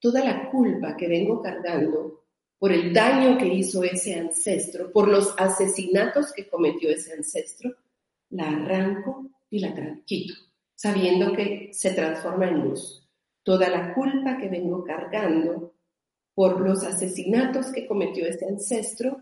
toda 0.01 0.25
la 0.25 0.51
culpa 0.51 0.97
que 0.97 1.07
vengo 1.07 1.43
cargando 1.43 2.25
por 2.59 2.73
el 2.73 2.95
daño 2.95 3.37
que 3.37 3.47
hizo 3.47 3.85
ese 3.85 4.19
ancestro, 4.19 4.91
por 4.91 5.07
los 5.07 5.35
asesinatos 5.37 6.33
que 6.33 6.49
cometió 6.49 6.89
ese 6.91 7.13
ancestro, 7.13 7.75
la 8.31 8.49
arranco 8.49 9.27
y 9.51 9.59
la 9.61 9.75
quito, 10.07 10.35
sabiendo 10.75 11.35
que 11.35 11.71
se 11.73 11.93
transforma 11.93 12.49
en 12.49 12.61
luz. 12.61 13.00
Toda 13.43 13.69
la 13.69 13.95
culpa 13.95 14.39
que 14.39 14.49
vengo 14.49 14.85
cargando 14.85 15.75
por 16.35 16.61
los 16.61 16.85
asesinatos 16.85 17.73
que 17.73 17.87
cometió 17.87 18.27
ese 18.27 18.47
ancestro, 18.47 19.19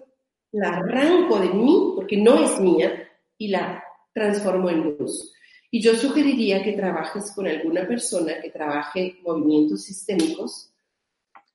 la 0.53 0.77
arranco 0.77 1.39
de 1.39 1.51
mí, 1.51 1.93
porque 1.95 2.17
no 2.17 2.43
es 2.43 2.61
mía, 2.61 3.09
y 3.37 3.49
la 3.49 3.83
transformo 4.13 4.71
en 4.71 4.97
luz. 4.99 5.33
Y 5.71 5.83
yo 5.83 5.95
sugeriría 5.95 6.63
que 6.63 6.73
trabajes 6.73 7.31
con 7.33 7.47
alguna 7.47 7.87
persona 7.87 8.41
que 8.41 8.51
trabaje 8.51 9.19
movimientos 9.23 9.85
sistémicos, 9.85 10.73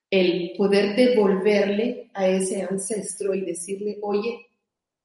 el 0.09 0.53
poder 0.55 0.95
devolverle 0.95 2.11
a 2.13 2.27
ese 2.27 2.61
ancestro 2.61 3.33
y 3.33 3.41
decirle, 3.41 3.97
oye, 4.03 4.47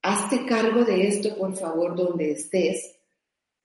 hazte 0.03 0.45
cargo 0.45 0.85
de 0.85 1.09
esto, 1.09 1.35
por 1.37 1.57
favor, 1.57 1.97
donde 1.97 2.33
estés. 2.33 2.95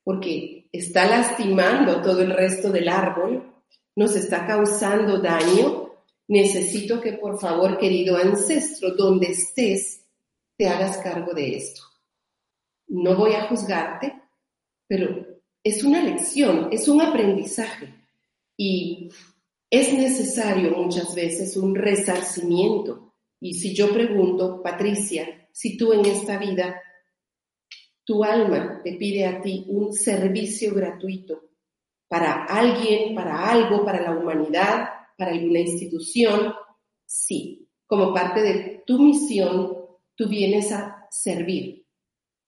porque 0.06 0.68
está 0.72 1.08
lastimando 1.08 2.02
todo 2.02 2.22
el 2.22 2.32
resto 2.32 2.70
del 2.70 2.89
árbol, 2.89 3.53
nos 3.96 4.16
está 4.16 4.48
causando 4.48 5.20
daño, 5.20 5.91
necesito 6.28 7.00
que 7.00 7.14
por 7.14 7.39
favor, 7.39 7.78
querido 7.78 8.18
ancestro, 8.18 8.91
donde 8.96 9.28
estés, 9.28 10.06
te 10.58 10.68
hagas 10.68 10.98
cargo 10.98 11.34
de 11.34 11.58
esto. 11.58 11.82
No 12.88 13.16
voy 13.16 13.34
a 13.34 13.48
juzgarte, 13.48 14.14
pero 14.88 15.26
es 15.64 15.84
una 15.84 16.02
lección, 16.02 16.70
es 16.72 16.88
un 16.88 17.02
aprendizaje 17.02 17.94
y 18.58 19.10
es 19.70 19.94
necesario 19.94 20.72
muchas 20.72 21.16
veces 21.16 21.58
un 21.58 21.76
resarcimiento. 21.76 23.14
Y 23.39 23.56
si 23.56 23.74
yo 23.74 23.91
pregunto, 23.91 24.62
Patricia, 24.62 25.48
si 25.52 25.78
tú 25.78 25.94
en 25.94 26.06
esta 26.06 26.38
vida, 26.38 26.82
tu 28.04 28.24
alma 28.24 28.82
te 28.84 28.94
pide 28.94 29.26
a 29.26 29.41
ti 29.41 29.66
un 29.68 29.94
servicio 29.94 30.74
gratuito 30.74 31.53
para 32.14 32.43
alguien, 32.43 33.16
para 33.16 33.49
algo, 33.49 33.84
para 33.84 33.99
la 33.99 34.11
humanidad, 34.11 34.88
para 35.18 35.32
alguna 35.32 35.61
institución, 35.61 36.53
sí, 37.03 37.68
como 37.88 38.14
parte 38.14 38.39
de 38.43 38.84
tu 38.86 38.99
misión, 39.01 39.76
tú 40.14 40.30
vienes 40.30 40.72
a 40.72 41.07
servir, 41.09 41.88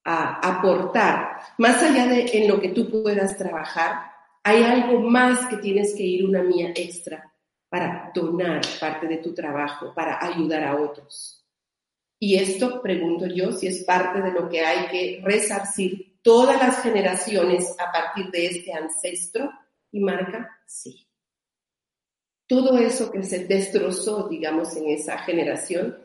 a 0.03 0.35
aportar, 0.47 1.39
más 1.57 1.81
allá 1.81 2.05
de 2.05 2.27
en 2.31 2.47
lo 2.47 2.61
que 2.61 2.69
tú 2.69 2.91
puedas 2.91 3.39
trabajar, 3.39 4.03
hay 4.43 4.61
algo 4.61 4.99
más 4.99 5.47
que 5.47 5.57
tienes 5.57 5.95
que 5.95 6.03
ir 6.03 6.29
una 6.29 6.43
mía 6.43 6.71
extra 6.75 7.33
para 7.67 8.11
donar 8.13 8.61
parte 8.79 9.07
de 9.07 9.17
tu 9.17 9.33
trabajo, 9.33 9.95
para 9.95 10.23
ayudar 10.23 10.63
a 10.63 10.75
otros. 10.75 11.43
Y 12.19 12.35
esto, 12.35 12.83
pregunto 12.83 13.25
yo, 13.25 13.51
si 13.51 13.65
es 13.65 13.83
parte 13.83 14.21
de 14.21 14.31
lo 14.31 14.47
que 14.47 14.61
hay 14.61 14.89
que 14.89 15.21
resarcir 15.23 16.14
todas 16.25 16.59
las 16.59 16.81
generaciones 16.81 17.75
a 17.77 17.91
partir 17.91 18.31
de 18.31 18.47
este 18.47 18.73
ancestro, 18.73 19.51
y 19.91 19.99
marca 19.99 20.59
sí. 20.65 21.07
Todo 22.47 22.79
eso 22.79 23.11
que 23.11 23.21
se 23.21 23.45
destrozó, 23.45 24.27
digamos, 24.27 24.75
en 24.75 24.89
esa 24.89 25.19
generación, 25.19 25.99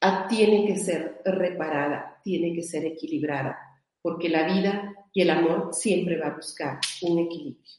ah, 0.00 0.26
tiene 0.28 0.66
que 0.66 0.76
ser 0.76 1.22
reparada, 1.24 2.20
tiene 2.24 2.56
que 2.56 2.64
ser 2.64 2.86
equilibrada, 2.86 3.56
porque 4.02 4.28
la 4.28 4.52
vida 4.52 4.94
y 5.12 5.22
el 5.22 5.30
amor 5.30 5.72
siempre 5.72 6.18
va 6.18 6.26
a 6.26 6.36
buscar 6.36 6.80
un 7.02 7.20
equilibrio. 7.20 7.72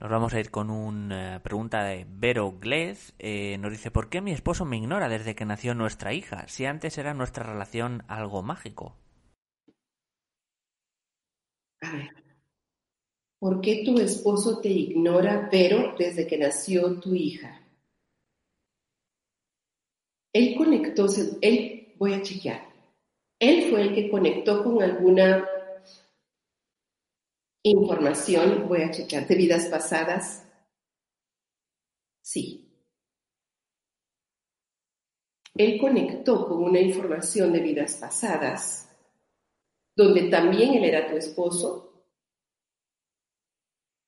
Nos 0.00 0.10
vamos 0.10 0.32
a 0.32 0.38
ir 0.38 0.52
con 0.52 0.70
una 0.70 1.40
pregunta 1.42 1.82
de 1.82 2.06
Vero 2.08 2.56
Glez. 2.60 3.14
Eh, 3.18 3.58
nos 3.58 3.72
dice, 3.72 3.90
¿por 3.90 4.08
qué 4.08 4.20
mi 4.20 4.30
esposo 4.30 4.64
me 4.64 4.76
ignora 4.76 5.08
desde 5.08 5.34
que 5.34 5.44
nació 5.44 5.74
nuestra 5.74 6.12
hija? 6.14 6.46
Si 6.46 6.66
antes 6.66 6.98
era 6.98 7.14
nuestra 7.14 7.42
relación 7.42 8.04
algo 8.06 8.42
mágico. 8.44 8.94
A 11.80 11.92
ver, 11.92 12.10
¿por 13.40 13.60
qué 13.60 13.82
tu 13.84 13.98
esposo 13.98 14.60
te 14.60 14.68
ignora, 14.68 15.48
Vero, 15.50 15.96
desde 15.98 16.28
que 16.28 16.38
nació 16.38 17.00
tu 17.00 17.12
hija? 17.14 17.60
Él 20.32 20.54
conectó, 20.56 21.06
él, 21.40 21.94
voy 21.98 22.14
a 22.14 22.22
chequear, 22.22 22.68
él 23.40 23.70
fue 23.70 23.82
el 23.82 23.94
que 23.94 24.10
conectó 24.10 24.62
con 24.62 24.80
alguna 24.80 25.44
información, 27.62 28.68
voy 28.68 28.82
a 28.82 28.90
checar, 28.90 29.26
de 29.26 29.34
vidas 29.34 29.66
pasadas. 29.66 30.46
Sí. 32.22 32.64
Él 35.54 35.80
conectó 35.80 36.46
con 36.46 36.62
una 36.62 36.80
información 36.80 37.52
de 37.52 37.60
vidas 37.60 37.96
pasadas, 37.96 38.88
donde 39.96 40.28
también 40.30 40.74
él 40.74 40.84
era 40.84 41.08
tu 41.08 41.16
esposo 41.16 41.88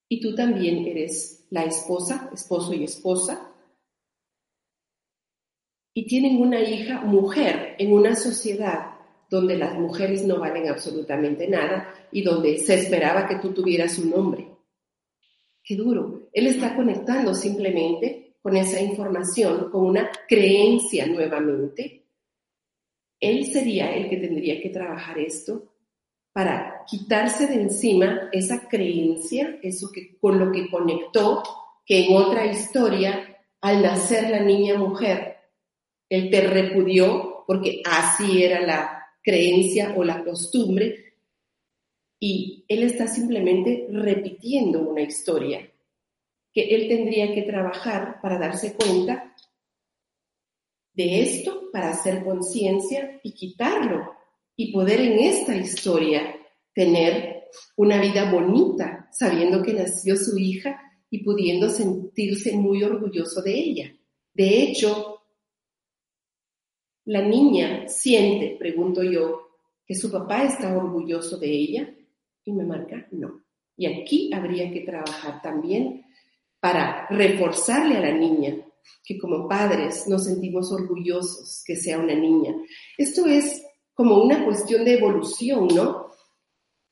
y 0.09 0.21
tú 0.21 0.35
también 0.35 0.87
eres 0.87 1.47
la 1.51 1.65
esposa, 1.65 2.31
esposo 2.33 2.75
y 2.75 2.85
esposa, 2.85 3.53
y 5.95 6.07
tienen 6.07 6.41
una 6.41 6.61
hija 6.61 7.01
mujer 7.01 7.77
en 7.79 7.93
una 7.93 8.15
sociedad 8.15 8.90
donde 9.31 9.57
las 9.57 9.79
mujeres 9.79 10.25
no 10.25 10.41
valen 10.41 10.69
absolutamente 10.69 11.47
nada 11.47 11.95
y 12.11 12.23
donde 12.23 12.59
se 12.59 12.75
esperaba 12.75 13.29
que 13.29 13.37
tú 13.37 13.55
tuvieras 13.55 13.97
un 13.99 14.11
nombre. 14.11 14.49
Qué 15.63 15.77
duro. 15.77 16.29
Él 16.33 16.49
está 16.49 16.75
conectando 16.75 17.33
simplemente 17.33 18.35
con 18.43 18.57
esa 18.57 18.81
información, 18.81 19.71
con 19.71 19.87
una 19.87 20.11
creencia 20.29 21.07
nuevamente. 21.07 22.07
Él 23.21 23.47
sería 23.47 23.95
el 23.95 24.11
que 24.11 24.17
tendría 24.17 24.61
que 24.61 24.71
trabajar 24.71 25.17
esto 25.19 25.75
para 26.33 26.85
quitarse 26.89 27.47
de 27.47 27.55
encima 27.55 28.31
esa 28.33 28.69
creencia, 28.69 29.59
eso 29.63 29.91
que 29.93 30.17
con 30.19 30.41
lo 30.41 30.51
que 30.51 30.69
conectó, 30.69 31.43
que 31.87 32.07
en 32.07 32.17
otra 32.17 32.47
historia, 32.47 33.39
al 33.61 33.83
nacer 33.83 34.31
la 34.31 34.41
niña 34.41 34.77
mujer, 34.77 35.37
él 36.09 36.31
te 36.31 36.41
repudió 36.41 37.45
porque 37.47 37.83
así 37.85 38.43
era 38.43 38.61
la 38.61 39.00
creencia 39.23 39.95
o 39.97 40.05
la 40.05 40.25
costumbre 40.25 41.15
y 42.19 42.65
él 42.69 42.83
está 42.83 43.07
simplemente 43.07 43.87
repitiendo 43.91 44.81
una 44.89 45.03
historia 45.03 45.71
que 46.53 46.63
él 46.63 46.89
tendría 46.89 47.35
que 47.35 47.43
trabajar 47.43 48.21
para 48.21 48.39
darse 48.39 48.75
cuenta 48.75 49.35
de 50.93 51.23
esto, 51.23 51.71
para 51.73 51.91
hacer 51.91 52.25
conciencia 52.25 53.21
y 53.23 53.33
quitarlo 53.33 54.13
y 54.57 54.73
poder 54.73 55.01
en 55.01 55.19
esta 55.21 55.57
historia 55.57 56.37
tener 56.75 57.45
una 57.77 58.01
vida 58.01 58.31
bonita, 58.31 59.09
sabiendo 59.13 59.63
que 59.63 59.73
nació 59.73 60.17
su 60.17 60.39
hija 60.39 60.79
y 61.09 61.25
pudiendo 61.25 61.69
sentirse 61.71 62.53
muy 62.57 62.83
orgulloso 62.83 63.43
de 63.43 63.55
ella. 63.55 63.97
De 64.35 64.63
hecho, 64.63 65.10
la 67.11 67.23
niña 67.23 67.89
siente, 67.89 68.55
pregunto 68.57 69.03
yo, 69.03 69.49
que 69.85 69.97
su 69.97 70.13
papá 70.13 70.45
está 70.45 70.77
orgulloso 70.77 71.39
de 71.39 71.51
ella 71.51 71.93
y 72.45 72.53
me 72.53 72.65
marca 72.65 73.09
no. 73.11 73.43
Y 73.77 73.87
aquí 73.87 74.31
habría 74.33 74.71
que 74.71 74.83
trabajar 74.83 75.43
también 75.43 76.07
para 76.61 77.09
reforzarle 77.11 77.97
a 77.97 78.01
la 78.01 78.13
niña 78.13 78.59
que 79.03 79.19
como 79.19 79.49
padres 79.49 80.07
nos 80.07 80.27
sentimos 80.27 80.71
orgullosos 80.71 81.65
que 81.67 81.75
sea 81.75 81.99
una 81.99 82.15
niña. 82.15 82.55
Esto 82.97 83.27
es 83.27 83.61
como 83.93 84.23
una 84.23 84.45
cuestión 84.45 84.85
de 84.85 84.95
evolución, 84.95 85.67
¿no? 85.67 86.13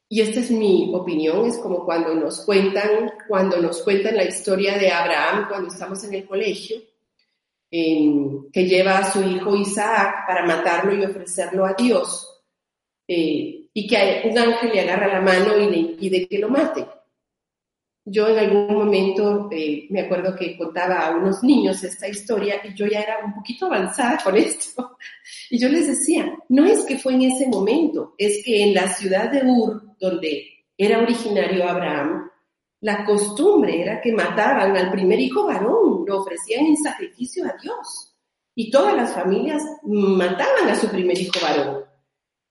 Y 0.08 0.20
esta 0.22 0.40
es 0.40 0.50
mi 0.50 0.90
opinión, 0.92 1.46
es 1.46 1.58
como 1.58 1.84
cuando 1.84 2.12
nos 2.16 2.44
cuentan, 2.44 3.12
cuando 3.28 3.62
nos 3.62 3.82
cuentan 3.82 4.16
la 4.16 4.24
historia 4.24 4.78
de 4.78 4.90
Abraham 4.90 5.46
cuando 5.48 5.68
estamos 5.68 6.02
en 6.02 6.14
el 6.14 6.26
colegio, 6.26 6.82
que 7.70 8.66
lleva 8.66 8.98
a 8.98 9.12
su 9.12 9.22
hijo 9.22 9.54
Isaac 9.54 10.26
para 10.26 10.46
matarlo 10.46 10.94
y 10.94 11.04
ofrecerlo 11.04 11.66
a 11.66 11.74
Dios, 11.74 12.42
eh, 13.06 13.68
y 13.72 13.86
que 13.86 14.22
un 14.24 14.38
ángel 14.38 14.70
le 14.72 14.80
agarra 14.80 15.08
la 15.08 15.20
mano 15.20 15.56
y 15.58 15.70
le 15.70 15.76
impide 15.76 16.26
que 16.26 16.38
lo 16.38 16.48
mate. 16.48 16.86
Yo 18.04 18.26
en 18.28 18.38
algún 18.38 18.74
momento 18.74 19.48
eh, 19.52 19.86
me 19.90 20.00
acuerdo 20.00 20.34
que 20.34 20.56
contaba 20.56 21.00
a 21.00 21.16
unos 21.16 21.42
niños 21.42 21.84
esta 21.84 22.08
historia 22.08 22.60
y 22.64 22.74
yo 22.74 22.86
ya 22.86 23.00
era 23.00 23.18
un 23.22 23.34
poquito 23.34 23.66
avanzada 23.66 24.18
con 24.24 24.34
esto. 24.36 24.96
Y 25.50 25.58
yo 25.58 25.68
les 25.68 25.88
decía, 25.88 26.34
no 26.48 26.64
es 26.64 26.84
que 26.84 26.98
fue 26.98 27.14
en 27.14 27.22
ese 27.22 27.46
momento, 27.48 28.14
es 28.16 28.42
que 28.44 28.62
en 28.62 28.74
la 28.74 28.88
ciudad 28.88 29.30
de 29.30 29.42
Ur, 29.44 29.94
donde 30.00 30.64
era 30.76 31.00
originario 31.00 31.68
Abraham, 31.68 32.30
la 32.80 33.04
costumbre 33.04 33.82
era 33.82 34.00
que 34.00 34.12
mataban 34.12 34.76
al 34.76 34.90
primer 34.90 35.18
hijo 35.18 35.46
varón, 35.46 36.04
lo 36.06 36.18
ofrecían 36.18 36.66
en 36.66 36.76
sacrificio 36.76 37.44
a 37.44 37.56
Dios. 37.60 38.14
Y 38.54 38.70
todas 38.70 38.94
las 38.94 39.14
familias 39.14 39.62
mataban 39.82 40.68
a 40.68 40.76
su 40.76 40.88
primer 40.88 41.18
hijo 41.18 41.38
varón. 41.40 41.84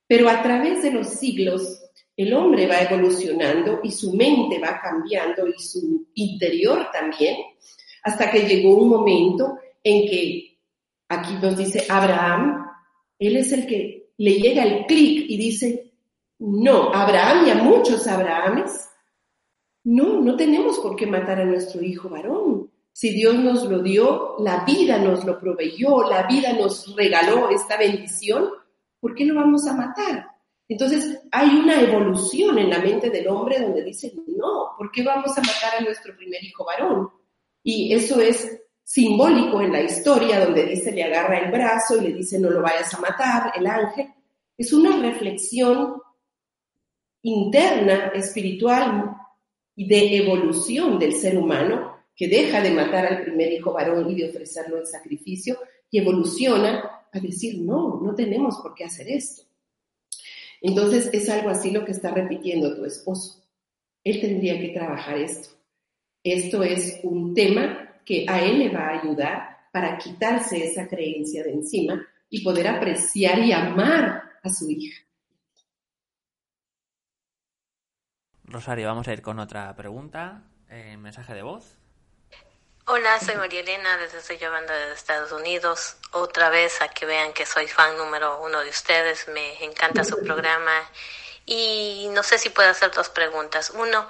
Pero 0.07 0.29
a 0.29 0.41
través 0.41 0.83
de 0.83 0.91
los 0.91 1.07
siglos, 1.07 1.81
el 2.15 2.33
hombre 2.33 2.67
va 2.67 2.79
evolucionando 2.79 3.79
y 3.83 3.91
su 3.91 4.13
mente 4.13 4.59
va 4.59 4.79
cambiando 4.81 5.47
y 5.47 5.61
su 5.61 6.07
interior 6.15 6.89
también, 6.91 7.37
hasta 8.03 8.31
que 8.31 8.47
llegó 8.47 8.75
un 8.75 8.89
momento 8.89 9.57
en 9.83 10.09
que, 10.09 10.57
aquí 11.09 11.33
nos 11.41 11.57
dice 11.57 11.85
Abraham, 11.89 12.65
él 13.19 13.37
es 13.37 13.51
el 13.51 13.67
que 13.67 14.11
le 14.17 14.39
llega 14.39 14.63
el 14.63 14.85
clic 14.85 15.25
y 15.29 15.37
dice, 15.37 15.93
no, 16.39 16.93
Abraham 16.93 17.47
y 17.47 17.49
a 17.51 17.55
muchos 17.55 18.07
Abrahames 18.07 18.89
no, 19.87 20.21
no 20.21 20.35
tenemos 20.35 20.79
por 20.79 20.97
qué 20.97 21.07
matar 21.07 21.39
a 21.39 21.45
nuestro 21.45 21.81
hijo 21.81 22.09
varón. 22.09 22.69
Si 22.91 23.11
Dios 23.11 23.35
nos 23.35 23.63
lo 23.63 23.81
dio, 23.81 24.35
la 24.39 24.65
vida 24.65 24.97
nos 24.97 25.23
lo 25.23 25.39
proveyó, 25.39 26.09
la 26.09 26.27
vida 26.27 26.51
nos 26.51 26.93
regaló 26.93 27.49
esta 27.51 27.77
bendición, 27.77 28.49
¿por 28.99 29.15
qué 29.15 29.23
lo 29.23 29.35
vamos 29.35 29.65
a 29.65 29.73
matar? 29.73 30.27
Entonces 30.67 31.21
hay 31.31 31.55
una 31.55 31.79
evolución 31.79 32.59
en 32.59 32.69
la 32.69 32.79
mente 32.79 33.09
del 33.09 33.29
hombre 33.29 33.61
donde 33.61 33.81
dice, 33.81 34.11
no, 34.27 34.71
¿por 34.77 34.91
qué 34.91 35.03
vamos 35.03 35.37
a 35.37 35.41
matar 35.41 35.79
a 35.79 35.81
nuestro 35.81 36.13
primer 36.17 36.43
hijo 36.43 36.65
varón? 36.65 37.09
Y 37.63 37.93
eso 37.93 38.19
es 38.19 38.59
simbólico 38.83 39.61
en 39.61 39.71
la 39.71 39.83
historia 39.83 40.43
donde 40.43 40.65
dice, 40.65 40.91
le 40.91 41.05
agarra 41.05 41.39
el 41.39 41.49
brazo 41.49 41.95
y 41.95 42.09
le 42.09 42.13
dice, 42.13 42.37
no 42.39 42.49
lo 42.49 42.61
vayas 42.61 42.93
a 42.93 42.99
matar, 42.99 43.53
el 43.55 43.65
ángel. 43.65 44.13
Es 44.57 44.73
una 44.73 44.97
reflexión 44.97 46.01
interna, 47.21 48.07
espiritual 48.13 49.15
y 49.77 49.87
de 49.87 50.17
evolución 50.17 50.97
del 50.97 51.13
ser 51.13 51.37
humano 51.37 51.95
que 52.15 52.27
deja 52.27 52.61
de 52.61 52.71
matar 52.71 53.05
al 53.05 53.21
primer 53.21 53.53
hijo 53.53 53.71
varón 53.71 54.09
y 54.09 54.15
de 54.15 54.27
ofrecerlo 54.27 54.79
en 54.79 54.87
sacrificio 54.87 55.59
y 55.91 55.99
evoluciona 55.99 57.05
a 57.13 57.19
decir, 57.19 57.61
no, 57.61 58.01
no 58.01 58.15
tenemos 58.15 58.57
por 58.57 58.73
qué 58.73 58.85
hacer 58.85 59.07
esto. 59.07 59.43
Entonces 60.61 61.11
es 61.13 61.29
algo 61.29 61.49
así 61.49 61.69
lo 61.69 61.85
que 61.85 61.91
está 61.91 62.09
repitiendo 62.09 62.75
tu 62.75 62.85
esposo. 62.85 63.45
Él 64.03 64.19
tendría 64.19 64.59
que 64.59 64.69
trabajar 64.69 65.19
esto. 65.19 65.49
Esto 66.23 66.63
es 66.63 66.99
un 67.03 67.35
tema 67.35 68.01
que 68.03 68.25
a 68.27 68.43
él 68.43 68.57
le 68.57 68.69
va 68.69 68.87
a 68.87 68.99
ayudar 68.99 69.57
para 69.71 69.95
quitarse 69.99 70.57
esa 70.65 70.87
creencia 70.87 71.43
de 71.43 71.51
encima 71.51 72.03
y 72.31 72.43
poder 72.43 72.67
apreciar 72.67 73.45
y 73.45 73.51
amar 73.51 74.23
a 74.41 74.49
su 74.49 74.71
hija. 74.71 75.06
Rosario, 78.47 78.87
vamos 78.87 79.07
a 79.07 79.13
ir 79.13 79.21
con 79.21 79.39
otra 79.39 79.75
pregunta. 79.75 80.41
Eh, 80.69 80.95
mensaje 80.97 81.33
de 81.33 81.41
voz. 81.41 81.65
Hola, 82.85 83.19
soy 83.19 83.35
María 83.35 83.59
Elena, 83.59 83.97
desde 83.97 84.19
estoy 84.19 84.37
llamando 84.37 84.71
desde 84.71 84.93
Estados 84.93 85.33
Unidos. 85.33 85.97
Otra 86.11 86.49
vez 86.49 86.81
a 86.81 86.87
que 86.87 87.05
vean 87.05 87.33
que 87.33 87.45
soy 87.45 87.67
fan 87.67 87.97
número 87.97 88.41
uno 88.41 88.61
de 88.61 88.69
ustedes, 88.69 89.27
me 89.27 89.61
encanta 89.65 90.05
su 90.05 90.17
programa 90.23 90.89
y 91.45 92.07
no 92.11 92.23
sé 92.23 92.37
si 92.37 92.49
puedo 92.49 92.69
hacer 92.69 92.91
dos 92.91 93.09
preguntas. 93.09 93.71
Uno, 93.71 94.07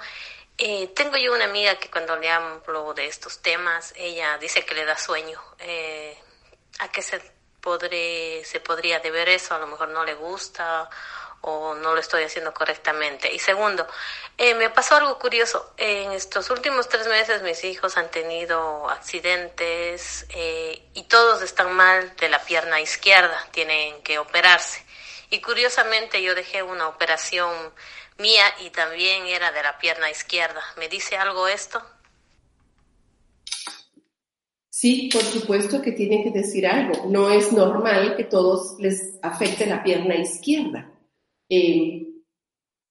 eh, 0.56 0.86
tengo 0.94 1.16
yo 1.16 1.34
una 1.34 1.46
amiga 1.46 1.74
que 1.76 1.90
cuando 1.90 2.14
le 2.16 2.30
hablo 2.30 2.94
de 2.94 3.06
estos 3.06 3.42
temas, 3.42 3.92
ella 3.96 4.38
dice 4.38 4.64
que 4.64 4.76
le 4.76 4.84
da 4.84 4.96
sueño. 4.96 5.40
Eh, 5.58 6.16
¿A 6.78 6.88
qué 6.92 7.02
se, 7.02 7.20
podré, 7.60 8.44
se 8.44 8.60
podría 8.60 9.00
deber 9.00 9.28
eso? 9.28 9.56
A 9.56 9.58
lo 9.58 9.66
mejor 9.66 9.88
no 9.88 10.04
le 10.04 10.14
gusta 10.14 10.88
o 11.40 11.74
no 11.74 11.94
lo 11.94 12.00
estoy 12.00 12.24
haciendo 12.24 12.52
correctamente. 12.52 13.32
Y 13.32 13.38
segundo, 13.38 13.86
eh, 14.36 14.54
me 14.54 14.70
pasó 14.70 14.96
algo 14.96 15.18
curioso. 15.18 15.72
En 15.76 16.12
estos 16.12 16.50
últimos 16.50 16.88
tres 16.88 17.06
meses 17.08 17.42
mis 17.42 17.64
hijos 17.64 17.96
han 17.96 18.10
tenido 18.10 18.88
accidentes 18.88 20.26
eh, 20.30 20.82
y 20.94 21.04
todos 21.04 21.42
están 21.42 21.72
mal 21.74 22.14
de 22.16 22.28
la 22.28 22.40
pierna 22.40 22.80
izquierda, 22.80 23.46
tienen 23.52 24.02
que 24.02 24.18
operarse. 24.18 24.84
Y 25.30 25.40
curiosamente 25.40 26.22
yo 26.22 26.34
dejé 26.34 26.62
una 26.62 26.88
operación 26.88 27.52
mía 28.18 28.44
y 28.64 28.70
también 28.70 29.26
era 29.26 29.52
de 29.52 29.62
la 29.62 29.78
pierna 29.78 30.10
izquierda. 30.10 30.62
¿Me 30.76 30.88
dice 30.88 31.16
algo 31.16 31.48
esto? 31.48 31.82
Sí, 34.80 35.10
por 35.12 35.22
supuesto 35.22 35.82
que 35.82 35.90
tiene 35.90 36.22
que 36.22 36.30
decir 36.30 36.64
algo. 36.64 37.06
No 37.08 37.30
es 37.30 37.52
normal 37.52 38.14
que 38.16 38.22
todos 38.22 38.78
les 38.78 39.18
afecte 39.22 39.66
la 39.66 39.82
pierna 39.82 40.14
izquierda. 40.14 40.88
Eh, 41.48 42.06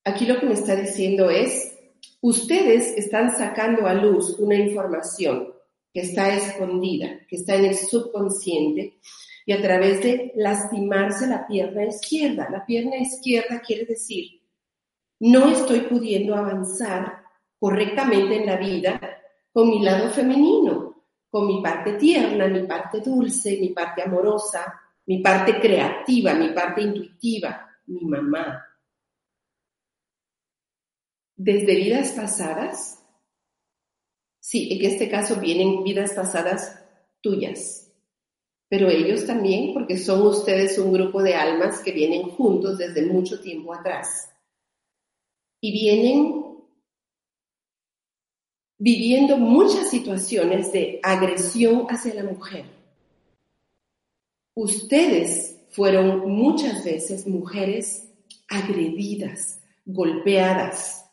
aquí 0.03 0.25
lo 0.25 0.39
que 0.39 0.45
me 0.47 0.53
está 0.53 0.75
diciendo 0.75 1.29
es, 1.29 1.77
ustedes 2.21 2.97
están 2.97 3.35
sacando 3.35 3.85
a 3.85 3.93
luz 3.93 4.37
una 4.39 4.55
información 4.55 5.53
que 5.93 6.01
está 6.01 6.35
escondida, 6.35 7.19
que 7.27 7.37
está 7.37 7.55
en 7.55 7.65
el 7.65 7.75
subconsciente, 7.75 8.99
y 9.45 9.53
a 9.53 9.61
través 9.61 10.01
de 10.03 10.33
lastimarse 10.35 11.27
la 11.27 11.47
pierna 11.47 11.85
izquierda. 11.85 12.49
La 12.49 12.65
pierna 12.65 12.97
izquierda 12.97 13.61
quiere 13.65 13.85
decir, 13.85 14.41
no 15.19 15.49
estoy 15.49 15.81
pudiendo 15.81 16.35
avanzar 16.35 17.23
correctamente 17.57 18.35
en 18.35 18.45
la 18.45 18.57
vida 18.57 18.99
con 19.51 19.69
mi 19.69 19.81
lado 19.81 20.09
femenino, 20.09 21.05
con 21.29 21.47
mi 21.47 21.61
parte 21.61 21.93
tierna, 21.93 22.47
mi 22.47 22.67
parte 22.67 22.99
dulce, 22.99 23.57
mi 23.59 23.69
parte 23.69 24.03
amorosa, 24.03 24.81
mi 25.05 25.19
parte 25.19 25.59
creativa, 25.59 26.33
mi 26.33 26.49
parte 26.49 26.81
intuitiva 26.81 27.66
mi 27.87 28.05
mamá. 28.05 28.63
Desde 31.35 31.75
vidas 31.75 32.11
pasadas, 32.11 33.03
sí, 34.39 34.69
en 34.71 34.91
este 34.91 35.09
caso 35.09 35.39
vienen 35.39 35.83
vidas 35.83 36.13
pasadas 36.13 36.83
tuyas, 37.21 37.93
pero 38.69 38.89
ellos 38.89 39.25
también, 39.25 39.73
porque 39.73 39.97
son 39.97 40.25
ustedes 40.27 40.77
un 40.77 40.91
grupo 40.91 41.21
de 41.21 41.35
almas 41.35 41.79
que 41.79 41.91
vienen 41.91 42.23
juntos 42.29 42.77
desde 42.77 43.05
mucho 43.05 43.39
tiempo 43.39 43.73
atrás 43.73 44.29
y 45.61 45.71
vienen 45.71 46.47
viviendo 48.77 49.37
muchas 49.37 49.89
situaciones 49.89 50.71
de 50.71 50.99
agresión 51.01 51.87
hacia 51.89 52.13
la 52.13 52.23
mujer. 52.23 52.65
Ustedes 54.53 55.56
fueron 55.77 56.27
muchas 56.27 56.83
veces 56.83 57.27
mujeres 57.27 58.09
agredidas, 58.49 59.61
golpeadas 59.85 61.05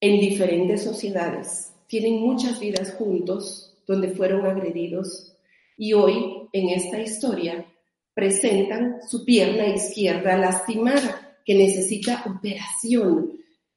en 0.00 0.20
diferentes 0.20 0.84
sociedades. 0.84 1.72
Tienen 1.88 2.20
muchas 2.20 2.60
vidas 2.60 2.94
juntos 2.94 3.76
donde 3.84 4.10
fueron 4.10 4.46
agredidos 4.46 5.36
y 5.76 5.92
hoy 5.92 6.48
en 6.52 6.68
esta 6.68 7.00
historia 7.02 7.66
presentan 8.14 9.00
su 9.08 9.24
pierna 9.24 9.66
izquierda 9.66 10.36
lastimada 10.36 11.36
que 11.44 11.56
necesita 11.56 12.22
operación. 12.32 13.32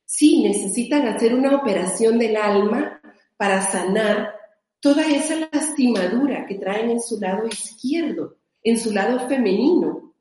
Sí, 0.06 0.44
necesitan 0.44 1.08
hacer 1.08 1.34
una 1.34 1.56
operación 1.56 2.20
del 2.20 2.38
alma 2.38 3.02
para 3.36 3.64
sanar 3.64 4.36
toda 4.80 5.08
esa 5.08 5.50
lastimadura 5.52 6.46
que 6.46 6.60
traen 6.60 6.92
en 6.92 7.02
su 7.02 7.20
lado 7.20 7.48
izquierdo 7.48 8.43
en 8.64 8.80
su 8.80 8.92
lado 8.92 9.28
femenino, 9.28 10.14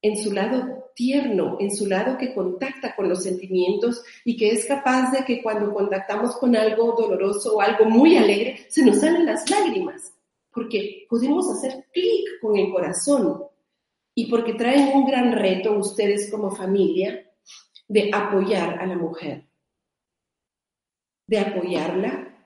en 0.00 0.16
su 0.16 0.32
lado 0.32 0.90
tierno, 0.94 1.56
en 1.60 1.74
su 1.74 1.86
lado 1.86 2.18
que 2.18 2.34
contacta 2.34 2.94
con 2.94 3.08
los 3.08 3.22
sentimientos 3.22 4.02
y 4.24 4.36
que 4.36 4.50
es 4.50 4.66
capaz 4.66 5.12
de 5.12 5.24
que 5.24 5.42
cuando 5.42 5.72
contactamos 5.72 6.36
con 6.36 6.56
algo 6.56 6.94
doloroso 6.98 7.56
o 7.56 7.60
algo 7.60 7.84
muy 7.84 8.16
alegre, 8.16 8.66
se 8.68 8.84
nos 8.84 9.00
salen 9.00 9.26
las 9.26 9.48
lágrimas, 9.48 10.14
porque 10.50 11.06
podemos 11.08 11.50
hacer 11.50 11.86
clic 11.92 12.40
con 12.40 12.56
el 12.56 12.70
corazón. 12.70 13.44
Y 14.14 14.30
porque 14.30 14.52
traen 14.52 14.94
un 14.94 15.06
gran 15.06 15.32
reto 15.32 15.72
ustedes 15.72 16.30
como 16.30 16.50
familia 16.50 17.30
de 17.88 18.10
apoyar 18.12 18.78
a 18.78 18.84
la 18.84 18.94
mujer, 18.94 19.46
de 21.26 21.38
apoyarla, 21.38 22.36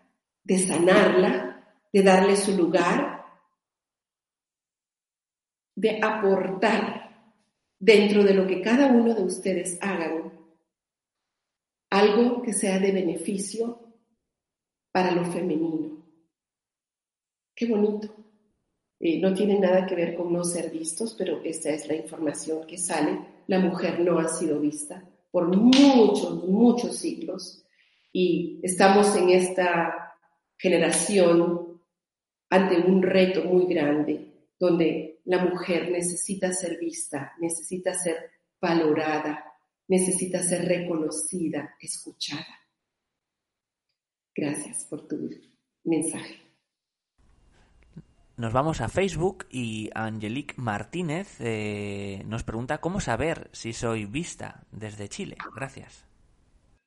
de 0.45 0.59
sanarla, 0.59 1.75
de 1.93 2.03
darle 2.03 2.37
su 2.37 2.57
lugar 2.57 3.26
de 5.77 6.01
aportar 6.03 7.07
dentro 7.79 8.25
de 8.25 8.35
lo 8.35 8.47
que 8.47 8.61
cada 8.61 8.89
uno 8.89 9.15
de 9.15 9.23
ustedes 9.23 9.79
hagan 9.81 10.33
algo 11.91 12.43
que 12.43 12.53
sea 12.53 12.81
de 12.81 12.91
beneficio 12.91 13.95
para 14.91 15.13
lo 15.13 15.25
femenino. 15.25 16.05
Qué 17.55 17.67
bonito. 17.67 18.15
Eh, 18.99 19.21
no 19.21 19.35
tiene 19.35 19.59
nada 19.59 19.87
que 19.87 19.95
ver 19.95 20.17
con 20.17 20.33
no 20.33 20.43
ser 20.43 20.71
vistos, 20.71 21.15
pero 21.17 21.41
esta 21.45 21.71
es 21.71 21.87
la 21.87 21.95
información 21.95 22.67
que 22.67 22.79
sale. 22.79 23.19
La 23.47 23.61
mujer 23.61 24.01
no 24.01 24.19
ha 24.19 24.29
sido 24.29 24.59
vista 24.59 25.07
por 25.31 25.55
muchos, 25.55 26.45
muchos 26.45 26.97
siglos 26.97 27.63
y 28.11 28.59
estamos 28.63 29.15
en 29.17 29.29
esta 29.29 30.15
generación 30.57 31.83
ante 32.49 32.79
un 32.79 33.03
reto 33.03 33.45
muy 33.45 33.67
grande 33.67 34.33
donde 34.59 35.06
la 35.27 35.45
mujer 35.45 35.91
necesita 35.91 36.53
ser 36.53 36.79
vista, 36.79 37.35
necesita 37.41 37.93
ser 37.93 38.31
valorada, 38.61 39.45
necesita 39.89 40.43
ser 40.43 40.65
reconocida, 40.65 41.77
escuchada. 41.81 42.61
Gracias 44.35 44.85
por 44.85 45.07
tu 45.07 45.29
mensaje. 45.85 46.41
Nos 48.37 48.53
vamos 48.53 48.81
a 48.81 48.89
Facebook 48.89 49.47
y 49.51 49.91
Angelique 49.95 50.55
Martínez 50.59 51.41
eh, 51.41 52.23
nos 52.27 52.45
pregunta 52.45 52.79
cómo 52.79 53.01
saber 53.01 53.49
si 53.53 53.73
soy 53.73 54.05
vista 54.05 54.67
desde 54.71 55.09
Chile. 55.09 55.37
Gracias. 55.55 56.05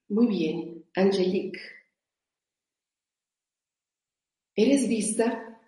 Muy 0.09 0.27
bien, 0.27 0.85
Angelique. 0.95 1.59
¿Eres 4.55 4.87
vista 4.87 5.59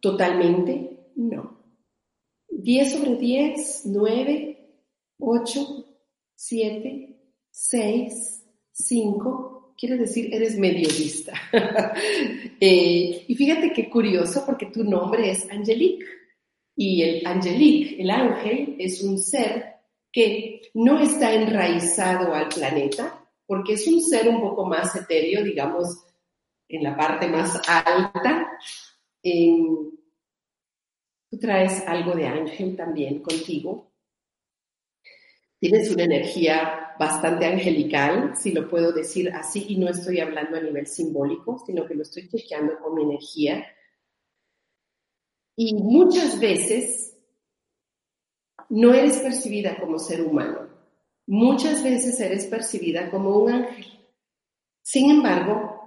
totalmente? 0.00 1.10
No. 1.16 1.59
10 2.62 2.92
sobre 2.92 3.16
10, 3.16 3.82
9, 3.86 4.68
8, 5.18 5.86
7, 6.34 7.16
6, 7.50 8.46
5, 8.72 9.74
quiere 9.76 9.96
decir 9.96 10.34
eres 10.34 10.58
mediodista. 10.58 11.32
eh, 12.60 13.24
y 13.26 13.34
fíjate 13.34 13.72
qué 13.72 13.88
curioso 13.88 14.44
porque 14.44 14.66
tu 14.66 14.84
nombre 14.84 15.30
es 15.30 15.50
Angelique. 15.50 16.04
Y 16.76 17.02
el 17.02 17.26
Angelique, 17.26 18.00
el 18.00 18.10
ángel, 18.10 18.76
es 18.78 19.02
un 19.02 19.18
ser 19.18 19.80
que 20.12 20.62
no 20.74 20.98
está 21.00 21.34
enraizado 21.34 22.34
al 22.34 22.48
planeta, 22.48 23.26
porque 23.46 23.74
es 23.74 23.86
un 23.86 24.00
ser 24.00 24.28
un 24.28 24.40
poco 24.40 24.64
más 24.64 24.94
etéreo, 24.96 25.44
digamos, 25.44 26.04
en 26.68 26.82
la 26.82 26.96
parte 26.96 27.28
más 27.28 27.60
alta. 27.68 28.48
Tú 31.30 31.38
traes 31.38 31.86
algo 31.86 32.12
de 32.12 32.26
ángel 32.26 32.76
también 32.76 33.22
contigo. 33.22 33.92
Tienes 35.60 35.90
una 35.90 36.04
energía 36.04 36.94
bastante 36.98 37.46
angelical, 37.46 38.36
si 38.36 38.52
lo 38.52 38.68
puedo 38.68 38.92
decir 38.92 39.30
así, 39.30 39.66
y 39.68 39.78
no 39.78 39.88
estoy 39.88 40.20
hablando 40.20 40.56
a 40.56 40.60
nivel 40.60 40.86
simbólico, 40.86 41.62
sino 41.64 41.86
que 41.86 41.94
lo 41.94 42.02
estoy 42.02 42.28
chequeando 42.28 42.78
con 42.80 42.94
mi 42.94 43.04
energía. 43.04 43.64
Y 45.56 45.74
muchas 45.74 46.40
veces 46.40 47.16
no 48.70 48.92
eres 48.94 49.18
percibida 49.18 49.78
como 49.78 49.98
ser 49.98 50.22
humano. 50.22 50.68
Muchas 51.26 51.82
veces 51.84 52.18
eres 52.18 52.46
percibida 52.46 53.10
como 53.10 53.36
un 53.38 53.52
ángel. 53.52 53.86
Sin 54.82 55.10
embargo, 55.10 55.79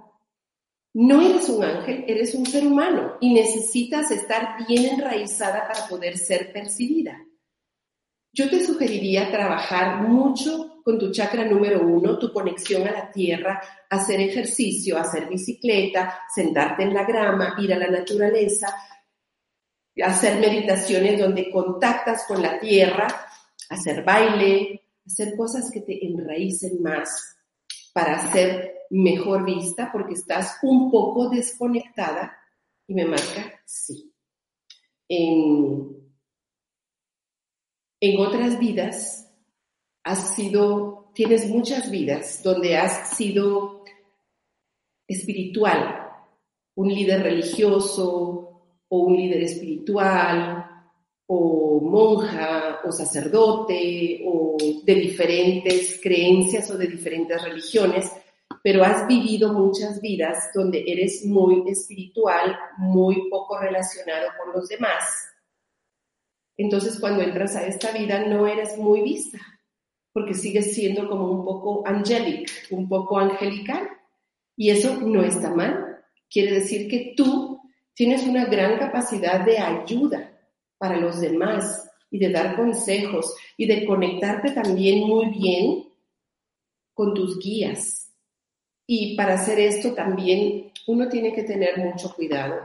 no 0.94 1.20
eres 1.20 1.48
un 1.48 1.64
ángel, 1.64 2.04
eres 2.06 2.34
un 2.34 2.46
ser 2.46 2.66
humano 2.66 3.16
y 3.20 3.34
necesitas 3.34 4.10
estar 4.12 4.64
bien 4.66 4.94
enraizada 4.94 5.66
para 5.66 5.88
poder 5.88 6.16
ser 6.16 6.52
percibida. 6.52 7.18
Yo 8.32 8.48
te 8.48 8.64
sugeriría 8.64 9.30
trabajar 9.30 10.02
mucho 10.02 10.80
con 10.84 10.98
tu 10.98 11.10
chakra 11.10 11.44
número 11.44 11.82
uno, 11.82 12.18
tu 12.18 12.32
conexión 12.32 12.86
a 12.86 12.92
la 12.92 13.10
tierra, 13.10 13.60
hacer 13.90 14.20
ejercicio, 14.20 14.98
hacer 14.98 15.28
bicicleta, 15.28 16.20
sentarte 16.32 16.84
en 16.84 16.94
la 16.94 17.04
grama, 17.04 17.56
ir 17.58 17.72
a 17.72 17.78
la 17.78 17.88
naturaleza, 17.88 18.74
hacer 20.02 20.38
meditaciones 20.38 21.18
donde 21.18 21.50
contactas 21.50 22.24
con 22.26 22.42
la 22.42 22.58
tierra, 22.60 23.06
hacer 23.70 24.04
baile, 24.04 24.82
hacer 25.06 25.36
cosas 25.36 25.70
que 25.72 25.80
te 25.80 26.04
enraícen 26.06 26.82
más 26.82 27.36
para 27.92 28.30
ser 28.32 28.73
mejor 28.90 29.44
vista 29.44 29.90
porque 29.92 30.14
estás 30.14 30.58
un 30.62 30.90
poco 30.90 31.28
desconectada 31.28 32.36
y 32.86 32.94
me 32.94 33.04
marca 33.04 33.60
sí. 33.64 34.12
En, 35.08 35.96
en 38.00 38.20
otras 38.20 38.58
vidas 38.58 39.32
has 40.04 40.34
sido, 40.34 41.10
tienes 41.14 41.48
muchas 41.48 41.90
vidas 41.90 42.42
donde 42.42 42.76
has 42.76 43.16
sido 43.16 43.84
espiritual, 45.06 46.10
un 46.76 46.88
líder 46.88 47.22
religioso 47.22 48.78
o 48.88 48.98
un 48.98 49.16
líder 49.16 49.42
espiritual 49.42 50.70
o 51.26 51.80
monja 51.80 52.80
o 52.84 52.92
sacerdote 52.92 54.22
o 54.26 54.56
de 54.84 54.94
diferentes 54.94 55.98
creencias 56.02 56.70
o 56.70 56.76
de 56.76 56.86
diferentes 56.86 57.42
religiones, 57.42 58.10
pero 58.64 58.82
has 58.82 59.06
vivido 59.06 59.52
muchas 59.52 60.00
vidas 60.00 60.50
donde 60.52 60.82
eres 60.86 61.24
muy 61.24 61.62
espiritual, 61.70 62.58
muy 62.78 63.28
poco 63.30 63.60
relacionado 63.60 64.30
con 64.42 64.54
los 64.54 64.68
demás 64.68 65.04
entonces 66.56 66.98
cuando 67.00 67.22
entras 67.22 67.56
a 67.56 67.66
esta 67.66 67.90
vida 67.90 68.24
no 68.26 68.46
eres 68.46 68.78
muy 68.78 69.02
vista, 69.02 69.38
porque 70.12 70.34
sigues 70.34 70.74
siendo 70.74 71.08
como 71.08 71.30
un 71.30 71.44
poco 71.44 71.86
angelic, 71.86 72.48
un 72.70 72.88
poco 72.88 73.18
angelical. 73.18 73.88
Y 74.56 74.70
eso 74.70 75.00
no 75.00 75.22
está 75.22 75.50
mal. 75.50 76.04
Quiere 76.30 76.52
decir 76.52 76.88
que 76.88 77.14
tú 77.16 77.60
tienes 77.92 78.24
una 78.24 78.44
gran 78.44 78.78
capacidad 78.78 79.44
de 79.44 79.58
ayuda 79.58 80.30
para 80.78 80.96
los 80.98 81.20
demás 81.20 81.90
y 82.10 82.18
de 82.18 82.30
dar 82.30 82.54
consejos 82.54 83.34
y 83.56 83.66
de 83.66 83.84
conectarte 83.84 84.52
también 84.52 85.08
muy 85.08 85.30
bien 85.30 85.88
con 86.92 87.14
tus 87.14 87.40
guías. 87.40 88.03
Y 88.86 89.16
para 89.16 89.34
hacer 89.34 89.58
esto 89.58 89.94
también 89.94 90.72
uno 90.86 91.08
tiene 91.08 91.32
que 91.32 91.44
tener 91.44 91.78
mucho 91.78 92.14
cuidado. 92.14 92.56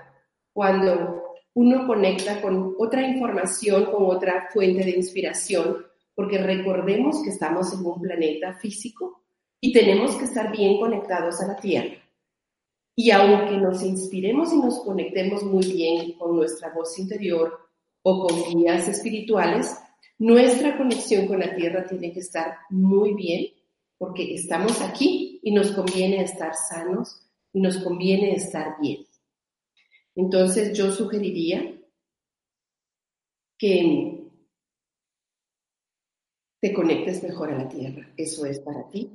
Cuando 0.51 1.35
uno 1.53 1.87
conecta 1.87 2.41
con 2.41 2.75
otra 2.77 3.07
información, 3.07 3.85
con 3.85 4.05
otra 4.05 4.49
fuente 4.51 4.83
de 4.83 4.91
inspiración, 4.91 5.85
porque 6.13 6.37
recordemos 6.37 7.23
que 7.23 7.29
estamos 7.29 7.73
en 7.73 7.85
un 7.85 8.01
planeta 8.01 8.53
físico 8.55 9.23
y 9.61 9.71
tenemos 9.71 10.15
que 10.15 10.25
estar 10.25 10.51
bien 10.51 10.79
conectados 10.79 11.41
a 11.41 11.47
la 11.47 11.55
Tierra. 11.55 11.95
Y 12.95 13.11
aunque 13.11 13.55
nos 13.57 13.81
inspiremos 13.83 14.51
y 14.51 14.57
nos 14.57 14.79
conectemos 14.79 15.43
muy 15.43 15.65
bien 15.71 16.13
con 16.17 16.35
nuestra 16.35 16.73
voz 16.73 16.99
interior 16.99 17.57
o 18.01 18.27
con 18.27 18.53
guías 18.53 18.89
espirituales, 18.89 19.77
nuestra 20.17 20.77
conexión 20.77 21.25
con 21.27 21.39
la 21.39 21.55
Tierra 21.55 21.85
tiene 21.87 22.11
que 22.11 22.19
estar 22.19 22.57
muy 22.69 23.13
bien 23.13 23.47
porque 23.97 24.33
estamos 24.33 24.81
aquí 24.81 25.28
y 25.41 25.51
nos 25.51 25.71
conviene 25.71 26.23
estar 26.23 26.53
sanos 26.55 27.21
y 27.53 27.61
nos 27.61 27.77
conviene 27.77 28.33
estar 28.33 28.79
bien. 28.79 29.05
Entonces 30.15 30.77
yo 30.77 30.91
sugeriría 30.91 31.75
que 33.57 34.19
te 36.59 36.73
conectes 36.73 37.23
mejor 37.23 37.51
a 37.51 37.57
la 37.57 37.69
tierra. 37.69 38.11
Eso 38.17 38.45
es 38.45 38.59
para 38.59 38.89
ti 38.89 39.11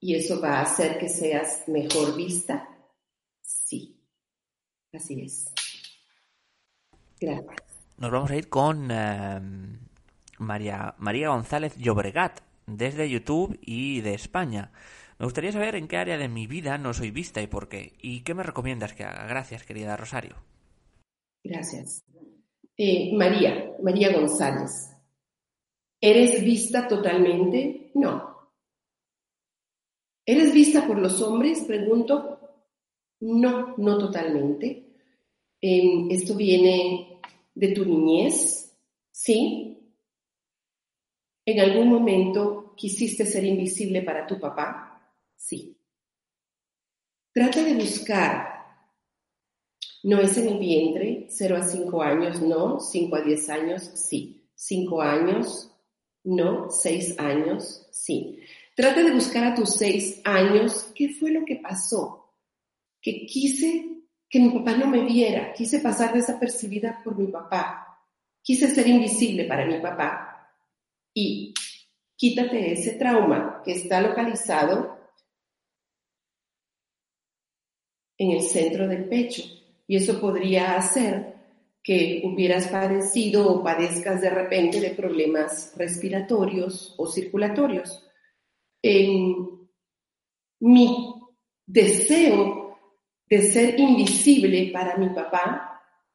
y 0.00 0.14
eso 0.14 0.40
va 0.40 0.58
a 0.58 0.62
hacer 0.62 0.98
que 0.98 1.08
seas 1.08 1.64
mejor 1.68 2.16
vista. 2.16 2.68
Sí, 3.40 4.00
así 4.92 5.20
es. 5.20 5.52
Gracias. 7.20 7.68
Nos 7.96 8.10
vamos 8.12 8.30
a 8.30 8.36
ir 8.36 8.48
con 8.48 8.90
em, 8.90 9.78
María, 10.38 10.94
María 10.98 11.30
González 11.30 11.76
Llobregat, 11.76 12.40
desde 12.66 13.10
YouTube 13.10 13.58
y 13.60 14.00
de 14.02 14.14
España. 14.14 14.70
Me 15.18 15.26
gustaría 15.26 15.50
saber 15.50 15.74
en 15.74 15.88
qué 15.88 15.96
área 15.96 16.16
de 16.16 16.28
mi 16.28 16.46
vida 16.46 16.78
no 16.78 16.94
soy 16.94 17.10
vista 17.10 17.42
y 17.42 17.48
por 17.48 17.68
qué. 17.68 17.94
¿Y 18.00 18.20
qué 18.20 18.34
me 18.34 18.44
recomiendas 18.44 18.92
que 18.92 19.04
haga? 19.04 19.26
Gracias, 19.26 19.64
querida 19.64 19.96
Rosario. 19.96 20.36
Gracias. 21.42 22.04
Eh, 22.76 23.12
María, 23.16 23.72
María 23.82 24.12
González. 24.12 24.94
¿Eres 26.00 26.44
vista 26.44 26.86
totalmente? 26.86 27.90
No. 27.94 28.52
¿Eres 30.24 30.54
vista 30.54 30.86
por 30.86 30.98
los 30.98 31.20
hombres? 31.20 31.64
Pregunto. 31.64 32.38
No, 33.20 33.74
no 33.76 33.98
totalmente. 33.98 34.84
Em, 35.60 36.08
esto 36.12 36.36
viene 36.36 37.20
de 37.52 37.68
tu 37.72 37.84
niñez, 37.84 38.72
¿sí? 39.10 39.76
¿En 41.44 41.58
algún 41.58 41.88
momento 41.88 42.74
quisiste 42.76 43.26
ser 43.26 43.44
invisible 43.44 44.02
para 44.02 44.24
tu 44.24 44.38
papá? 44.38 44.87
Sí. 45.38 45.78
Trata 47.32 47.62
de 47.62 47.74
buscar. 47.74 48.58
No 50.02 50.20
es 50.20 50.36
en 50.36 50.48
el 50.48 50.58
vientre, 50.58 51.26
0 51.30 51.56
a 51.56 51.62
5 51.62 52.02
años, 52.02 52.42
no, 52.42 52.80
5 52.80 53.16
a 53.16 53.20
10 53.20 53.48
años, 53.48 53.82
sí. 53.94 54.50
5 54.54 55.00
años, 55.00 55.70
no, 56.24 56.68
6 56.70 57.18
años, 57.18 57.86
sí. 57.92 58.40
Trata 58.74 59.02
de 59.02 59.12
buscar 59.12 59.44
a 59.44 59.54
tus 59.54 59.74
6 59.74 60.22
años 60.24 60.92
qué 60.94 61.10
fue 61.10 61.30
lo 61.30 61.44
que 61.44 61.56
pasó. 61.56 62.34
Que 63.00 63.24
quise 63.26 64.02
que 64.28 64.40
mi 64.40 64.50
papá 64.50 64.76
no 64.76 64.88
me 64.88 65.04
viera, 65.04 65.52
quise 65.52 65.78
pasar 65.78 66.12
desapercibida 66.12 67.00
por 67.02 67.16
mi 67.16 67.28
papá, 67.28 68.04
quise 68.42 68.66
ser 68.74 68.86
invisible 68.86 69.44
para 69.44 69.64
mi 69.64 69.80
papá. 69.80 70.52
Y 71.14 71.54
quítate 72.16 72.72
ese 72.72 72.94
trauma 72.94 73.62
que 73.64 73.72
está 73.72 74.00
localizado 74.00 74.97
en 78.18 78.32
el 78.32 78.42
centro 78.42 78.86
del 78.86 79.04
pecho. 79.08 79.42
Y 79.86 79.96
eso 79.96 80.20
podría 80.20 80.76
hacer 80.76 81.38
que 81.82 82.20
hubieras 82.24 82.68
padecido 82.68 83.50
o 83.50 83.62
padezcas 83.62 84.20
de 84.20 84.28
repente 84.28 84.80
de 84.80 84.90
problemas 84.90 85.72
respiratorios 85.76 86.94
o 86.98 87.06
circulatorios. 87.06 88.04
mi 90.60 91.14
deseo 91.64 92.78
de 93.26 93.42
ser 93.42 93.78
invisible 93.78 94.70
para 94.72 94.96
mi 94.96 95.10
papá 95.10 95.68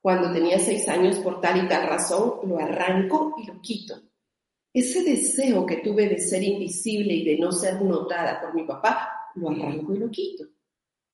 cuando 0.04 0.34
tenía 0.34 0.60
seis 0.60 0.88
años 0.90 1.18
por 1.20 1.40
tal 1.40 1.64
y 1.64 1.68
tal 1.70 1.88
razón, 1.88 2.34
lo 2.44 2.60
arranco 2.60 3.36
y 3.42 3.48
lo 3.48 3.62
quito. 3.62 3.96
Ese 4.74 5.02
deseo 5.02 5.66
que 5.66 5.78
tuve 5.78 6.10
de 6.10 6.20
ser 6.20 6.44
invisible 6.44 7.14
y 7.14 7.24
de 7.24 7.38
no 7.38 7.52
ser 7.54 7.82
notada 7.82 8.42
por 8.42 8.54
mi 8.54 8.64
papá, 8.64 9.32
lo 9.36 9.50
arranco 9.50 9.94
y 9.94 10.00
lo 10.00 10.10
quito. 10.12 10.44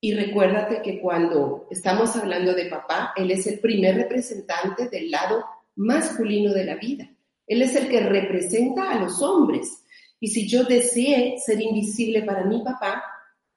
Y 0.01 0.13
recuérdate 0.13 0.81
que 0.81 1.01
cuando 1.01 1.67
estamos 1.69 2.15
hablando 2.15 2.53
de 2.53 2.65
papá, 2.65 3.13
él 3.17 3.31
es 3.31 3.47
el 3.47 3.59
primer 3.59 3.95
representante 3.95 4.87
del 4.87 5.11
lado 5.11 5.43
masculino 5.75 6.53
de 6.53 6.63
la 6.65 6.75
vida. 6.75 7.09
Él 7.45 7.61
es 7.61 7.75
el 7.75 7.89
que 7.89 7.99
representa 7.99 8.91
a 8.91 8.99
los 8.99 9.21
hombres. 9.21 9.83
Y 10.19 10.27
si 10.27 10.47
yo 10.47 10.63
deseé 10.63 11.37
ser 11.39 11.59
invisible 11.59 12.23
para 12.23 12.45
mi 12.45 12.61
papá, 12.63 13.03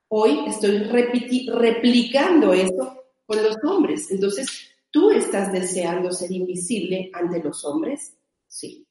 hoy 0.08 0.40
estoy 0.46 0.78
replicando 0.78 2.52
eso 2.52 3.04
con 3.24 3.42
los 3.42 3.56
hombres. 3.64 4.10
Entonces, 4.10 4.74
¿tú 4.90 5.10
estás 5.10 5.52
deseando 5.52 6.10
ser 6.10 6.32
invisible 6.32 7.10
ante 7.12 7.42
los 7.42 7.64
hombres? 7.64 8.16
Sí. 8.48 8.86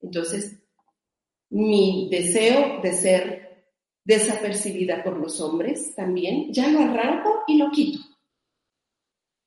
Entonces, 0.00 0.58
mi 1.50 2.08
deseo 2.10 2.80
de 2.82 2.92
ser 2.92 3.43
desapercibida 4.04 5.02
por 5.02 5.18
los 5.18 5.40
hombres 5.40 5.94
también, 5.94 6.52
ya 6.52 6.68
lo 6.68 6.80
arranco 6.80 7.42
y 7.46 7.56
lo 7.56 7.70
quito. 7.70 8.00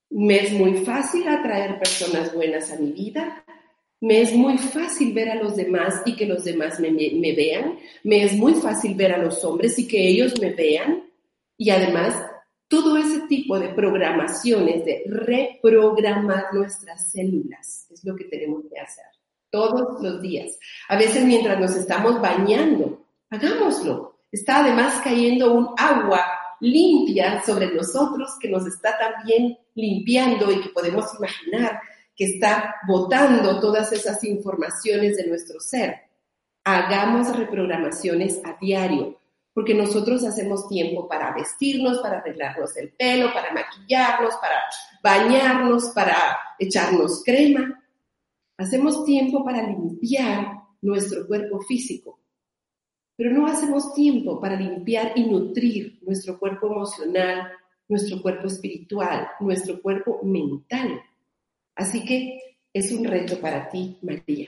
Me 0.10 0.40
es 0.40 0.52
muy 0.54 0.74
fácil 0.86 1.28
atraer 1.28 1.78
personas 1.80 2.34
buenas 2.34 2.72
a 2.72 2.78
mi 2.78 2.92
vida, 2.92 3.44
Me 4.00 4.22
es 4.22 4.32
muy 4.34 4.60
fácil 4.60 5.12
ver 5.14 5.30
a 5.30 5.36
los 5.36 5.56
demás 5.56 6.04
y 6.06 6.16
que 6.16 6.28
los 6.28 6.44
demás 6.44 6.80
me, 6.80 6.92
vean. 6.92 7.80
Me 8.04 8.24
es 8.24 8.34
muy 8.34 8.54
fácil 8.54 8.94
ver 8.94 9.12
a 9.12 9.18
los 9.18 9.44
hombres 9.44 9.80
y 9.80 9.88
que 9.88 10.08
ellos 10.08 10.40
me 10.40 10.54
vean. 10.54 11.10
Y 11.58 11.72
además, 11.72 12.14
todo 12.68 12.96
ese 12.98 13.22
tipo 13.28 13.60
de 13.60 13.70
programaciones, 13.70 14.86
de 14.86 15.04
reprogramar 15.08 16.54
nuestras 16.54 17.12
células, 17.12 17.88
es 17.90 18.04
lo 18.06 18.16
que 18.16 18.26
tenemos 18.26 18.66
que 18.72 18.80
hacer 18.80 19.06
todos 19.50 20.02
los 20.04 20.22
días. 20.22 20.60
A 20.90 20.98
veces 20.98 21.24
mientras 21.24 21.60
nos 21.60 21.76
estamos 21.76 22.22
bañando, 22.22 23.08
hagámoslo. 23.30 24.17
Está 24.38 24.60
además 24.60 25.02
cayendo 25.04 25.52
un 25.52 25.70
agua 25.78 26.24
limpia 26.60 27.42
sobre 27.44 27.74
nosotros 27.74 28.38
que 28.40 28.48
nos 28.48 28.68
está 28.68 28.96
también 28.96 29.58
limpiando 29.74 30.52
y 30.52 30.62
que 30.62 30.70
podemos 30.70 31.06
imaginar 31.18 31.82
que 32.16 32.26
está 32.26 32.76
botando 32.88 33.60
todas 33.60 33.92
esas 33.94 34.24
informaciones 34.24 35.18
de 35.18 35.26
nuestro 35.26 35.60
ser. 35.60 36.02
Hagamos 36.64 37.36
reprogramaciones 37.36 38.40
a 38.46 38.56
diario, 38.62 39.20
porque 39.56 39.74
nosotros 39.74 40.24
hacemos 40.24 40.68
tiempo 40.68 41.08
para 41.08 41.34
vestirnos, 41.34 41.98
para 41.98 42.20
arreglarnos 42.20 42.78
el 42.78 42.94
pelo, 42.94 43.34
para 43.34 43.52
maquillarnos, 43.56 44.36
para 44.36 44.62
bañarnos, 45.02 45.86
para 45.96 46.16
echarnos 46.60 47.24
crema. 47.24 47.84
Hacemos 48.56 49.04
tiempo 49.04 49.44
para 49.44 49.64
limpiar 49.64 50.62
nuestro 50.84 51.26
cuerpo 51.26 51.60
físico, 51.62 52.17
pero 53.18 53.32
no 53.32 53.48
hacemos 53.48 53.94
tiempo 53.96 54.40
para 54.40 54.56
limpiar 54.56 55.14
y 55.16 55.26
nutrir 55.26 56.00
nuestro 56.04 56.38
cuerpo 56.38 56.68
emocional, 56.68 57.52
nuestro 57.90 58.22
cuerpo 58.22 58.46
espiritual, 58.48 59.28
nuestro 59.40 59.82
cuerpo 59.82 60.20
mental. 60.24 61.02
Así 61.76 62.06
que 62.06 62.60
es 62.72 62.92
un 62.92 63.04
reto 63.04 63.42
para 63.42 63.70
ti, 63.70 63.98
María. 64.04 64.48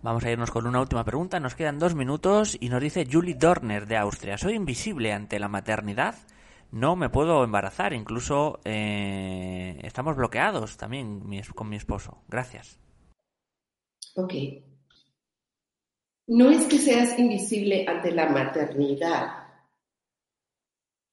Vamos 0.00 0.24
a 0.24 0.30
irnos 0.30 0.50
con 0.50 0.66
una 0.66 0.80
última 0.80 1.04
pregunta. 1.04 1.40
Nos 1.40 1.54
quedan 1.54 1.78
dos 1.78 1.94
minutos 1.94 2.56
y 2.58 2.70
nos 2.70 2.80
dice 2.80 3.06
Julie 3.10 3.34
Dorner 3.34 3.86
de 3.86 3.96
Austria. 3.96 4.38
¿Soy 4.38 4.54
invisible 4.54 5.12
ante 5.12 5.38
la 5.38 5.48
maternidad? 5.48 6.14
No 6.70 6.96
me 6.96 7.10
puedo 7.10 7.44
embarazar. 7.44 7.92
Incluso 7.92 8.60
eh, 8.64 9.78
estamos 9.82 10.16
bloqueados 10.16 10.76
también 10.78 11.20
con 11.54 11.68
mi 11.68 11.76
esposo. 11.76 12.22
Gracias. 12.28 12.78
Ok 14.14 14.32
no 16.28 16.50
es 16.50 16.66
que 16.66 16.78
seas 16.78 17.18
invisible 17.18 17.86
ante 17.88 18.12
la 18.12 18.28
maternidad. 18.28 19.48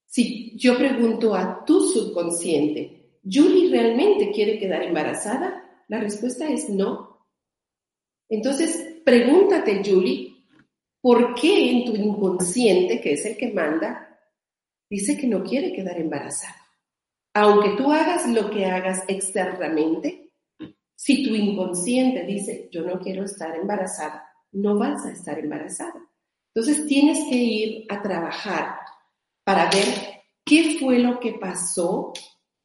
Si 0.06 0.56
yo 0.56 0.76
pregunto 0.76 1.34
a 1.34 1.64
tu 1.64 1.80
subconsciente, 1.80 3.18
¿Julie 3.24 3.70
realmente 3.70 4.30
quiere 4.30 4.58
quedar 4.58 4.82
embarazada? 4.82 5.84
La 5.88 6.00
respuesta 6.00 6.48
es 6.48 6.68
no. 6.68 7.26
Entonces, 8.28 9.00
pregúntate, 9.04 9.82
Julie, 9.84 10.36
¿por 11.00 11.34
qué 11.34 11.70
en 11.70 11.84
tu 11.86 11.96
inconsciente, 11.96 13.00
que 13.00 13.12
es 13.12 13.24
el 13.24 13.36
que 13.36 13.52
manda, 13.52 14.20
dice 14.88 15.16
que 15.16 15.26
no 15.26 15.42
quiere 15.42 15.72
quedar 15.72 15.98
embarazada? 15.98 16.56
Aunque 17.34 17.70
tú 17.76 17.90
hagas 17.90 18.28
lo 18.28 18.50
que 18.50 18.66
hagas 18.66 19.02
externamente, 19.08 20.32
si 20.94 21.24
tu 21.24 21.34
inconsciente 21.34 22.24
dice, 22.24 22.68
yo 22.70 22.82
no 22.82 22.98
quiero 22.98 23.24
estar 23.24 23.54
embarazada, 23.56 24.25
no 24.56 24.78
vas 24.78 25.04
a 25.04 25.12
estar 25.12 25.38
embarazada. 25.38 26.00
Entonces 26.54 26.86
tienes 26.86 27.18
que 27.28 27.36
ir 27.36 27.86
a 27.90 28.00
trabajar 28.00 28.78
para 29.44 29.68
ver 29.70 30.22
qué 30.44 30.78
fue 30.80 30.98
lo 30.98 31.20
que 31.20 31.34
pasó 31.34 32.12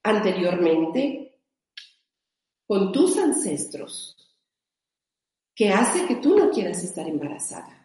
anteriormente 0.04 1.39
con 2.66 2.92
tus 2.92 3.18
ancestros 3.18 4.16
que 5.54 5.70
hace 5.70 6.08
que 6.08 6.16
tú 6.16 6.38
no 6.38 6.50
quieras 6.50 6.84
estar 6.84 7.08
embarazada. 7.08 7.78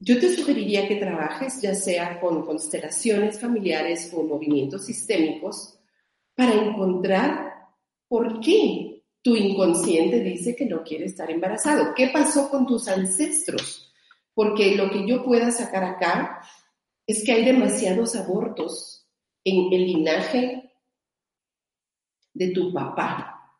Yo 0.00 0.18
te 0.18 0.34
sugeriría 0.34 0.88
que 0.88 0.96
trabajes 0.96 1.62
ya 1.62 1.76
sea 1.76 2.20
con 2.20 2.44
constelaciones 2.44 3.40
familiares 3.40 4.12
o 4.12 4.24
movimientos 4.24 4.84
sistémicos 4.84 5.78
para 6.34 6.54
encontrar 6.54 7.70
por 8.08 8.40
qué 8.40 9.01
tu 9.22 9.36
inconsciente 9.36 10.20
dice 10.20 10.56
que 10.56 10.66
no 10.66 10.82
quiere 10.82 11.06
estar 11.06 11.30
embarazado. 11.30 11.94
¿Qué 11.94 12.08
pasó 12.08 12.50
con 12.50 12.66
tus 12.66 12.88
ancestros? 12.88 13.92
Porque 14.34 14.74
lo 14.74 14.90
que 14.90 15.06
yo 15.06 15.24
pueda 15.24 15.50
sacar 15.50 15.84
acá 15.84 16.42
es 17.06 17.24
que 17.24 17.32
hay 17.32 17.44
demasiados 17.44 18.16
abortos 18.16 19.06
en 19.44 19.72
el 19.72 19.86
linaje 19.86 20.72
de 22.34 22.48
tu 22.48 22.72
papá. 22.72 23.56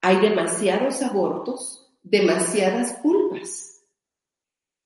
Hay 0.00 0.20
demasiados 0.20 1.00
abortos, 1.02 1.92
demasiadas 2.02 2.98
culpas. 2.98 3.84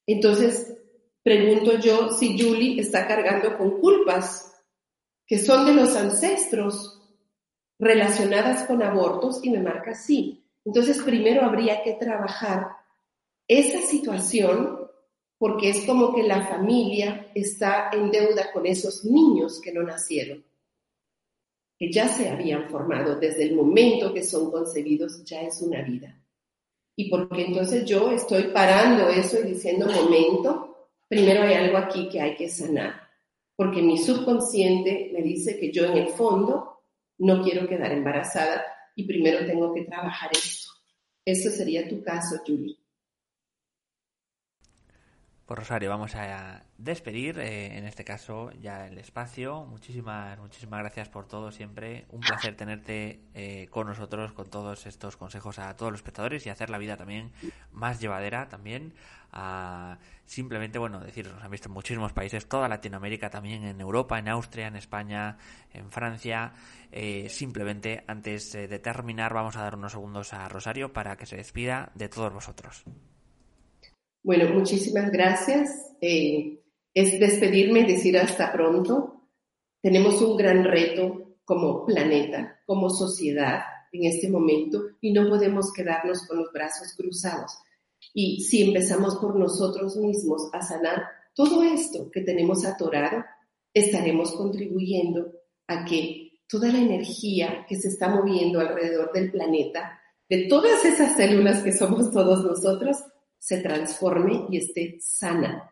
Entonces, 0.07 0.77
pregunto 1.23 1.79
yo 1.79 2.11
si 2.11 2.39
Julie 2.39 2.81
está 2.81 3.07
cargando 3.07 3.57
con 3.57 3.81
culpas 3.81 4.55
que 5.27 5.39
son 5.39 5.67
de 5.67 5.75
los 5.75 5.95
ancestros 5.95 6.98
relacionadas 7.79 8.65
con 8.65 8.83
abortos 8.83 9.41
y 9.43 9.51
me 9.51 9.63
marca 9.63 9.95
sí. 9.95 10.45
Entonces, 10.65 11.03
primero 11.03 11.43
habría 11.43 11.83
que 11.83 11.95
trabajar 11.95 12.69
esa 13.47 13.81
situación 13.81 14.89
porque 15.39 15.71
es 15.71 15.87
como 15.87 16.15
que 16.15 16.25
la 16.25 16.45
familia 16.47 17.31
está 17.35 17.91
en 17.93 18.11
deuda 18.11 18.53
con 18.53 18.67
esos 18.67 19.05
niños 19.05 19.61
que 19.61 19.73
no 19.73 19.85
nacieron, 19.85 20.45
que 21.79 21.93
ya 21.93 22.09
se 22.09 22.29
habían 22.29 22.69
formado 22.69 23.15
desde 23.17 23.45
el 23.45 23.55
momento 23.55 24.13
que 24.13 24.25
son 24.25 24.51
concebidos, 24.51 25.25
ya 25.25 25.43
es 25.43 25.63
una 25.63 25.83
vida. 25.83 26.21
Y 26.97 27.09
porque 27.09 27.47
entonces 27.47 27.85
yo 27.85 28.11
estoy 28.11 28.49
parando 28.49 29.09
eso 29.09 29.39
y 29.39 29.51
diciendo, 29.53 29.87
momento, 29.87 30.89
primero 31.07 31.43
hay 31.43 31.55
algo 31.55 31.79
aquí 31.79 32.09
que 32.09 32.21
hay 32.21 32.35
que 32.35 32.49
sanar, 32.49 33.01
porque 33.55 33.81
mi 33.81 33.97
subconsciente 33.97 35.11
me 35.15 35.23
dice 35.23 35.57
que 35.61 35.71
yo 35.71 35.85
en 35.85 35.99
el 35.99 36.09
fondo 36.09 36.78
no 37.19 37.43
quiero 37.43 37.69
quedar 37.69 37.93
embarazada 37.93 38.65
y 38.95 39.07
primero 39.07 39.47
tengo 39.47 39.75
que 39.75 39.85
trabajar 39.85 40.31
esto. 40.33 40.69
Eso 41.25 41.51
sería 41.51 41.89
tu 41.89 42.03
caso, 42.03 42.37
Julie. 42.47 42.79
Pues 45.49 45.61
Rosario, 45.61 45.89
vamos 45.89 46.15
a 46.15 46.63
despedir 46.77 47.39
eh, 47.39 47.79
en 47.79 47.87
este 47.87 48.05
caso 48.05 48.51
ya 48.61 48.87
el 48.87 48.99
espacio. 48.99 49.65
Muchísimas, 49.65 50.39
muchísimas 50.39 50.81
gracias 50.81 51.09
por 51.09 51.27
todo 51.27 51.51
siempre. 51.51 52.05
Un 52.11 52.21
placer 52.21 52.55
tenerte 52.55 53.23
eh, 53.33 53.67
con 53.71 53.87
nosotros 53.87 54.35
con 54.35 54.51
todos 54.51 54.85
estos 54.85 55.17
consejos 55.17 55.59
a 55.59 55.75
todos 55.75 55.91
los 55.91 56.01
espectadores 56.01 56.45
y 56.45 56.51
hacer 56.51 56.69
la 56.69 56.77
vida 56.77 56.99
también 56.99 57.33
más 57.73 57.99
llevadera 57.99 58.51
también. 58.51 58.93
A 59.33 59.97
simplemente, 60.27 60.79
bueno, 60.79 61.01
deciros, 61.01 61.33
nos 61.33 61.43
han 61.43 61.51
visto 61.51 61.69
en 61.69 61.73
muchísimos 61.73 62.13
países, 62.13 62.47
toda 62.47 62.69
Latinoamérica 62.69 63.31
también, 63.31 63.65
en 63.65 63.81
Europa, 63.81 64.19
en 64.19 64.29
Austria, 64.29 64.67
en 64.67 64.77
España, 64.77 65.39
en 65.73 65.91
Francia. 65.91 66.53
Eh, 66.93 67.31
simplemente, 67.31 68.05
antes 68.07 68.53
de 68.53 68.79
terminar, 68.81 69.33
vamos 69.33 69.57
a 69.57 69.63
dar 69.63 69.77
unos 69.77 69.93
segundos 69.93 70.35
a 70.35 70.47
Rosario 70.47 70.93
para 70.93 71.17
que 71.17 71.25
se 71.25 71.37
despida 71.37 71.91
de 71.95 72.11
todos 72.11 72.35
vosotros. 72.35 72.85
Bueno, 74.23 74.53
muchísimas 74.53 75.11
gracias. 75.11 75.71
Eh, 76.01 76.63
es 76.95 77.19
despedirme 77.21 77.81
y 77.81 77.93
decir 77.93 78.19
hasta 78.19 78.53
pronto. 78.53 79.29
Tenemos 79.81 80.21
un 80.23 80.37
gran 80.37 80.65
reto 80.65 81.37
como 81.45 81.87
planeta, 81.87 82.61
como 82.67 82.91
sociedad 82.91 83.61
en 83.93 84.05
este 84.05 84.29
momento 84.29 84.83
y 85.01 85.13
no 85.13 85.29
podemos 85.29 85.73
quedarnos 85.73 86.27
con 86.27 86.39
los 86.39 86.53
brazos 86.53 86.95
cruzados. 86.97 87.53
Y 88.13 88.43
si 88.43 88.63
empezamos 88.63 89.17
por 89.17 89.37
nosotros 89.37 89.97
mismos 89.97 90.51
a 90.53 90.63
sanar 90.63 91.05
todo 91.35 91.63
esto 91.63 92.11
que 92.11 92.23
tenemos 92.23 92.65
atorado, 92.65 93.25
estaremos 93.73 94.33
contribuyendo 94.33 95.33
a 95.69 95.85
que 95.85 96.41
toda 96.49 96.73
la 96.73 96.79
energía 96.79 97.65
que 97.69 97.77
se 97.77 97.89
está 97.89 98.09
moviendo 98.09 98.61
alrededor 98.61 99.13
del 99.13 99.31
planeta, 99.31 100.01
de 100.29 100.47
todas 100.49 100.85
esas 100.85 101.17
células 101.17 101.63
que 101.63 101.73
somos 101.73 102.11
todos 102.11 102.45
nosotros, 102.45 102.97
se 103.39 103.61
transforme 103.61 104.47
y 104.51 104.59
esté 104.59 104.99
sana. 105.01 105.71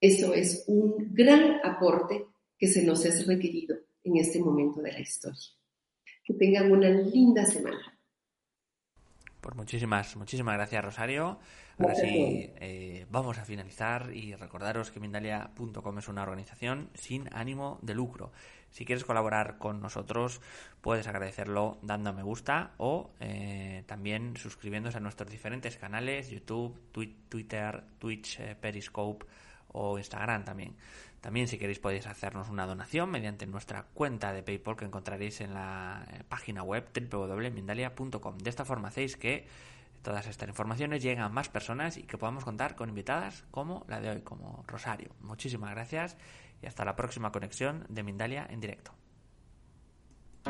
Eso 0.00 0.32
es 0.32 0.64
un 0.68 1.12
gran 1.12 1.60
aporte 1.64 2.26
que 2.56 2.68
se 2.68 2.84
nos 2.84 3.04
es 3.04 3.26
requerido 3.26 3.76
en 4.04 4.16
este 4.16 4.40
momento 4.40 4.80
de 4.80 4.92
la 4.92 5.00
historia. 5.00 5.48
Que 6.24 6.34
tengan 6.34 6.70
una 6.70 6.90
linda 6.90 7.44
semana. 7.44 7.98
Pues 9.40 9.56
muchísimas, 9.56 10.16
muchísimas 10.16 10.54
gracias, 10.54 10.84
Rosario. 10.84 11.38
Ahora 11.78 11.94
sí, 11.94 12.50
eh, 12.60 13.06
vamos 13.08 13.38
a 13.38 13.44
finalizar 13.44 14.10
y 14.12 14.34
recordaros 14.34 14.90
que 14.90 14.98
Mindalia.com 14.98 15.98
es 15.98 16.08
una 16.08 16.22
organización 16.22 16.90
sin 16.94 17.28
ánimo 17.32 17.78
de 17.82 17.94
lucro. 17.94 18.32
Si 18.70 18.84
quieres 18.84 19.04
colaborar 19.04 19.58
con 19.58 19.80
nosotros, 19.80 20.40
puedes 20.80 21.06
agradecerlo 21.06 21.78
dando 21.82 22.12
me 22.12 22.22
gusta 22.22 22.72
o 22.76 23.10
eh, 23.20 23.84
también 23.86 24.36
suscribiéndose 24.36 24.98
a 24.98 25.00
nuestros 25.00 25.30
diferentes 25.30 25.76
canales, 25.76 26.30
YouTube, 26.30 26.78
Twitter, 27.28 27.84
Twitch, 27.98 28.40
eh, 28.40 28.56
Periscope 28.60 29.26
o 29.68 29.98
Instagram 29.98 30.44
también. 30.44 30.76
También 31.20 31.48
si 31.48 31.58
queréis 31.58 31.80
podéis 31.80 32.06
hacernos 32.06 32.48
una 32.48 32.66
donación 32.66 33.10
mediante 33.10 33.46
nuestra 33.46 33.84
cuenta 33.94 34.32
de 34.32 34.42
PayPal 34.42 34.76
que 34.76 34.84
encontraréis 34.84 35.40
en 35.40 35.54
la 35.54 36.06
eh, 36.12 36.22
página 36.28 36.62
web 36.62 36.88
www.mindalia.com. 36.94 38.38
De 38.38 38.50
esta 38.50 38.64
forma 38.64 38.88
hacéis 38.88 39.16
que 39.16 39.46
todas 40.02 40.26
estas 40.28 40.48
informaciones 40.48 41.02
lleguen 41.02 41.20
a 41.20 41.28
más 41.28 41.48
personas 41.48 41.96
y 41.96 42.04
que 42.04 42.18
podamos 42.18 42.44
contar 42.44 42.76
con 42.76 42.88
invitadas 42.88 43.44
como 43.50 43.84
la 43.88 44.00
de 44.00 44.10
hoy, 44.10 44.20
como 44.20 44.64
Rosario. 44.68 45.10
Muchísimas 45.20 45.70
gracias 45.72 46.16
y 46.62 46.66
hasta 46.66 46.84
la 46.84 46.96
próxima 46.96 47.32
conexión 47.32 47.84
de 47.88 48.02
Mindalia 48.02 48.46
en 48.50 48.60
directo. 48.60 48.92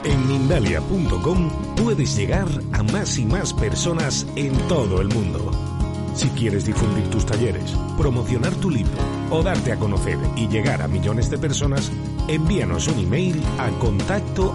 En 0.04 0.28
Mindalia.com 0.28 1.76
puedes 1.76 2.16
llegar 2.16 2.46
a 2.72 2.82
más 2.82 3.18
y 3.18 3.24
más 3.24 3.52
personas 3.52 4.26
en 4.36 4.56
todo 4.68 5.00
el 5.00 5.08
mundo. 5.08 5.50
Si 6.14 6.28
quieres 6.30 6.64
difundir 6.64 7.08
tus 7.10 7.26
talleres, 7.26 7.72
promocionar 7.96 8.54
tu 8.56 8.70
libro 8.70 8.92
o 9.30 9.42
darte 9.42 9.72
a 9.72 9.76
conocer 9.76 10.18
y 10.36 10.48
llegar 10.48 10.82
a 10.82 10.88
millones 10.88 11.30
de 11.30 11.38
personas, 11.38 11.92
envíanos 12.28 12.88
un 12.88 12.98
email 12.98 13.42
a 13.58 13.70
contacto 13.78 14.52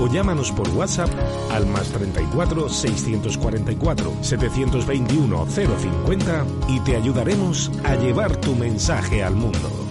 o 0.00 0.06
llámanos 0.06 0.50
por 0.52 0.68
WhatsApp 0.70 1.10
al 1.50 1.66
más 1.66 1.90
34 1.90 2.68
644 2.68 4.12
721 4.22 5.46
050 5.46 6.46
y 6.68 6.80
te 6.80 6.96
ayudaremos 6.96 7.70
a 7.84 7.94
llevar 7.96 8.36
tu 8.36 8.54
mensaje 8.54 9.22
al 9.22 9.34
mundo. 9.34 9.89